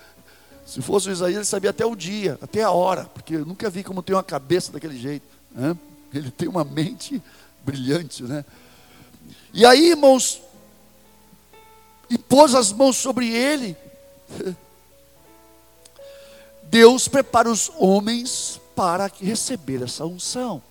se 0.66 0.82
fosse 0.82 1.08
o 1.08 1.12
Isaías, 1.12 1.36
ele 1.36 1.44
sabia 1.46 1.70
até 1.70 1.86
o 1.86 1.96
dia, 1.96 2.38
até 2.42 2.62
a 2.62 2.70
hora, 2.70 3.04
porque 3.06 3.36
eu 3.36 3.46
nunca 3.46 3.70
vi 3.70 3.82
como 3.82 4.02
tem 4.02 4.14
uma 4.14 4.22
cabeça 4.22 4.70
daquele 4.70 4.98
jeito. 4.98 5.24
Né? 5.50 5.76
Ele 6.12 6.30
tem 6.30 6.48
uma 6.48 6.64
mente 6.64 7.22
brilhante, 7.64 8.22
né? 8.22 8.44
E 9.52 9.64
aí, 9.64 9.90
irmãos, 9.90 10.42
impôs 12.10 12.54
as 12.54 12.72
mãos 12.72 12.96
sobre 12.96 13.28
ele. 13.28 13.76
Deus 16.64 17.08
prepara 17.08 17.50
os 17.50 17.70
homens 17.78 18.60
para 18.78 19.10
receber 19.20 19.82
essa 19.82 20.06
unção. 20.06 20.62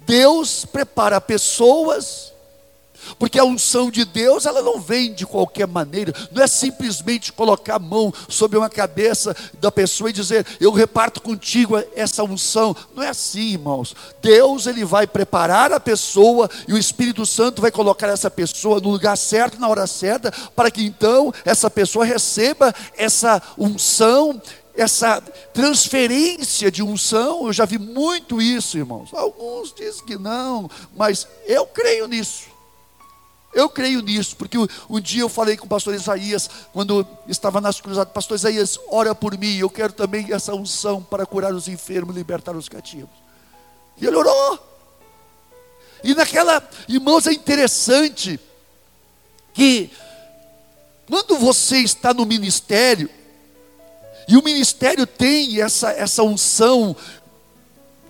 Deus 0.00 0.66
prepara 0.66 1.18
pessoas, 1.18 2.30
porque 3.18 3.38
a 3.38 3.44
unção 3.44 3.90
de 3.90 4.04
Deus, 4.04 4.44
ela 4.44 4.60
não 4.60 4.78
vem 4.78 5.14
de 5.14 5.24
qualquer 5.24 5.66
maneira, 5.66 6.12
não 6.30 6.42
é 6.42 6.46
simplesmente 6.46 7.32
colocar 7.32 7.76
a 7.76 7.78
mão 7.78 8.12
sobre 8.28 8.58
uma 8.58 8.68
cabeça 8.68 9.34
da 9.58 9.72
pessoa 9.72 10.10
e 10.10 10.12
dizer, 10.12 10.46
eu 10.60 10.72
reparto 10.72 11.22
contigo 11.22 11.82
essa 11.94 12.22
unção. 12.22 12.76
Não 12.94 13.02
é 13.02 13.08
assim, 13.08 13.52
irmãos. 13.52 13.96
Deus, 14.20 14.66
ele 14.66 14.84
vai 14.84 15.06
preparar 15.06 15.72
a 15.72 15.80
pessoa 15.80 16.50
e 16.68 16.74
o 16.74 16.78
Espírito 16.78 17.24
Santo 17.24 17.62
vai 17.62 17.70
colocar 17.70 18.08
essa 18.08 18.30
pessoa 18.30 18.78
no 18.78 18.90
lugar 18.90 19.16
certo, 19.16 19.58
na 19.58 19.68
hora 19.68 19.86
certa, 19.86 20.30
para 20.54 20.70
que 20.70 20.84
então 20.84 21.32
essa 21.46 21.70
pessoa 21.70 22.04
receba 22.04 22.74
essa 22.94 23.40
unção 23.56 24.38
essa 24.76 25.20
transferência 25.52 26.70
de 26.70 26.82
unção, 26.82 27.46
eu 27.46 27.52
já 27.52 27.64
vi 27.64 27.78
muito 27.78 28.40
isso, 28.40 28.76
irmãos. 28.76 29.12
Alguns 29.12 29.72
dizem 29.72 30.04
que 30.04 30.16
não, 30.16 30.70
mas 30.94 31.26
eu 31.46 31.66
creio 31.66 32.06
nisso. 32.06 32.56
Eu 33.54 33.70
creio 33.70 34.02
nisso, 34.02 34.36
porque 34.36 34.58
um 34.58 35.00
dia 35.00 35.22
eu 35.22 35.30
falei 35.30 35.56
com 35.56 35.64
o 35.64 35.68
pastor 35.68 35.94
Isaías, 35.94 36.50
quando 36.74 37.06
estava 37.26 37.58
nas 37.58 37.80
cruzadas, 37.80 38.12
pastor 38.12 38.36
Isaías, 38.36 38.78
ora 38.90 39.14
por 39.14 39.36
mim, 39.38 39.56
eu 39.56 39.70
quero 39.70 39.94
também 39.94 40.30
essa 40.30 40.54
unção 40.54 41.02
para 41.02 41.24
curar 41.24 41.54
os 41.54 41.66
enfermos 41.66 42.14
libertar 42.14 42.54
os 42.54 42.68
cativos. 42.68 43.08
E 43.98 44.04
ele 44.04 44.14
orou. 44.14 44.58
E 46.04 46.14
naquela, 46.14 46.62
irmãos, 46.86 47.26
é 47.26 47.32
interessante 47.32 48.38
que 49.54 49.90
quando 51.08 51.38
você 51.38 51.78
está 51.78 52.12
no 52.12 52.26
ministério, 52.26 53.08
e 54.28 54.36
o 54.36 54.42
ministério 54.42 55.06
tem 55.06 55.60
essa, 55.60 55.90
essa 55.92 56.22
unção 56.22 56.96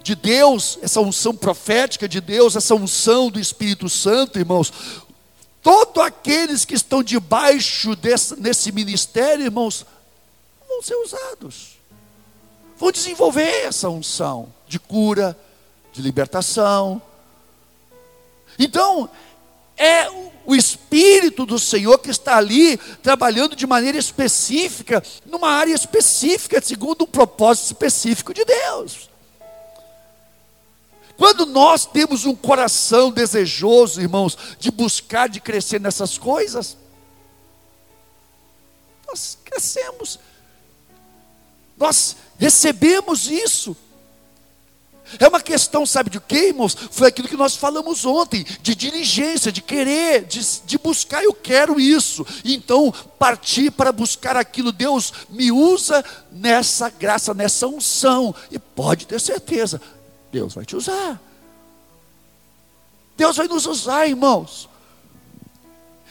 de 0.02 0.14
Deus, 0.14 0.78
essa 0.82 1.00
unção 1.00 1.34
profética 1.34 2.08
de 2.08 2.20
Deus, 2.20 2.56
essa 2.56 2.74
unção 2.74 3.28
do 3.30 3.40
Espírito 3.40 3.88
Santo, 3.88 4.38
irmãos. 4.38 4.72
Todos 5.60 6.02
aqueles 6.02 6.64
que 6.64 6.74
estão 6.74 7.02
debaixo 7.02 7.96
desse, 7.96 8.40
nesse 8.40 8.70
ministério, 8.70 9.44
irmãos, 9.44 9.84
vão 10.68 10.80
ser 10.80 10.94
usados, 10.94 11.76
vão 12.78 12.92
desenvolver 12.92 13.66
essa 13.66 13.88
unção 13.88 14.54
de 14.68 14.78
cura, 14.78 15.36
de 15.92 16.00
libertação. 16.00 17.02
Então, 18.58 19.10
é 19.76 20.08
o 20.46 20.54
Espírito 20.54 21.44
do 21.44 21.58
Senhor 21.58 21.98
que 21.98 22.10
está 22.10 22.36
ali 22.36 22.76
trabalhando 23.02 23.56
de 23.56 23.66
maneira 23.66 23.98
específica, 23.98 25.02
numa 25.26 25.50
área 25.50 25.74
específica, 25.74 26.62
segundo 26.62 27.04
um 27.04 27.08
propósito 27.08 27.66
específico 27.66 28.32
de 28.32 28.44
Deus. 28.44 29.10
Quando 31.16 31.46
nós 31.46 31.86
temos 31.86 32.24
um 32.26 32.34
coração 32.34 33.10
desejoso, 33.10 34.00
irmãos, 34.00 34.36
de 34.58 34.70
buscar, 34.70 35.28
de 35.28 35.40
crescer 35.40 35.80
nessas 35.80 36.16
coisas, 36.16 36.76
nós 39.06 39.38
crescemos, 39.44 40.20
nós 41.76 42.16
recebemos 42.38 43.30
isso. 43.30 43.76
É 45.18 45.28
uma 45.28 45.40
questão, 45.40 45.86
sabe 45.86 46.10
de 46.10 46.20
quê, 46.20 46.48
irmãos? 46.48 46.76
Foi 46.90 47.08
aquilo 47.08 47.28
que 47.28 47.36
nós 47.36 47.54
falamos 47.56 48.04
ontem, 48.04 48.44
de 48.60 48.74
diligência, 48.74 49.52
de 49.52 49.62
querer, 49.62 50.24
de, 50.24 50.40
de 50.64 50.78
buscar, 50.78 51.22
eu 51.22 51.32
quero 51.32 51.78
isso. 51.78 52.26
Então, 52.44 52.92
partir 53.18 53.70
para 53.70 53.92
buscar 53.92 54.36
aquilo. 54.36 54.72
Deus 54.72 55.12
me 55.30 55.52
usa 55.52 56.04
nessa 56.32 56.90
graça, 56.90 57.32
nessa 57.32 57.66
unção. 57.68 58.34
E 58.50 58.58
pode 58.58 59.06
ter 59.06 59.20
certeza, 59.20 59.80
Deus 60.32 60.54
vai 60.54 60.64
te 60.64 60.74
usar. 60.74 61.20
Deus 63.16 63.36
vai 63.36 63.46
nos 63.46 63.64
usar, 63.64 64.06
irmãos. 64.06 64.68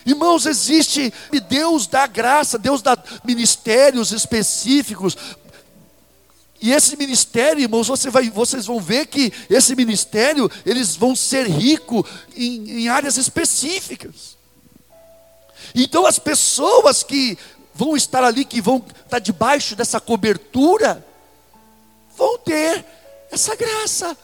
Irmãos, 0.06 0.46
existe 0.46 1.12
Deus 1.50 1.88
dá 1.88 2.06
graça, 2.06 2.60
Deus 2.60 2.82
dá 2.82 2.96
ministérios 3.24 4.12
específicos 4.12 5.18
e 6.62 6.72
esse 6.72 6.96
ministério, 6.98 7.62
irmãos, 7.62 7.88
você 7.88 8.10
vai, 8.10 8.30
vocês 8.30 8.66
vão 8.66 8.80
ver 8.80 9.08
que 9.08 9.32
esse 9.50 9.76
ministério, 9.76 10.50
eles 10.66 10.96
vão 10.96 11.16
ser 11.16 11.48
ricos 11.48 12.10
em, 12.36 12.82
em 12.84 12.88
áreas 12.88 13.18
específicas. 13.18 14.38
Então 15.74 16.06
as 16.06 16.18
pessoas 16.18 17.04
que 17.04 17.38
vão 17.74 17.96
estar 17.96 18.24
ali, 18.24 18.46
que 18.46 18.62
vão 18.62 18.84
estar 19.04 19.20
debaixo 19.20 19.76
dessa 19.76 20.00
cobertura, 20.00 21.06
vão 22.16 22.38
ter 22.38 22.86
essa 23.30 23.56
graça 23.56 24.18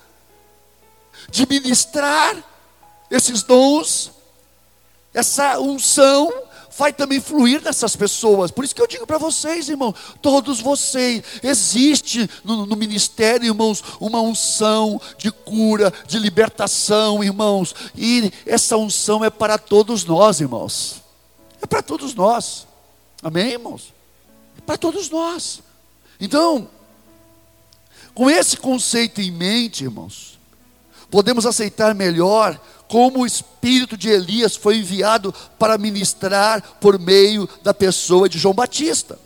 de 1.29 1.45
ministrar 1.47 2.37
esses 3.09 3.43
dons, 3.43 4.11
essa 5.13 5.59
unção 5.59 6.31
vai 6.77 6.93
também 6.93 7.19
fluir 7.19 7.61
nessas 7.61 7.95
pessoas. 7.95 8.51
Por 8.51 8.63
isso 8.63 8.73
que 8.73 8.81
eu 8.81 8.87
digo 8.87 9.05
para 9.05 9.17
vocês, 9.17 9.69
irmão, 9.69 9.93
todos 10.21 10.59
vocês, 10.59 11.23
existe 11.43 12.29
no, 12.43 12.65
no, 12.65 12.75
ministério, 12.75 13.45
irmãos, 13.45 13.83
uma 13.99 14.21
unção 14.21 14.99
de 15.17 15.31
cura, 15.31 15.93
de 16.07 16.17
libertação, 16.19 17.23
irmãos, 17.23 17.75
e 17.95 18.31
essa 18.45 18.77
unção 18.77 19.23
é 19.23 19.29
para 19.29 19.57
todos 19.57 20.05
nós, 20.05 20.39
irmãos. 20.39 21.01
É 21.61 21.65
para 21.65 21.81
todos 21.81 22.15
nós. 22.15 22.67
Amém, 23.21 23.51
irmãos? 23.51 23.93
É 24.57 24.61
para 24.61 24.77
todos 24.77 25.09
nós. 25.09 25.61
Então, 26.19 26.67
com 28.13 28.29
esse 28.29 28.57
conceito 28.57 29.21
em 29.21 29.31
mente, 29.31 29.83
irmãos, 29.83 30.39
podemos 31.11 31.45
aceitar 31.45 31.93
melhor 31.93 32.59
como 32.87 33.19
o 33.19 33.25
espírito 33.25 33.95
de 33.95 34.09
Elias 34.09 34.55
foi 34.55 34.77
enviado 34.77 35.33
para 35.59 35.77
ministrar 35.77 36.61
por 36.79 36.97
meio 36.97 37.47
da 37.61 37.73
pessoa 37.73 38.27
de 38.27 38.39
João 38.39 38.53
Batista. 38.55 39.19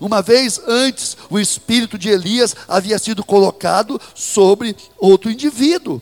Uma 0.00 0.20
vez 0.20 0.60
antes, 0.66 1.16
o 1.30 1.38
espírito 1.38 1.98
de 1.98 2.10
Elias 2.10 2.54
havia 2.68 2.98
sido 2.98 3.24
colocado 3.24 4.00
sobre 4.14 4.76
outro 4.98 5.30
indivíduo. 5.30 6.00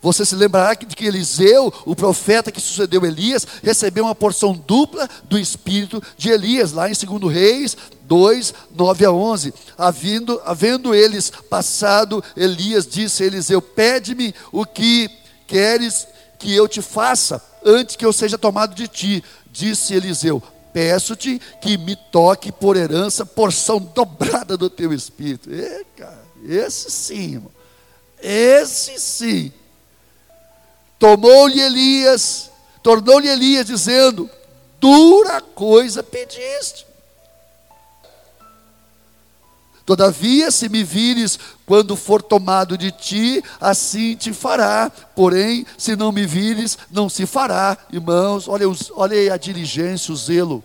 Você 0.00 0.24
se 0.24 0.34
lembrará 0.34 0.74
de 0.74 0.94
que 0.94 1.06
Eliseu, 1.06 1.72
o 1.84 1.96
profeta 1.96 2.52
que 2.52 2.60
sucedeu 2.60 3.04
Elias, 3.04 3.46
recebeu 3.62 4.04
uma 4.04 4.14
porção 4.14 4.52
dupla 4.52 5.08
do 5.24 5.38
espírito 5.38 6.02
de 6.16 6.30
Elias, 6.30 6.72
lá 6.72 6.88
em 6.88 6.92
2 6.92 7.32
Reis 7.32 7.76
2, 8.06 8.54
9 8.74 9.04
a 9.04 9.10
11. 9.10 9.54
Havendo, 9.76 10.40
havendo 10.44 10.94
eles 10.94 11.30
passado, 11.30 12.22
Elias 12.36 12.86
disse 12.86 13.22
a 13.22 13.26
Eliseu: 13.26 13.60
Pede-me 13.60 14.34
o 14.52 14.64
que 14.64 15.10
queres 15.46 16.06
que 16.38 16.54
eu 16.54 16.68
te 16.68 16.80
faça, 16.80 17.42
antes 17.64 17.96
que 17.96 18.04
eu 18.04 18.12
seja 18.12 18.38
tomado 18.38 18.74
de 18.74 18.88
ti. 18.88 19.24
Disse 19.50 19.94
Eliseu: 19.94 20.42
Peço-te 20.72 21.40
que 21.60 21.76
me 21.76 21.96
toque 21.96 22.52
por 22.52 22.76
herança 22.76 23.26
porção 23.26 23.78
dobrada 23.78 24.56
do 24.56 24.70
teu 24.70 24.92
espírito. 24.92 25.50
E, 25.52 25.84
cara, 25.96 26.24
esse 26.44 26.90
sim, 26.90 27.34
irmão. 27.34 27.52
Esse 28.22 28.98
sim. 29.00 29.52
Tomou-lhe 30.98 31.60
Elias, 31.60 32.50
tornou-lhe 32.82 33.28
Elias, 33.28 33.66
dizendo: 33.66 34.30
Dura 34.80 35.40
coisa 35.40 36.02
pediste. 36.02 36.86
Todavia, 39.86 40.50
se 40.50 40.68
me 40.68 40.82
vires 40.82 41.38
quando 41.64 41.94
for 41.94 42.20
tomado 42.20 42.76
de 42.76 42.90
ti, 42.90 43.42
assim 43.60 44.16
te 44.16 44.32
fará. 44.32 44.90
Porém, 45.14 45.64
se 45.78 45.94
não 45.94 46.10
me 46.10 46.26
vires, 46.26 46.76
não 46.90 47.08
se 47.08 47.24
fará. 47.24 47.78
Irmãos, 47.92 48.48
olha, 48.48 48.68
os, 48.68 48.90
olha 48.96 49.32
a 49.32 49.36
diligência, 49.36 50.12
o 50.12 50.16
zelo. 50.16 50.64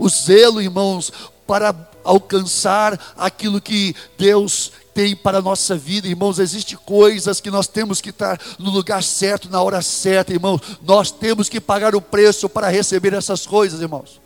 O 0.00 0.08
zelo, 0.08 0.60
irmãos, 0.60 1.12
para 1.46 1.72
alcançar 2.08 2.98
aquilo 3.18 3.60
que 3.60 3.94
Deus 4.16 4.72
tem 4.94 5.14
para 5.14 5.38
a 5.38 5.42
nossa 5.42 5.76
vida, 5.76 6.08
irmãos. 6.08 6.38
Existem 6.38 6.78
coisas 6.78 7.38
que 7.38 7.50
nós 7.50 7.66
temos 7.66 8.00
que 8.00 8.08
estar 8.08 8.40
no 8.58 8.70
lugar 8.70 9.02
certo, 9.02 9.50
na 9.50 9.60
hora 9.60 9.82
certa, 9.82 10.32
irmãos. 10.32 10.60
Nós 10.82 11.10
temos 11.10 11.50
que 11.50 11.60
pagar 11.60 11.94
o 11.94 12.00
preço 12.00 12.48
para 12.48 12.68
receber 12.68 13.12
essas 13.12 13.46
coisas, 13.46 13.82
irmãos. 13.82 14.20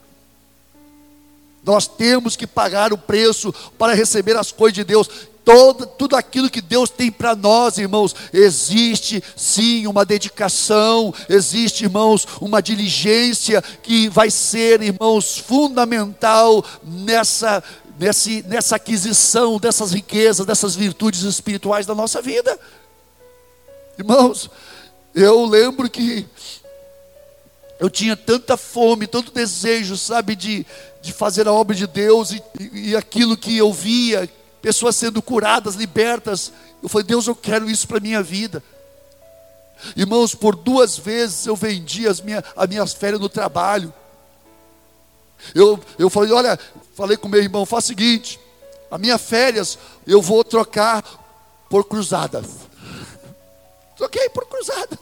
Nós 1.65 1.89
temos 1.89 2.37
que 2.37 2.47
pagar 2.47 2.93
o 2.93 2.99
preço 2.99 3.53
para 3.77 3.95
receber 3.95 4.37
as 4.37 4.53
coisas 4.53 4.75
de 4.77 4.85
Deus. 4.85 5.09
Todo, 5.45 5.87
tudo 5.87 6.15
aquilo 6.15 6.49
que 6.49 6.61
Deus 6.61 6.89
tem 6.89 7.11
para 7.11 7.35
nós, 7.35 7.77
irmãos, 7.77 8.15
existe 8.33 9.23
sim 9.37 9.89
uma 9.89 10.05
dedicação, 10.05 11.13
existe, 11.29 11.85
irmãos, 11.85 12.27
uma 12.41 12.63
diligência 12.63 13.61
que 13.83 14.09
vai 14.09 14.31
ser, 14.31 14.81
irmãos, 14.81 15.39
fundamental 15.39 16.65
nessa, 16.85 17.63
nessa, 17.99 18.31
nessa 18.47 18.77
aquisição 18.77 19.59
dessas 19.59 19.91
riquezas, 19.91 20.47
dessas 20.47 20.77
virtudes 20.77 21.23
espirituais 21.23 21.87
da 21.87 21.95
nossa 21.95 22.23
vida. 22.23 22.57
Irmãos, 23.99 24.49
eu 25.13 25.45
lembro 25.45 25.91
que 25.91 26.25
eu 27.81 27.91
tinha 27.91 28.17
tanta 28.17 28.57
fome, 28.57 29.09
tanto 29.09 29.33
desejo, 29.33 29.97
sabe, 29.97 30.37
de, 30.37 30.65
de 31.03 31.13
fazer 31.13 31.49
a 31.49 31.53
obra 31.53 31.75
de 31.75 31.89
Deus 31.89 32.31
e, 32.31 32.41
e 32.73 32.97
aquilo 32.97 33.37
que 33.37 33.57
eu 33.57 33.73
via, 33.73 34.31
pessoas 34.63 34.97
sendo 34.97 35.21
curadas, 35.21 35.75
libertas. 35.75 36.53
Eu 36.83 36.89
falei, 36.89 37.07
Deus, 37.07 37.27
eu 37.27 37.35
quero 37.35 37.69
isso 37.69 37.87
para 37.87 37.99
a 37.99 38.01
minha 38.01 38.23
vida. 38.23 38.63
Irmãos, 39.97 40.35
por 40.35 40.55
duas 40.55 40.97
vezes 40.97 41.45
eu 41.45 41.57
vendi 41.57 42.07
as, 42.07 42.21
minha, 42.21 42.43
as 42.57 42.69
minhas 42.69 42.93
férias 42.95 43.21
no 43.21 43.29
trabalho. 43.29 43.93
Eu, 45.55 45.79
eu 45.99 46.09
falei, 46.09 46.33
olha, 46.33 46.59
falei 46.95 47.17
com 47.17 47.29
meu 47.29 47.43
irmão, 47.43 47.67
faz 47.67 47.85
o 47.85 47.87
seguinte, 47.89 48.39
a 48.89 48.97
minha 48.97 49.19
férias 49.19 49.77
eu 50.07 50.23
vou 50.23 50.45
trocar 50.45 51.03
por 51.69 51.85
cruzadas. 51.85 52.47
Troquei 53.97 54.29
por 54.29 54.47
cruzadas. 54.47 54.99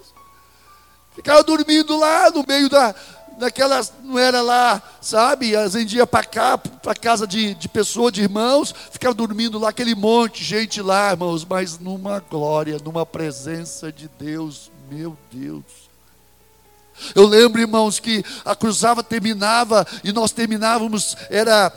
Ficava 1.15 1.43
dormindo 1.43 1.99
lá 1.99 2.31
no 2.31 2.43
meio 2.49 2.71
da, 2.71 2.95
naquelas, 3.41 3.93
não 4.05 4.19
era 4.19 4.43
lá, 4.43 4.81
sabe? 5.01 5.57
Às 5.57 5.73
vezes 5.73 5.95
ia 5.95 6.07
para 6.07 6.23
cá, 6.23 6.59
para 6.59 6.95
casa 6.95 7.27
de, 7.27 7.55
de 7.55 7.69
pessoa, 7.69 8.13
de 8.13 8.23
irmãos, 8.23 8.75
ficava 8.91 9.15
dormindo 9.15 9.59
lá, 9.59 9.71
aquele 9.71 9.95
monte 9.95 10.39
de 10.39 10.45
gente 10.45 10.83
lá, 10.83 11.11
irmãos, 11.11 11.45
mas 11.45 11.79
numa 11.79 12.21
glória, 12.21 12.79
numa 12.85 13.05
presença 13.07 13.91
de 13.91 14.09
Deus, 14.19 14.71
meu 14.91 15.17
Deus. 15.33 15.65
Eu 17.15 17.27
lembro, 17.27 17.61
irmãos, 17.61 17.99
que 17.99 18.23
a 18.45 18.55
cruzava 18.55 19.03
terminava 19.03 19.87
e 20.05 20.13
nós 20.13 20.33
terminávamos, 20.33 21.17
era 21.31 21.73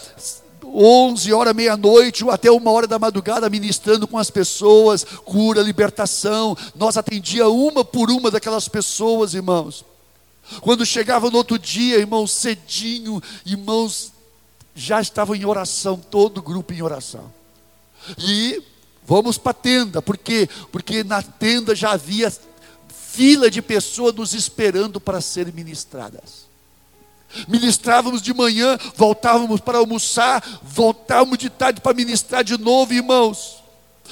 11 0.66 1.32
horas, 1.32 1.56
meia-noite, 1.56 2.30
até 2.30 2.52
uma 2.52 2.72
hora 2.72 2.88
da 2.88 3.00
madrugada, 3.00 3.50
ministrando 3.50 4.06
com 4.06 4.18
as 4.18 4.30
pessoas, 4.30 5.06
cura, 5.24 5.62
libertação. 5.62 6.58
Nós 6.76 6.98
atendia 6.98 7.48
uma 7.48 7.86
por 7.86 8.12
uma 8.12 8.30
daquelas 8.30 8.68
pessoas, 8.68 9.34
irmãos. 9.34 9.86
Quando 10.62 10.86
chegava 10.86 11.30
no 11.30 11.38
outro 11.38 11.58
dia, 11.58 11.98
irmãos, 11.98 12.32
cedinho, 12.32 13.22
irmãos, 13.46 14.12
já 14.76 15.02
estavam 15.02 15.36
em 15.36 15.46
oração, 15.46 15.98
todo 15.98 16.40
o 16.40 16.42
grupo 16.42 16.74
em 16.74 16.82
oração. 16.82 17.32
E 18.18 18.62
vamos 19.06 19.38
para 19.38 19.52
a 19.52 19.54
tenda, 19.54 20.02
por 20.02 20.18
quê? 20.18 20.50
Porque 20.72 21.04
na 21.04 21.22
tenda 21.22 21.76
já 21.76 21.92
havia 21.92 22.32
fila 22.90 23.50
de 23.50 23.62
pessoas 23.62 24.14
nos 24.16 24.34
esperando 24.34 25.00
para 25.00 25.22
serem 25.22 25.54
ministradas. 25.54 26.44
Ministrávamos 27.48 28.22
de 28.22 28.34
manhã, 28.34 28.78
voltávamos 28.96 29.60
para 29.60 29.80
almoçar, 29.80 30.44
voltávamos 30.64 31.38
de 31.38 31.50
tarde 31.50 31.82
para 31.82 31.94
ministrar 31.94 32.44
de 32.44 32.58
novo, 32.58 32.94
irmãos. 32.94 33.63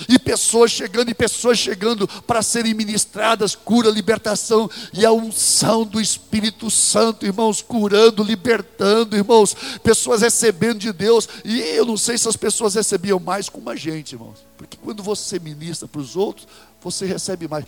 E 0.08 0.18
pessoas 0.18 0.72
chegando, 0.72 1.10
e 1.10 1.14
pessoas 1.14 1.58
chegando 1.58 2.08
para 2.08 2.42
serem 2.42 2.74
ministradas, 2.74 3.56
cura, 3.56 3.90
libertação, 3.90 4.70
e 4.94 5.06
a 5.06 5.12
unção 5.12 5.84
do 5.84 6.00
Espírito 6.00 6.72
Santo, 6.72 7.26
irmãos, 7.26 7.62
curando, 7.62 8.24
libertando, 8.24 9.16
irmãos, 9.16 9.56
pessoas 9.84 10.22
recebendo 10.22 10.80
de 10.80 10.94
Deus, 10.94 11.28
e 11.44 11.60
eu 11.60 11.86
não 11.86 11.98
sei 11.98 12.18
se 12.18 12.28
as 12.28 12.38
pessoas 12.38 12.76
recebiam 12.76 13.20
mais 13.20 13.50
como 13.50 13.70
a 13.70 13.76
gente, 13.76 14.14
irmãos, 14.14 14.40
porque 14.58 14.78
quando 14.78 15.04
você 15.04 15.40
ministra 15.40 15.88
para 15.88 16.02
os 16.02 16.16
outros, 16.16 16.48
você 16.82 17.06
recebe 17.06 17.48
mais. 17.48 17.66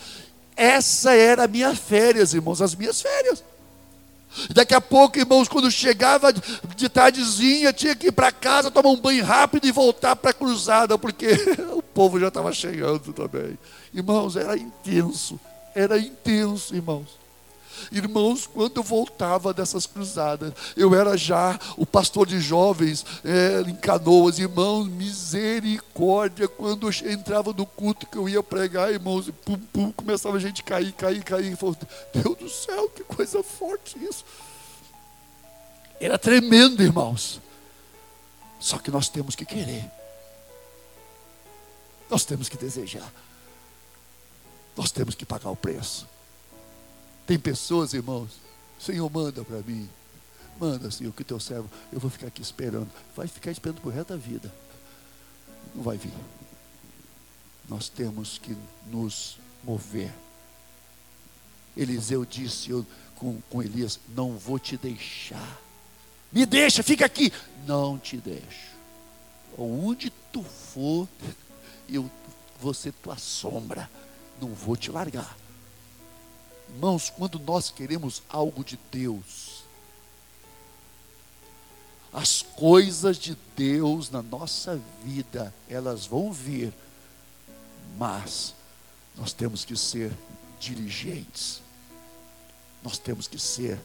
Essa 0.56 1.14
era 1.14 1.44
a 1.44 1.48
minha 1.48 1.76
férias, 1.76 2.34
irmãos, 2.34 2.62
as 2.62 2.74
minhas 2.74 3.02
férias. 3.02 3.44
Daqui 4.50 4.74
a 4.74 4.82
pouco, 4.82 5.20
irmãos, 5.20 5.48
quando 5.48 5.70
chegava 5.70 6.34
de 6.34 6.90
tardezinha, 6.90 7.72
tinha 7.72 7.96
que 7.96 8.08
ir 8.08 8.12
para 8.12 8.32
casa, 8.32 8.72
tomar 8.72 8.90
um 8.90 9.00
banho 9.00 9.24
rápido 9.24 9.68
e 9.68 9.72
voltar 9.72 10.16
para 10.16 10.32
a 10.32 10.34
cruzada, 10.34 10.98
porque 10.98 11.28
povo 11.94 12.20
já 12.20 12.28
estava 12.28 12.52
chegando 12.54 13.14
também. 13.14 13.58
Irmãos, 13.94 14.36
era 14.36 14.58
intenso, 14.58 15.40
era 15.76 15.98
intenso, 15.98 16.76
irmãos. 16.76 17.24
Irmãos, 17.92 18.48
quando 18.48 18.78
eu 18.78 18.84
voltava 18.84 19.54
dessas 19.54 19.86
cruzadas, 19.86 20.54
eu 20.78 20.96
era 20.96 21.18
já 21.18 21.60
o 21.78 21.86
pastor 21.86 22.28
de 22.28 22.40
jovens 22.40 23.06
é, 23.24 23.62
em 23.68 23.76
canoas, 23.76 24.40
irmãos, 24.40 24.88
misericórdia. 24.88 26.48
Quando 26.48 26.88
eu 26.88 27.12
entrava 27.12 27.52
no 27.54 27.66
culto 27.66 28.08
que 28.08 28.18
eu 28.18 28.30
ia 28.30 28.44
pregar, 28.44 28.92
irmãos, 28.92 29.30
pum, 29.44 29.58
pum, 29.58 29.92
começava 29.92 30.38
a 30.38 30.40
gente 30.40 30.64
cair, 30.64 30.92
cair, 30.94 31.24
cair. 31.24 31.56
Falei, 31.56 31.76
Deus 32.14 32.38
do 32.38 32.50
céu, 32.50 32.90
que 32.90 33.04
coisa 33.04 33.44
forte 33.44 33.98
isso. 34.04 34.24
Era 36.00 36.18
tremendo, 36.18 36.84
irmãos. 36.84 37.42
Só 38.60 38.78
que 38.78 38.92
nós 38.92 39.10
temos 39.10 39.36
que 39.36 39.46
querer. 39.46 39.90
Nós 42.10 42.26
temos 42.26 42.50
que 42.50 42.58
desejar. 42.58 43.12
Nós 44.76 44.92
temos 44.92 45.16
que 45.16 45.26
pagar 45.26 45.50
o 45.50 45.56
preço. 45.56 46.08
Tem 47.26 47.40
pessoas, 47.40 47.94
irmãos, 47.94 48.32
Senhor, 48.80 49.10
manda 49.10 49.44
para 49.44 49.60
mim. 49.62 49.90
Manda, 50.60 50.92
Senhor, 50.92 51.12
que 51.14 51.24
teu 51.24 51.40
servo, 51.40 51.70
eu 51.92 52.00
vou 52.00 52.10
ficar 52.10 52.28
aqui 52.28 52.42
esperando. 52.42 52.90
Vai 53.16 53.28
ficar 53.28 53.52
esperando 53.52 53.82
por 53.82 53.94
resto 53.94 54.10
da 54.10 54.18
vida. 54.18 54.54
Não 55.74 55.84
vai 55.84 55.98
vir. 55.98 56.14
Nós 57.68 57.90
temos 57.90 58.38
que 58.38 58.56
nos 58.88 59.38
mover. 59.64 60.14
Eliseu 61.76 62.26
disse 62.26 62.70
eu, 62.70 62.86
com, 63.16 63.42
com 63.50 63.64
Elias: 63.64 64.00
Não 64.16 64.38
vou 64.38 64.60
te 64.60 64.78
deixar. 64.78 65.62
Me 66.32 66.46
deixa, 66.46 66.84
fica 66.84 67.06
aqui. 67.06 67.32
Não 67.66 67.98
te 67.98 68.18
deixo. 68.18 68.74
Onde 69.58 70.12
tu 70.32 70.44
for, 70.44 71.08
eu 71.90 72.10
vou 72.60 72.74
ser 72.74 72.94
tua 72.94 73.18
sombra. 73.18 73.90
Não 74.42 74.50
vou 74.50 74.76
te 74.76 74.92
largar. 74.92 75.38
Irmãos, 76.70 77.10
quando 77.10 77.38
nós 77.40 77.70
queremos 77.70 78.24
algo 78.30 78.64
de 78.64 78.80
Deus, 78.92 79.64
as 82.12 82.42
coisas 82.42 83.18
de 83.18 83.36
Deus 83.56 84.10
na 84.10 84.22
nossa 84.22 84.80
vida, 85.04 85.54
elas 85.68 86.06
vão 86.06 86.32
vir, 86.32 86.74
mas 87.98 88.54
nós 89.16 89.34
temos 89.34 89.66
que 89.66 89.76
ser 89.76 90.12
diligentes, 90.60 91.62
nós 92.84 92.98
temos 92.98 93.28
que 93.28 93.40
ser, 93.40 93.80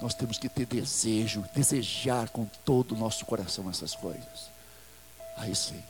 nós 0.00 0.14
temos 0.14 0.38
que 0.38 0.48
ter 0.48 0.66
desejo, 0.66 1.44
desejar 1.54 2.28
com 2.30 2.46
todo 2.64 2.94
o 2.94 2.98
nosso 2.98 3.24
coração 3.26 3.70
essas 3.70 3.94
coisas. 3.94 4.50
Aí 5.36 5.54
sim, 5.54 5.82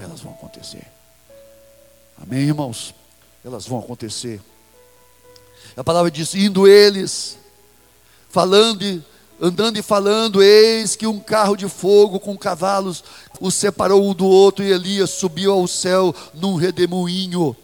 elas 0.00 0.20
vão 0.20 0.32
acontecer. 0.32 0.86
Amém, 2.20 2.40
irmãos? 2.40 2.94
Elas 3.44 3.66
vão 3.66 3.78
acontecer. 3.78 4.40
A 5.76 5.84
palavra 5.84 6.10
diz: 6.10 6.34
indo 6.34 6.66
eles, 6.66 7.38
falando 8.28 9.04
andando 9.40 9.76
e 9.76 9.82
falando, 9.82 10.42
eis 10.42 10.96
que 10.96 11.06
um 11.06 11.20
carro 11.20 11.56
de 11.56 11.68
fogo 11.68 12.18
com 12.18 12.36
cavalos 12.36 13.04
os 13.40 13.54
separou 13.54 14.08
um 14.08 14.14
do 14.14 14.26
outro, 14.26 14.64
e 14.64 14.72
Elias 14.72 15.10
subiu 15.10 15.52
ao 15.52 15.66
céu 15.66 16.14
num 16.34 16.54
redemoinho. 16.54 17.54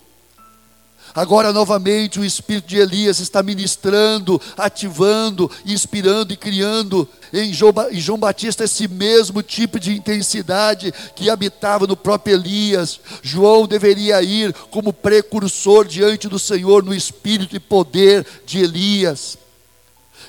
Agora, 1.15 1.53
novamente, 1.53 2.19
o 2.19 2.25
espírito 2.25 2.69
de 2.69 2.79
Elias 2.79 3.21
está 3.21 3.43
ministrando, 3.43 4.41
ativando, 4.57 5.51
inspirando 5.67 6.33
e 6.33 6.37
criando 6.37 7.07
em 7.33 7.53
João 7.53 8.19
Batista 8.19 8.65
esse 8.65 8.89
mesmo 8.89 9.43
tipo 9.43 9.79
de 9.79 9.93
intensidade 9.93 10.93
que 11.15 11.29
habitava 11.29 11.87
no 11.87 11.97
próprio 11.97 12.35
Elias. 12.35 13.01
João 13.23 13.67
deveria 13.67 14.23
ir 14.23 14.55
como 14.71 14.93
precursor 14.93 15.87
diante 15.87 16.29
do 16.29 16.39
Senhor 16.39 16.83
no 16.83 16.95
espírito 16.95 17.57
e 17.57 17.61
poder 17.61 18.27
de 18.47 18.61
Elias. 18.61 19.39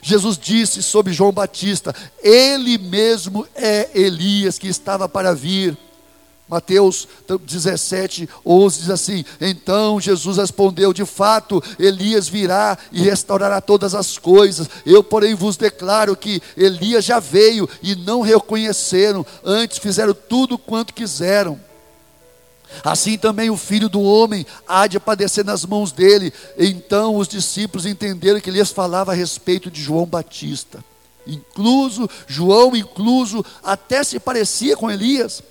Jesus 0.02 0.38
disse 0.38 0.84
sobre 0.84 1.14
João 1.14 1.32
Batista: 1.32 1.96
Ele 2.22 2.78
mesmo 2.78 3.48
é 3.56 3.90
Elias 3.96 4.60
que 4.60 4.68
estava 4.68 5.08
para 5.08 5.34
vir. 5.34 5.78
Mateus 6.48 7.08
17, 7.28 8.30
11 8.46 8.80
diz 8.80 8.90
assim: 8.90 9.26
Então 9.40 10.00
Jesus 10.00 10.38
respondeu: 10.38 10.94
De 10.94 11.06
fato, 11.06 11.64
Elias 11.80 12.28
virá 12.28 12.78
e 12.92 13.02
restaurará 13.02 13.62
todas 13.62 13.96
as 13.96 14.18
coisas. 14.18 14.70
Eu, 14.86 15.04
porém, 15.04 15.34
vos 15.36 15.58
declaro 15.58 16.16
que 16.16 16.42
Elias 16.56 17.06
já 17.06 17.20
veio 17.20 17.68
e 17.82 17.96
não 17.96 18.22
reconheceram, 18.22 19.26
antes 19.44 19.78
fizeram 19.78 20.14
tudo 20.14 20.58
quanto 20.58 20.94
quiseram. 20.94 21.60
Assim 22.84 23.18
também 23.18 23.50
o 23.50 23.58
filho 23.58 23.88
do 23.88 24.02
homem 24.02 24.46
há 24.68 24.88
de 24.88 25.00
padecer 25.00 25.46
nas 25.46 25.66
mãos 25.66 25.92
dele. 25.92 26.34
Então 26.58 27.16
os 27.16 27.28
discípulos 27.28 27.86
entenderam 27.86 28.40
que 28.40 28.50
Elias 28.50 28.72
falava 28.72 29.12
a 29.12 29.16
respeito 29.16 29.70
de 29.70 29.82
João 29.82 30.06
Batista. 30.06 30.84
Incluso, 31.26 32.10
João, 32.28 32.76
incluso, 32.76 33.46
até 33.64 34.04
se 34.04 34.20
parecia 34.20 34.76
com 34.76 34.92
Elias. 34.92 35.42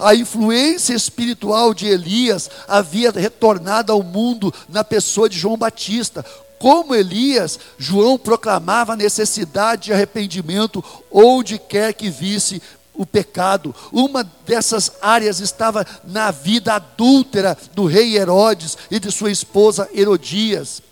A 0.00 0.14
influência 0.14 0.94
espiritual 0.94 1.74
de 1.74 1.86
Elias 1.86 2.50
havia 2.66 3.10
retornado 3.10 3.92
ao 3.92 4.02
mundo 4.02 4.52
na 4.68 4.82
pessoa 4.82 5.28
de 5.28 5.38
João 5.38 5.58
Batista. 5.58 6.24
Como 6.58 6.94
Elias, 6.94 7.58
João 7.78 8.18
proclamava 8.18 8.94
a 8.94 8.96
necessidade 8.96 9.84
de 9.84 9.92
arrependimento 9.92 10.82
onde 11.10 11.58
quer 11.58 11.92
que 11.92 12.08
visse 12.08 12.62
o 12.94 13.04
pecado. 13.04 13.74
Uma 13.92 14.24
dessas 14.46 14.92
áreas 15.02 15.40
estava 15.40 15.86
na 16.04 16.30
vida 16.30 16.74
adúltera 16.74 17.56
do 17.74 17.84
rei 17.84 18.16
Herodes 18.16 18.76
e 18.90 18.98
de 18.98 19.10
sua 19.10 19.30
esposa 19.30 19.88
Herodias. 19.94 20.82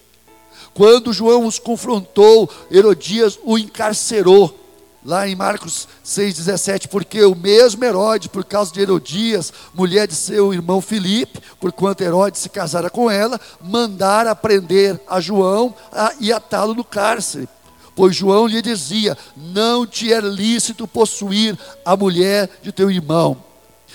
Quando 0.75 1.13
João 1.13 1.47
os 1.47 1.59
confrontou, 1.59 2.49
Herodias 2.71 3.39
o 3.43 3.59
encarcerou 3.59 4.68
lá 5.05 5.29
em 5.29 5.35
Marcos 5.35 5.89
6,17, 6.05 6.89
porque 6.89 7.23
o 7.23 7.35
mesmo 7.35 7.85
Herodes, 7.85 8.29
por 8.29 8.45
causa 8.45 8.73
de 8.73 8.81
Herodias, 8.81 9.53
mulher 9.75 10.07
de 10.07 10.15
seu 10.15 10.53
irmão 10.53 10.81
Filipe, 10.81 11.41
porquanto 11.61 12.03
Herodes 12.03 12.41
se 12.41 12.49
casara 12.49 12.91
com 12.91 13.11
ela, 13.11 13.41
mandara 13.61 14.35
prender 14.35 15.01
a 15.09 15.21
João 15.21 15.75
a, 15.93 16.13
e 16.21 16.33
atá-lo 16.33 16.75
no 16.75 16.85
cárcere. 16.85 17.49
Pois 17.95 18.15
João 18.15 18.47
lhe 18.47 18.63
dizia: 18.63 19.17
Não 19.37 19.87
te 19.87 20.13
é 20.13 20.21
lícito 20.21 20.87
possuir 20.87 21.59
a 21.85 21.97
mulher 21.97 22.49
de 22.63 22.71
teu 22.71 22.91
irmão. 22.91 23.37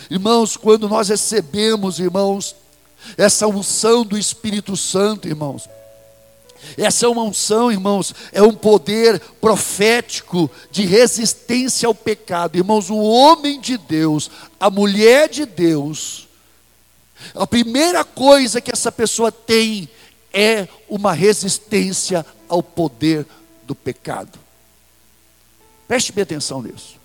Irmãos, 0.09 0.57
quando 0.57 0.89
nós 0.89 1.09
recebemos, 1.09 1.99
irmãos, 1.99 2.55
essa 3.17 3.47
unção 3.47 4.03
do 4.03 4.17
Espírito 4.17 4.75
Santo, 4.75 5.27
irmãos, 5.27 5.69
essa 6.77 7.05
é 7.05 7.09
uma 7.09 7.23
unção, 7.23 7.71
irmãos, 7.71 8.13
é 8.31 8.41
um 8.41 8.53
poder 8.53 9.19
profético 9.41 10.49
de 10.71 10.85
resistência 10.85 11.87
ao 11.87 11.93
pecado. 11.93 12.57
Irmãos, 12.57 12.89
o 12.89 12.97
homem 12.97 13.59
de 13.59 13.77
Deus, 13.77 14.29
a 14.59 14.69
mulher 14.69 15.29
de 15.29 15.45
Deus, 15.45 16.27
a 17.35 17.45
primeira 17.45 18.03
coisa 18.03 18.61
que 18.61 18.71
essa 18.71 18.91
pessoa 18.91 19.31
tem 19.31 19.87
é 20.31 20.67
uma 20.89 21.13
resistência 21.13 22.25
ao 22.49 22.63
poder 22.63 23.25
do 23.63 23.75
pecado. 23.75 24.39
Preste 25.87 26.11
bem 26.11 26.23
atenção 26.23 26.61
nisso. 26.61 26.95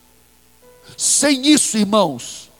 Sem 0.96 1.46
isso, 1.46 1.76
irmãos, 1.76 2.50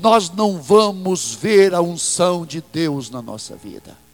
nós 0.00 0.30
não 0.30 0.60
vamos 0.60 1.34
ver 1.34 1.74
a 1.74 1.82
unção 1.82 2.46
de 2.46 2.62
Deus 2.72 3.10
na 3.10 3.20
nossa 3.20 3.54
vida 3.54 4.05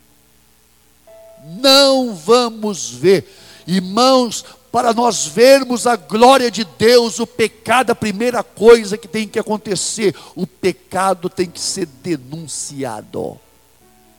não 1.45 2.15
vamos 2.15 2.91
ver. 2.91 3.27
Irmãos, 3.67 4.45
para 4.71 4.95
nós 4.95 5.27
vermos 5.27 5.87
a 5.87 5.97
glória 5.97 6.51
de 6.51 6.65
Deus, 6.65 7.19
o 7.19 7.27
pecado, 7.27 7.91
a 7.91 7.95
primeira 7.95 8.43
coisa 8.43 8.97
que 8.97 9.07
tem 9.07 9.29
que 9.29 9.39
acontecer, 9.39 10.17
o 10.35 10.47
pecado 10.47 11.29
tem 11.29 11.49
que 11.49 11.61
ser 11.61 11.87
denunciado. 11.87 13.39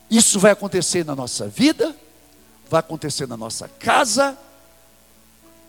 Isso 0.10 0.40
vai 0.40 0.52
acontecer 0.52 1.04
na 1.04 1.16
nossa 1.16 1.48
vida, 1.48 1.96
vai 2.70 2.80
acontecer 2.82 3.28
na 3.28 3.36
nossa 3.36 3.68
casa. 3.68 4.38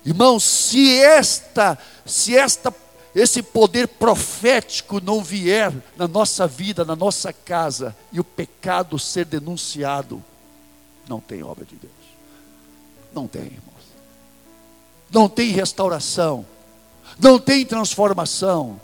Irmãos, 0.05 0.44
se 0.44 1.00
esta, 1.00 1.78
se 2.05 2.36
esta 2.36 2.70
esse 3.14 3.42
poder 3.42 3.86
profético 3.86 5.00
não 5.00 5.22
vier 5.22 5.72
na 5.96 6.09
nossa 6.09 6.48
vida, 6.48 6.84
na 6.84 6.96
nossa 6.96 7.32
casa, 7.32 7.94
e 8.12 8.18
o 8.18 8.24
pecado 8.24 8.98
ser 8.98 9.24
denunciado, 9.24 10.22
não 11.09 11.20
tem 11.20 11.42
obra 11.42 11.64
de 11.64 11.76
Deus. 11.76 11.92
Não 13.12 13.26
tem, 13.26 13.42
irmãos. 13.42 13.84
Não 15.11 15.28
tem 15.28 15.50
restauração. 15.50 16.44
Não 17.18 17.38
tem 17.38 17.64
transformação. 17.64 18.80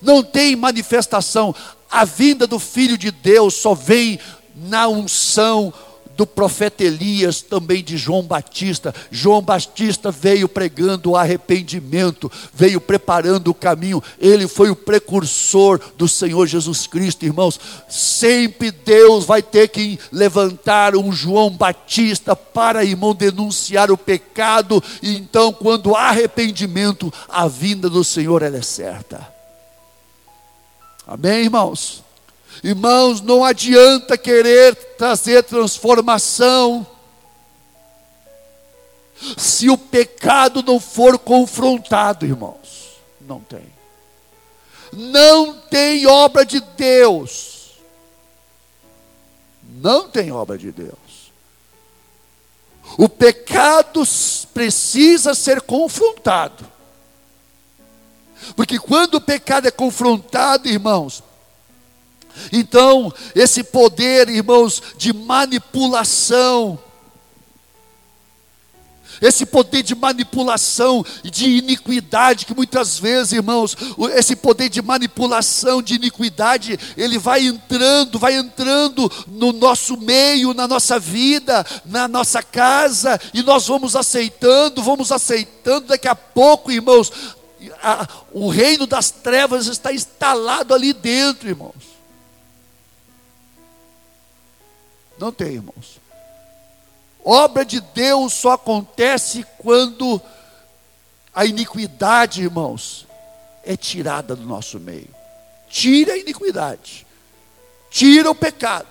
Não 0.00 0.22
tem 0.22 0.56
manifestação. 0.56 1.54
A 1.90 2.04
vinda 2.04 2.46
do 2.46 2.58
Filho 2.58 2.98
de 2.98 3.10
Deus 3.10 3.54
só 3.54 3.74
vem 3.74 4.18
na 4.54 4.88
unção 4.88 5.72
do 6.16 6.26
profeta 6.26 6.84
Elias, 6.84 7.40
também 7.40 7.82
de 7.82 7.96
João 7.96 8.22
Batista. 8.22 8.94
João 9.10 9.40
Batista 9.40 10.10
veio 10.10 10.48
pregando 10.48 11.10
o 11.10 11.16
arrependimento, 11.16 12.30
veio 12.52 12.80
preparando 12.80 13.48
o 13.48 13.54
caminho. 13.54 14.02
Ele 14.18 14.46
foi 14.46 14.70
o 14.70 14.76
precursor 14.76 15.80
do 15.96 16.06
Senhor 16.06 16.46
Jesus 16.46 16.86
Cristo, 16.86 17.24
irmãos. 17.24 17.58
Sempre 17.88 18.70
Deus 18.70 19.24
vai 19.24 19.42
ter 19.42 19.68
que 19.68 19.98
levantar 20.10 20.94
um 20.96 21.12
João 21.12 21.50
Batista 21.50 22.36
para, 22.36 22.84
irmão, 22.84 23.14
denunciar 23.14 23.90
o 23.90 23.96
pecado. 23.96 24.82
E 25.02 25.16
então, 25.16 25.52
quando 25.52 25.94
há 25.94 26.10
arrependimento, 26.10 27.12
a 27.28 27.48
vinda 27.48 27.88
do 27.88 28.04
Senhor 28.04 28.42
ela 28.42 28.58
é 28.58 28.62
certa. 28.62 29.26
Amém, 31.06 31.44
irmãos? 31.44 32.02
Irmãos, 32.62 33.20
não 33.20 33.44
adianta 33.44 34.16
querer 34.16 34.74
trazer 34.96 35.42
transformação, 35.44 36.86
se 39.36 39.70
o 39.70 39.78
pecado 39.78 40.62
não 40.62 40.80
for 40.80 41.18
confrontado, 41.18 42.26
irmãos. 42.26 43.00
Não 43.20 43.40
tem. 43.40 43.72
Não 44.92 45.54
tem 45.54 46.06
obra 46.06 46.44
de 46.44 46.60
Deus. 46.60 47.72
Não 49.62 50.08
tem 50.08 50.32
obra 50.32 50.58
de 50.58 50.70
Deus. 50.70 50.98
O 52.98 53.08
pecado 53.08 54.02
precisa 54.52 55.34
ser 55.34 55.62
confrontado. 55.62 56.66
Porque 58.56 58.78
quando 58.78 59.14
o 59.14 59.20
pecado 59.20 59.68
é 59.68 59.70
confrontado, 59.70 60.68
irmãos, 60.68 61.22
então, 62.52 63.12
esse 63.34 63.62
poder, 63.62 64.28
irmãos, 64.28 64.82
de 64.96 65.12
manipulação, 65.12 66.78
esse 69.22 69.46
poder 69.46 69.84
de 69.84 69.94
manipulação 69.94 71.06
e 71.22 71.30
de 71.30 71.48
iniquidade, 71.48 72.44
que 72.44 72.54
muitas 72.54 72.98
vezes, 72.98 73.32
irmãos, 73.32 73.76
esse 74.16 74.34
poder 74.34 74.68
de 74.68 74.82
manipulação, 74.82 75.80
de 75.80 75.94
iniquidade, 75.94 76.76
ele 76.96 77.18
vai 77.18 77.46
entrando, 77.46 78.18
vai 78.18 78.34
entrando 78.34 79.10
no 79.28 79.52
nosso 79.52 79.96
meio, 79.96 80.52
na 80.52 80.66
nossa 80.66 80.98
vida, 80.98 81.64
na 81.86 82.08
nossa 82.08 82.42
casa, 82.42 83.20
e 83.32 83.44
nós 83.44 83.68
vamos 83.68 83.94
aceitando, 83.94 84.82
vamos 84.82 85.12
aceitando, 85.12 85.86
daqui 85.86 86.08
a 86.08 86.16
pouco, 86.16 86.72
irmãos, 86.72 87.12
a, 87.80 88.08
o 88.32 88.48
reino 88.48 88.88
das 88.88 89.12
trevas 89.12 89.68
está 89.68 89.92
instalado 89.92 90.74
ali 90.74 90.92
dentro, 90.92 91.48
irmãos. 91.48 91.91
Não 95.22 95.30
tem, 95.30 95.52
irmãos. 95.52 96.00
Obra 97.24 97.64
de 97.64 97.80
Deus 97.80 98.32
só 98.32 98.54
acontece 98.54 99.46
quando 99.58 100.20
a 101.32 101.46
iniquidade, 101.46 102.42
irmãos, 102.42 103.06
é 103.62 103.76
tirada 103.76 104.34
do 104.34 104.42
nosso 104.42 104.80
meio. 104.80 105.08
Tira 105.68 106.14
a 106.14 106.18
iniquidade, 106.18 107.06
tira 107.88 108.32
o 108.32 108.34
pecado. 108.34 108.88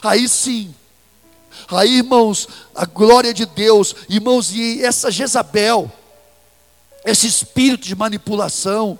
Aí 0.00 0.28
sim, 0.28 0.72
aí 1.66 1.96
irmãos, 1.96 2.46
a 2.72 2.84
glória 2.84 3.34
de 3.34 3.44
Deus, 3.44 3.96
irmãos, 4.08 4.52
e 4.52 4.80
essa 4.84 5.10
Jezabel, 5.10 5.90
esse 7.04 7.26
espírito 7.26 7.84
de 7.84 7.96
manipulação, 7.96 8.96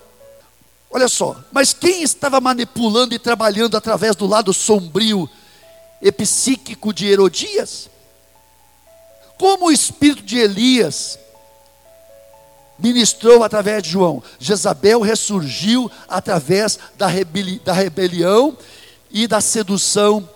Olha 0.91 1.07
só, 1.07 1.37
mas 1.53 1.73
quem 1.73 2.03
estava 2.03 2.41
manipulando 2.41 3.15
e 3.15 3.19
trabalhando 3.19 3.77
através 3.77 4.17
do 4.17 4.27
lado 4.27 4.53
sombrio 4.53 5.31
e 6.03 6.11
psíquico 6.11 6.93
de 6.93 7.07
Herodias? 7.07 7.89
Como 9.39 9.67
o 9.67 9.73
espírito 9.73 10.23
de 10.23 10.39
Elias 10.39 11.19
ministrou 12.77 13.45
através 13.45 13.83
de 13.83 13.91
João, 13.91 14.23
Jezabel 14.39 15.01
ressurgiu 15.01 15.91
através 16.09 16.79
da, 16.99 17.07
rebeli 17.07 17.61
da 17.61 17.73
rebelião 17.73 18.57
e 19.11 19.29
da 19.29 19.41
sedução 19.41 20.29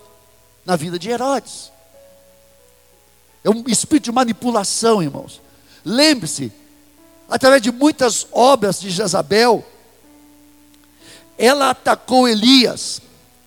na 0.65 0.75
vida 0.75 0.97
de 0.97 1.09
Herodes. 1.09 1.71
É 3.43 3.49
um 3.49 3.63
espírito 3.67 4.05
de 4.05 4.11
manipulação, 4.11 5.03
irmãos. 5.03 5.41
Lembre-se, 5.83 6.51
através 7.29 7.61
de 7.61 7.71
muitas 7.71 8.25
obras 8.31 8.79
de 8.79 8.89
Jezabel, 8.89 9.63
ela 11.37 11.69
atacou 11.69 12.27
Elias, 12.27 13.01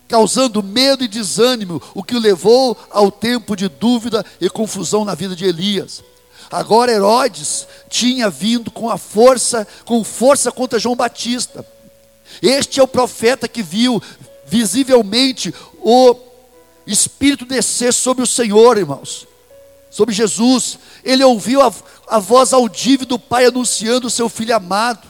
causando 0.09 0.63
medo 0.63 1.05
e 1.05 1.09
desânimo, 1.09 1.81
o 1.95 2.03
que 2.03 2.15
o 2.15 2.21
levou 2.21 2.77
ao 2.91 3.11
tempo 3.11 3.55
de 3.57 3.69
dúvida 3.69 4.25
e 4.41 4.49
confusão 4.49 5.05
na 5.05 5.15
vida 5.15 5.35
de 5.35 5.45
Elias. 5.45 6.03
Agora 6.51 6.93
Herodes 6.93 7.67
tinha 7.91 8.31
vindo 8.31 8.71
com 8.71 8.89
a 8.89 8.97
força, 8.97 9.67
com 9.85 10.03
força 10.03 10.51
contra 10.51 10.79
João 10.79 10.97
Batista. 10.97 11.65
Este 12.41 12.81
é 12.81 12.83
o 12.83 12.89
profeta 12.89 13.49
que 13.49 13.63
viu 13.63 14.03
visivelmente 14.47 15.55
o 15.81 16.17
Espírito 16.87 17.45
descer 17.45 17.93
sobre 17.93 18.23
o 18.23 18.27
Senhor, 18.27 18.79
irmãos, 18.79 19.27
sobre 19.91 20.15
Jesus. 20.15 20.79
Ele 21.05 21.23
ouviu 21.23 21.61
a, 21.61 21.73
a 22.09 22.19
voz 22.19 22.53
audível 22.53 23.07
do 23.07 23.19
Pai 23.19 23.45
anunciando 23.45 24.07
o 24.07 24.11
seu 24.11 24.29
filho 24.29 24.57
amado. 24.57 25.08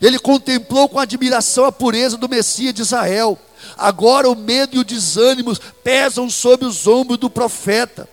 Ele 0.00 0.18
contemplou 0.18 0.88
com 0.88 0.98
admiração 0.98 1.64
a 1.64 1.72
pureza 1.72 2.16
do 2.16 2.28
Messias 2.28 2.74
de 2.74 2.82
Israel. 2.82 3.38
Agora 3.76 4.28
o 4.28 4.36
medo 4.36 4.76
e 4.76 4.78
o 4.78 4.84
desânimo 4.84 5.56
pesam 5.82 6.28
sobre 6.28 6.66
os 6.66 6.86
ombros 6.86 7.18
do 7.18 7.30
profeta. 7.30 8.08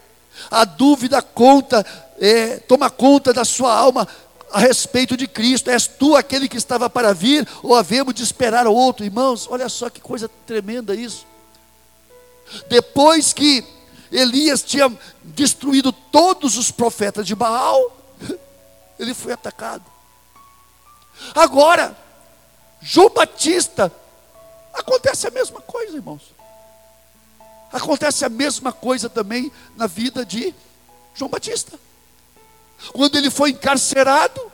A 0.50 0.66
dúvida 0.66 1.22
conta, 1.22 1.86
é, 2.20 2.58
toma 2.58 2.90
conta 2.90 3.34
da 3.34 3.46
sua 3.46 3.74
alma 3.74 4.08
a 4.52 4.60
respeito 4.60 5.18
de 5.18 5.28
Cristo. 5.28 5.70
És 5.70 5.88
tu 5.88 6.16
aquele 6.16 6.48
que 6.48 6.58
estava 6.58 6.90
para 6.90 7.14
vir, 7.14 7.48
ou 7.62 7.76
havemos 7.76 8.14
de 8.14 8.24
esperar 8.24 8.68
outro? 8.68 9.06
Irmãos, 9.06 9.48
olha 9.50 9.68
só 9.68 9.90
que 9.90 10.00
coisa 10.00 10.30
tremenda 10.46 10.96
isso. 10.96 11.26
Depois 12.70 13.34
que 13.34 13.64
Elias 14.12 14.62
tinha 14.62 14.92
destruído 15.24 15.92
todos 15.92 16.58
os 16.58 16.72
profetas 16.72 17.26
de 17.26 17.36
Baal, 17.36 17.98
ele 19.00 19.14
foi 19.14 19.34
atacado. 19.34 19.93
Agora, 21.34 21.96
João 22.82 23.10
Batista, 23.10 23.92
acontece 24.74 25.28
a 25.28 25.32
mesma 25.32 25.62
coisa, 25.62 25.96
irmãos. 25.96 26.34
Acontece 27.72 28.26
a 28.26 28.30
mesma 28.30 28.72
coisa 28.72 29.10
também 29.10 29.52
na 29.76 29.88
vida 29.88 30.26
de 30.26 30.54
João 31.16 31.30
Batista. 31.30 31.80
Quando 32.92 33.18
ele 33.18 33.32
foi 33.32 33.52
encarcerado, 33.52 34.52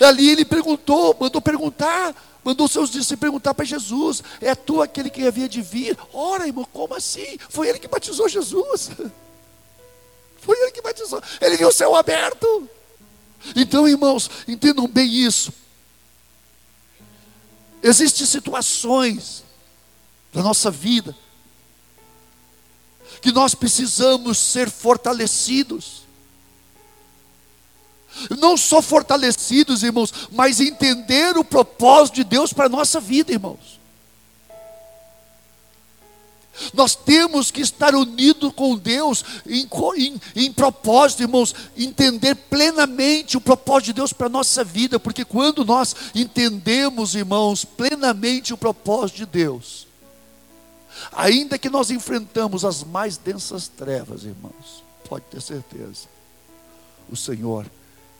ali 0.00 0.30
ele 0.30 0.44
perguntou, 0.44 1.16
mandou 1.18 1.40
perguntar, 1.40 2.14
mandou 2.42 2.66
seus 2.66 2.90
discípulos 2.90 3.20
perguntar 3.20 3.54
para 3.54 3.64
Jesus: 3.64 4.22
É 4.40 4.54
tu 4.54 4.80
aquele 4.80 5.10
que 5.10 5.26
havia 5.26 5.48
de 5.48 5.60
vir? 5.60 5.98
Ora, 6.12 6.46
irmão, 6.46 6.66
como 6.72 6.94
assim? 6.94 7.38
Foi 7.50 7.68
ele 7.68 7.78
que 7.78 7.88
batizou 7.88 8.28
Jesus. 8.28 8.90
Foi 10.40 10.56
ele 10.62 10.70
que 10.70 10.80
batizou. 10.80 11.20
Ele 11.40 11.56
viu 11.56 11.68
o 11.68 11.72
céu 11.72 11.94
aberto. 11.94 12.70
Então, 13.54 13.88
irmãos, 13.88 14.30
entendam 14.46 14.86
bem 14.86 15.08
isso. 15.08 15.52
Existem 17.82 18.26
situações 18.26 19.44
da 20.32 20.42
nossa 20.42 20.70
vida 20.70 21.16
que 23.20 23.32
nós 23.32 23.54
precisamos 23.54 24.38
ser 24.38 24.70
fortalecidos. 24.70 26.06
Não 28.38 28.56
só 28.56 28.82
fortalecidos, 28.82 29.82
irmãos, 29.82 30.12
mas 30.30 30.60
entender 30.60 31.36
o 31.36 31.44
propósito 31.44 32.16
de 32.16 32.24
Deus 32.24 32.52
para 32.52 32.66
a 32.66 32.70
nossa 32.70 33.00
vida, 33.00 33.32
irmãos. 33.32 33.77
Nós 36.74 36.94
temos 36.94 37.50
que 37.50 37.60
estar 37.60 37.94
unidos 37.94 38.52
com 38.54 38.76
Deus 38.76 39.24
em, 39.46 39.68
em, 39.96 40.20
em, 40.34 40.52
propósito, 40.52 41.22
irmãos, 41.22 41.54
entender 41.76 42.34
plenamente 42.34 43.36
o 43.36 43.40
propósito 43.40 43.86
de 43.86 43.92
Deus 43.94 44.12
para 44.12 44.26
a 44.26 44.30
nossa 44.30 44.64
vida, 44.64 44.98
porque 44.98 45.24
quando 45.24 45.64
nós 45.64 45.94
entendemos, 46.14 47.14
irmãos, 47.14 47.64
plenamente 47.64 48.52
o 48.52 48.58
propósito 48.58 49.18
de 49.18 49.26
Deus, 49.26 49.86
ainda 51.12 51.58
que 51.58 51.70
nós 51.70 51.90
enfrentamos 51.90 52.64
as 52.64 52.82
mais 52.82 53.16
densas 53.16 53.68
trevas, 53.68 54.24
irmãos, 54.24 54.82
pode 55.08 55.24
ter 55.26 55.40
certeza, 55.40 56.08
o 57.10 57.16
Senhor, 57.16 57.66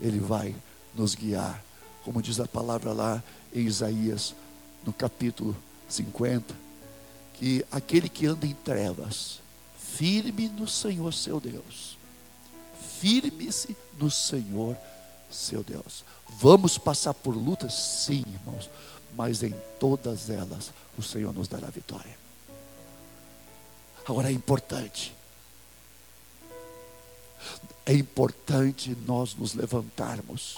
Ele 0.00 0.18
vai 0.18 0.54
nos 0.94 1.14
guiar, 1.14 1.62
como 2.04 2.22
diz 2.22 2.40
a 2.40 2.46
palavra 2.46 2.92
lá 2.92 3.22
em 3.54 3.66
Isaías, 3.66 4.34
no 4.84 4.92
capítulo 4.92 5.56
50 5.88 6.67
que 7.38 7.64
aquele 7.70 8.08
que 8.08 8.26
anda 8.26 8.46
em 8.46 8.52
trevas, 8.52 9.40
firme 9.78 10.48
no 10.48 10.66
Senhor 10.66 11.14
seu 11.14 11.38
Deus. 11.38 11.96
Firme-se 13.00 13.76
no 13.96 14.10
Senhor 14.10 14.76
seu 15.30 15.62
Deus. 15.62 16.04
Vamos 16.28 16.76
passar 16.76 17.14
por 17.14 17.36
lutas? 17.36 17.74
Sim, 17.74 18.24
irmãos, 18.26 18.68
mas 19.14 19.42
em 19.42 19.54
todas 19.78 20.30
elas 20.30 20.72
o 20.96 21.02
Senhor 21.02 21.32
nos 21.32 21.46
dará 21.46 21.68
vitória. 21.68 22.18
Agora 24.04 24.30
é 24.30 24.32
importante, 24.32 25.14
é 27.86 27.92
importante 27.92 28.96
nós 29.06 29.34
nos 29.34 29.54
levantarmos. 29.54 30.56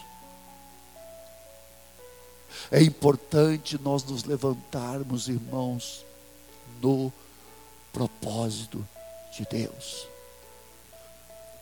É 2.70 2.82
importante 2.82 3.78
nós 3.80 4.04
nos 4.04 4.24
levantarmos, 4.24 5.28
irmãos, 5.28 6.04
no 6.80 7.12
propósito 7.92 8.86
de 9.36 9.46
Deus. 9.46 10.06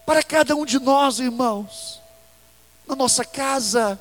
Para 0.06 0.22
cada 0.22 0.54
um 0.56 0.64
de 0.64 0.78
nós, 0.78 1.18
irmãos, 1.18 2.00
na 2.86 2.96
nossa 2.96 3.24
casa, 3.24 4.00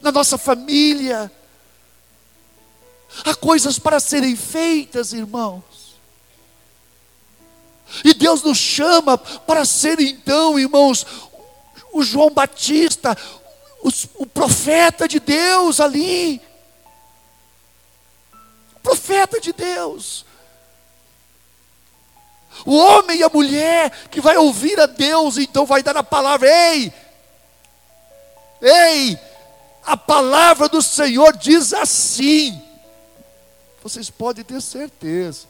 na 0.00 0.10
nossa 0.10 0.36
família, 0.36 1.30
há 3.24 3.34
coisas 3.34 3.78
para 3.78 4.00
serem 4.00 4.34
feitas, 4.34 5.12
irmãos. 5.12 5.62
E 8.04 8.12
Deus 8.12 8.42
nos 8.42 8.58
chama 8.58 9.16
para 9.16 9.64
ser 9.64 9.98
então, 10.00 10.58
irmãos, 10.58 11.06
o 11.92 12.02
João 12.02 12.30
Batista, 12.30 13.16
o, 13.80 13.88
o 14.22 14.26
profeta 14.26 15.08
de 15.08 15.20
Deus 15.20 15.80
ali 15.80 16.40
profeta 18.88 19.38
de 19.38 19.52
Deus. 19.52 20.24
O 22.64 22.74
homem 22.74 23.18
e 23.18 23.22
a 23.22 23.28
mulher 23.28 23.90
que 24.10 24.20
vai 24.20 24.36
ouvir 24.38 24.80
a 24.80 24.86
Deus, 24.86 25.36
então 25.36 25.66
vai 25.66 25.82
dar 25.82 25.96
a 25.96 26.02
palavra: 26.02 26.48
ei, 26.48 26.92
ei, 28.62 29.18
a 29.84 29.96
palavra 29.96 30.68
do 30.68 30.80
Senhor 30.80 31.36
diz 31.36 31.74
assim. 31.74 32.60
Vocês 33.82 34.10
podem 34.10 34.42
ter 34.42 34.60
certeza 34.60 35.46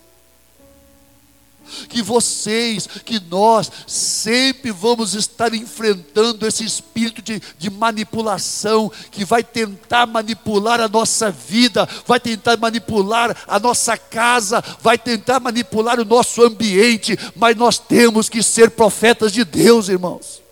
que 1.88 2.02
vocês, 2.02 2.86
que 3.04 3.20
nós, 3.30 3.70
sempre 3.86 4.70
vamos 4.70 5.14
estar 5.14 5.54
enfrentando 5.54 6.46
esse 6.46 6.64
espírito 6.64 7.22
de, 7.22 7.40
de 7.58 7.70
manipulação 7.70 8.90
que 9.10 9.24
vai 9.24 9.42
tentar 9.42 10.06
manipular 10.06 10.80
a 10.80 10.88
nossa 10.88 11.30
vida, 11.30 11.88
vai 12.06 12.20
tentar 12.20 12.56
manipular 12.56 13.36
a 13.46 13.58
nossa 13.58 13.96
casa, 13.96 14.62
vai 14.80 14.98
tentar 14.98 15.40
manipular 15.40 16.00
o 16.00 16.04
nosso 16.04 16.42
ambiente, 16.42 17.18
mas 17.36 17.56
nós 17.56 17.78
temos 17.78 18.28
que 18.28 18.42
ser 18.42 18.70
profetas 18.70 19.32
de 19.32 19.44
Deus, 19.44 19.88
irmãos. 19.88 20.42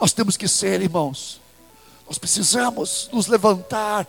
Nós 0.00 0.12
temos 0.12 0.36
que 0.36 0.46
ser, 0.46 0.82
irmãos. 0.82 1.40
Nós 2.06 2.18
precisamos 2.18 3.08
nos 3.12 3.26
levantar 3.26 4.06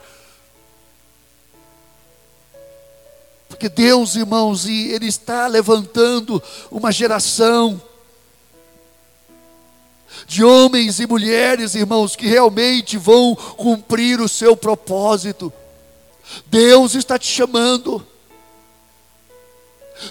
Porque 3.48 3.70
Deus, 3.70 4.16
irmãos, 4.16 4.66
Ele 4.66 5.08
está 5.08 5.48
levantando 5.48 6.42
uma 6.70 6.92
geração 6.92 7.82
de 10.26 10.44
homens 10.44 11.00
e 11.00 11.08
mulheres, 11.08 11.76
irmãos, 11.76 12.16
que 12.16 12.28
realmente 12.28 12.98
vão 12.98 13.36
cumprir 13.36 14.20
o 14.20 14.28
seu 14.28 14.56
propósito. 14.56 15.52
Deus 16.48 16.96
está 16.96 17.18
te 17.18 17.28
chamando. 17.28 18.06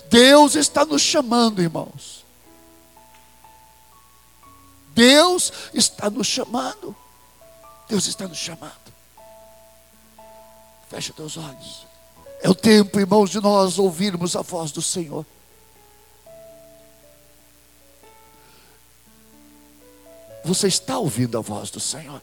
Deus 0.08 0.54
está 0.54 0.84
nos 0.84 1.02
chamando, 1.02 1.62
irmãos. 1.62 2.24
Deus 4.94 5.52
está 5.74 6.08
nos 6.08 6.26
chamando. 6.26 6.96
Deus 7.88 8.06
está 8.06 8.26
nos 8.26 8.38
chamando. 8.38 8.74
Fecha 10.88 11.12
teus 11.12 11.36
olhos. 11.36 11.86
É 12.42 12.48
o 12.48 12.54
tempo, 12.54 13.00
irmãos, 13.00 13.30
de 13.30 13.40
nós 13.40 13.78
ouvirmos 13.78 14.36
a 14.36 14.42
voz 14.42 14.70
do 14.70 14.82
Senhor. 14.82 15.24
Você 20.44 20.68
está 20.68 20.98
ouvindo 20.98 21.36
a 21.36 21.40
voz 21.40 21.70
do 21.70 21.80
Senhor? 21.80 22.22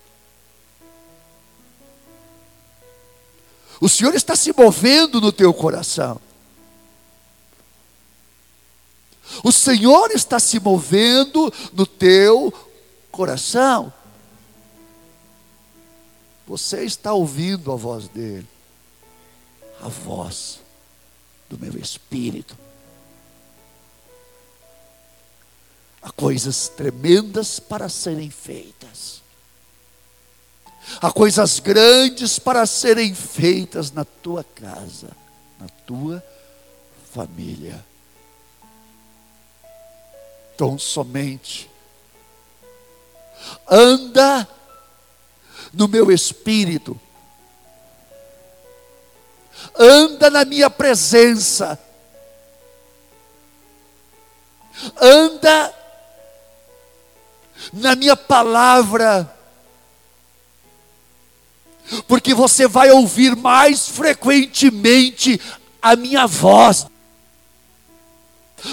O 3.82 3.90
Senhor 3.90 4.16
está 4.16 4.34
se 4.34 4.54
movendo 4.54 5.20
no 5.20 5.32
teu 5.32 5.54
coração. 5.54 6.22
O 9.44 9.52
Senhor 9.52 10.12
está 10.12 10.40
se 10.40 10.60
movendo 10.60 11.52
no 11.74 11.86
teu 11.86 12.54
coração. 13.12 13.92
Você 16.48 16.84
está 16.84 17.14
ouvindo 17.14 17.72
a 17.72 17.76
voz 17.76 18.08
dele, 18.08 18.48
a 19.84 19.90
voz 19.90 20.60
do 21.50 21.60
meu 21.60 21.78
espírito. 21.78 22.58
Há 26.02 26.12
coisas 26.12 26.70
tremendas 26.70 27.60
para 27.60 27.90
serem 27.90 28.30
feitas. 28.30 29.22
Há 31.02 31.12
coisas 31.12 31.60
grandes 31.60 32.40
para 32.40 32.66
serem 32.66 33.14
feitas 33.14 33.92
na 33.92 34.06
tua 34.06 34.44
casa, 34.44 35.12
na 35.60 35.68
tua 35.86 36.24
família. 37.14 37.84
Então 40.56 40.80
somente 40.80 41.70
anda 43.70 44.48
no 45.74 45.88
meu 45.88 46.12
espírito, 46.12 47.00
anda 49.78 50.30
na 50.30 50.46
minha 50.46 50.70
presença, 50.70 51.80
anda 55.00 55.74
na 57.72 57.96
minha 57.96 58.16
palavra, 58.16 59.32
porque 62.08 62.34
você 62.34 62.68
vai 62.68 62.92
ouvir 62.92 63.36
mais 63.36 63.88
frequentemente 63.88 65.40
a 65.82 65.96
minha 65.96 66.26
voz. 66.28 66.88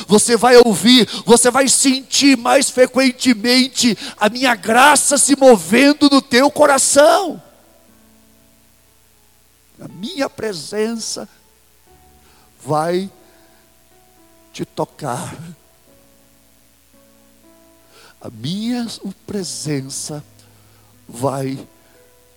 Você 0.06 0.36
vai 0.36 0.56
ouvir, 0.56 1.08
você 1.26 1.50
vai 1.50 1.66
sentir 1.68 2.36
mais 2.36 2.70
frequentemente 2.70 3.98
a 4.16 4.28
minha 4.28 4.54
graça 4.54 5.18
se 5.18 5.36
movendo 5.36 6.08
no 6.08 6.22
teu 6.22 6.48
coração. 6.50 7.42
A 9.80 9.88
minha 9.88 10.28
presença 10.28 11.28
vai 12.62 13.10
te 14.52 14.64
tocar. 14.64 15.34
A 18.20 18.28
minha 18.28 18.86
presença 19.26 20.22
vai 21.08 21.66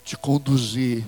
te 0.04 0.16
conduzir. 0.16 1.06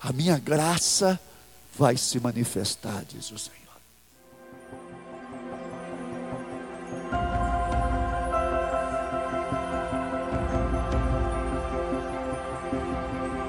A 0.00 0.12
minha 0.12 0.38
graça 0.38 1.18
vai 1.76 1.96
se 1.96 2.20
manifestar, 2.20 3.04
diz 3.04 3.30
o 3.30 3.38
Senhor. 3.38 3.55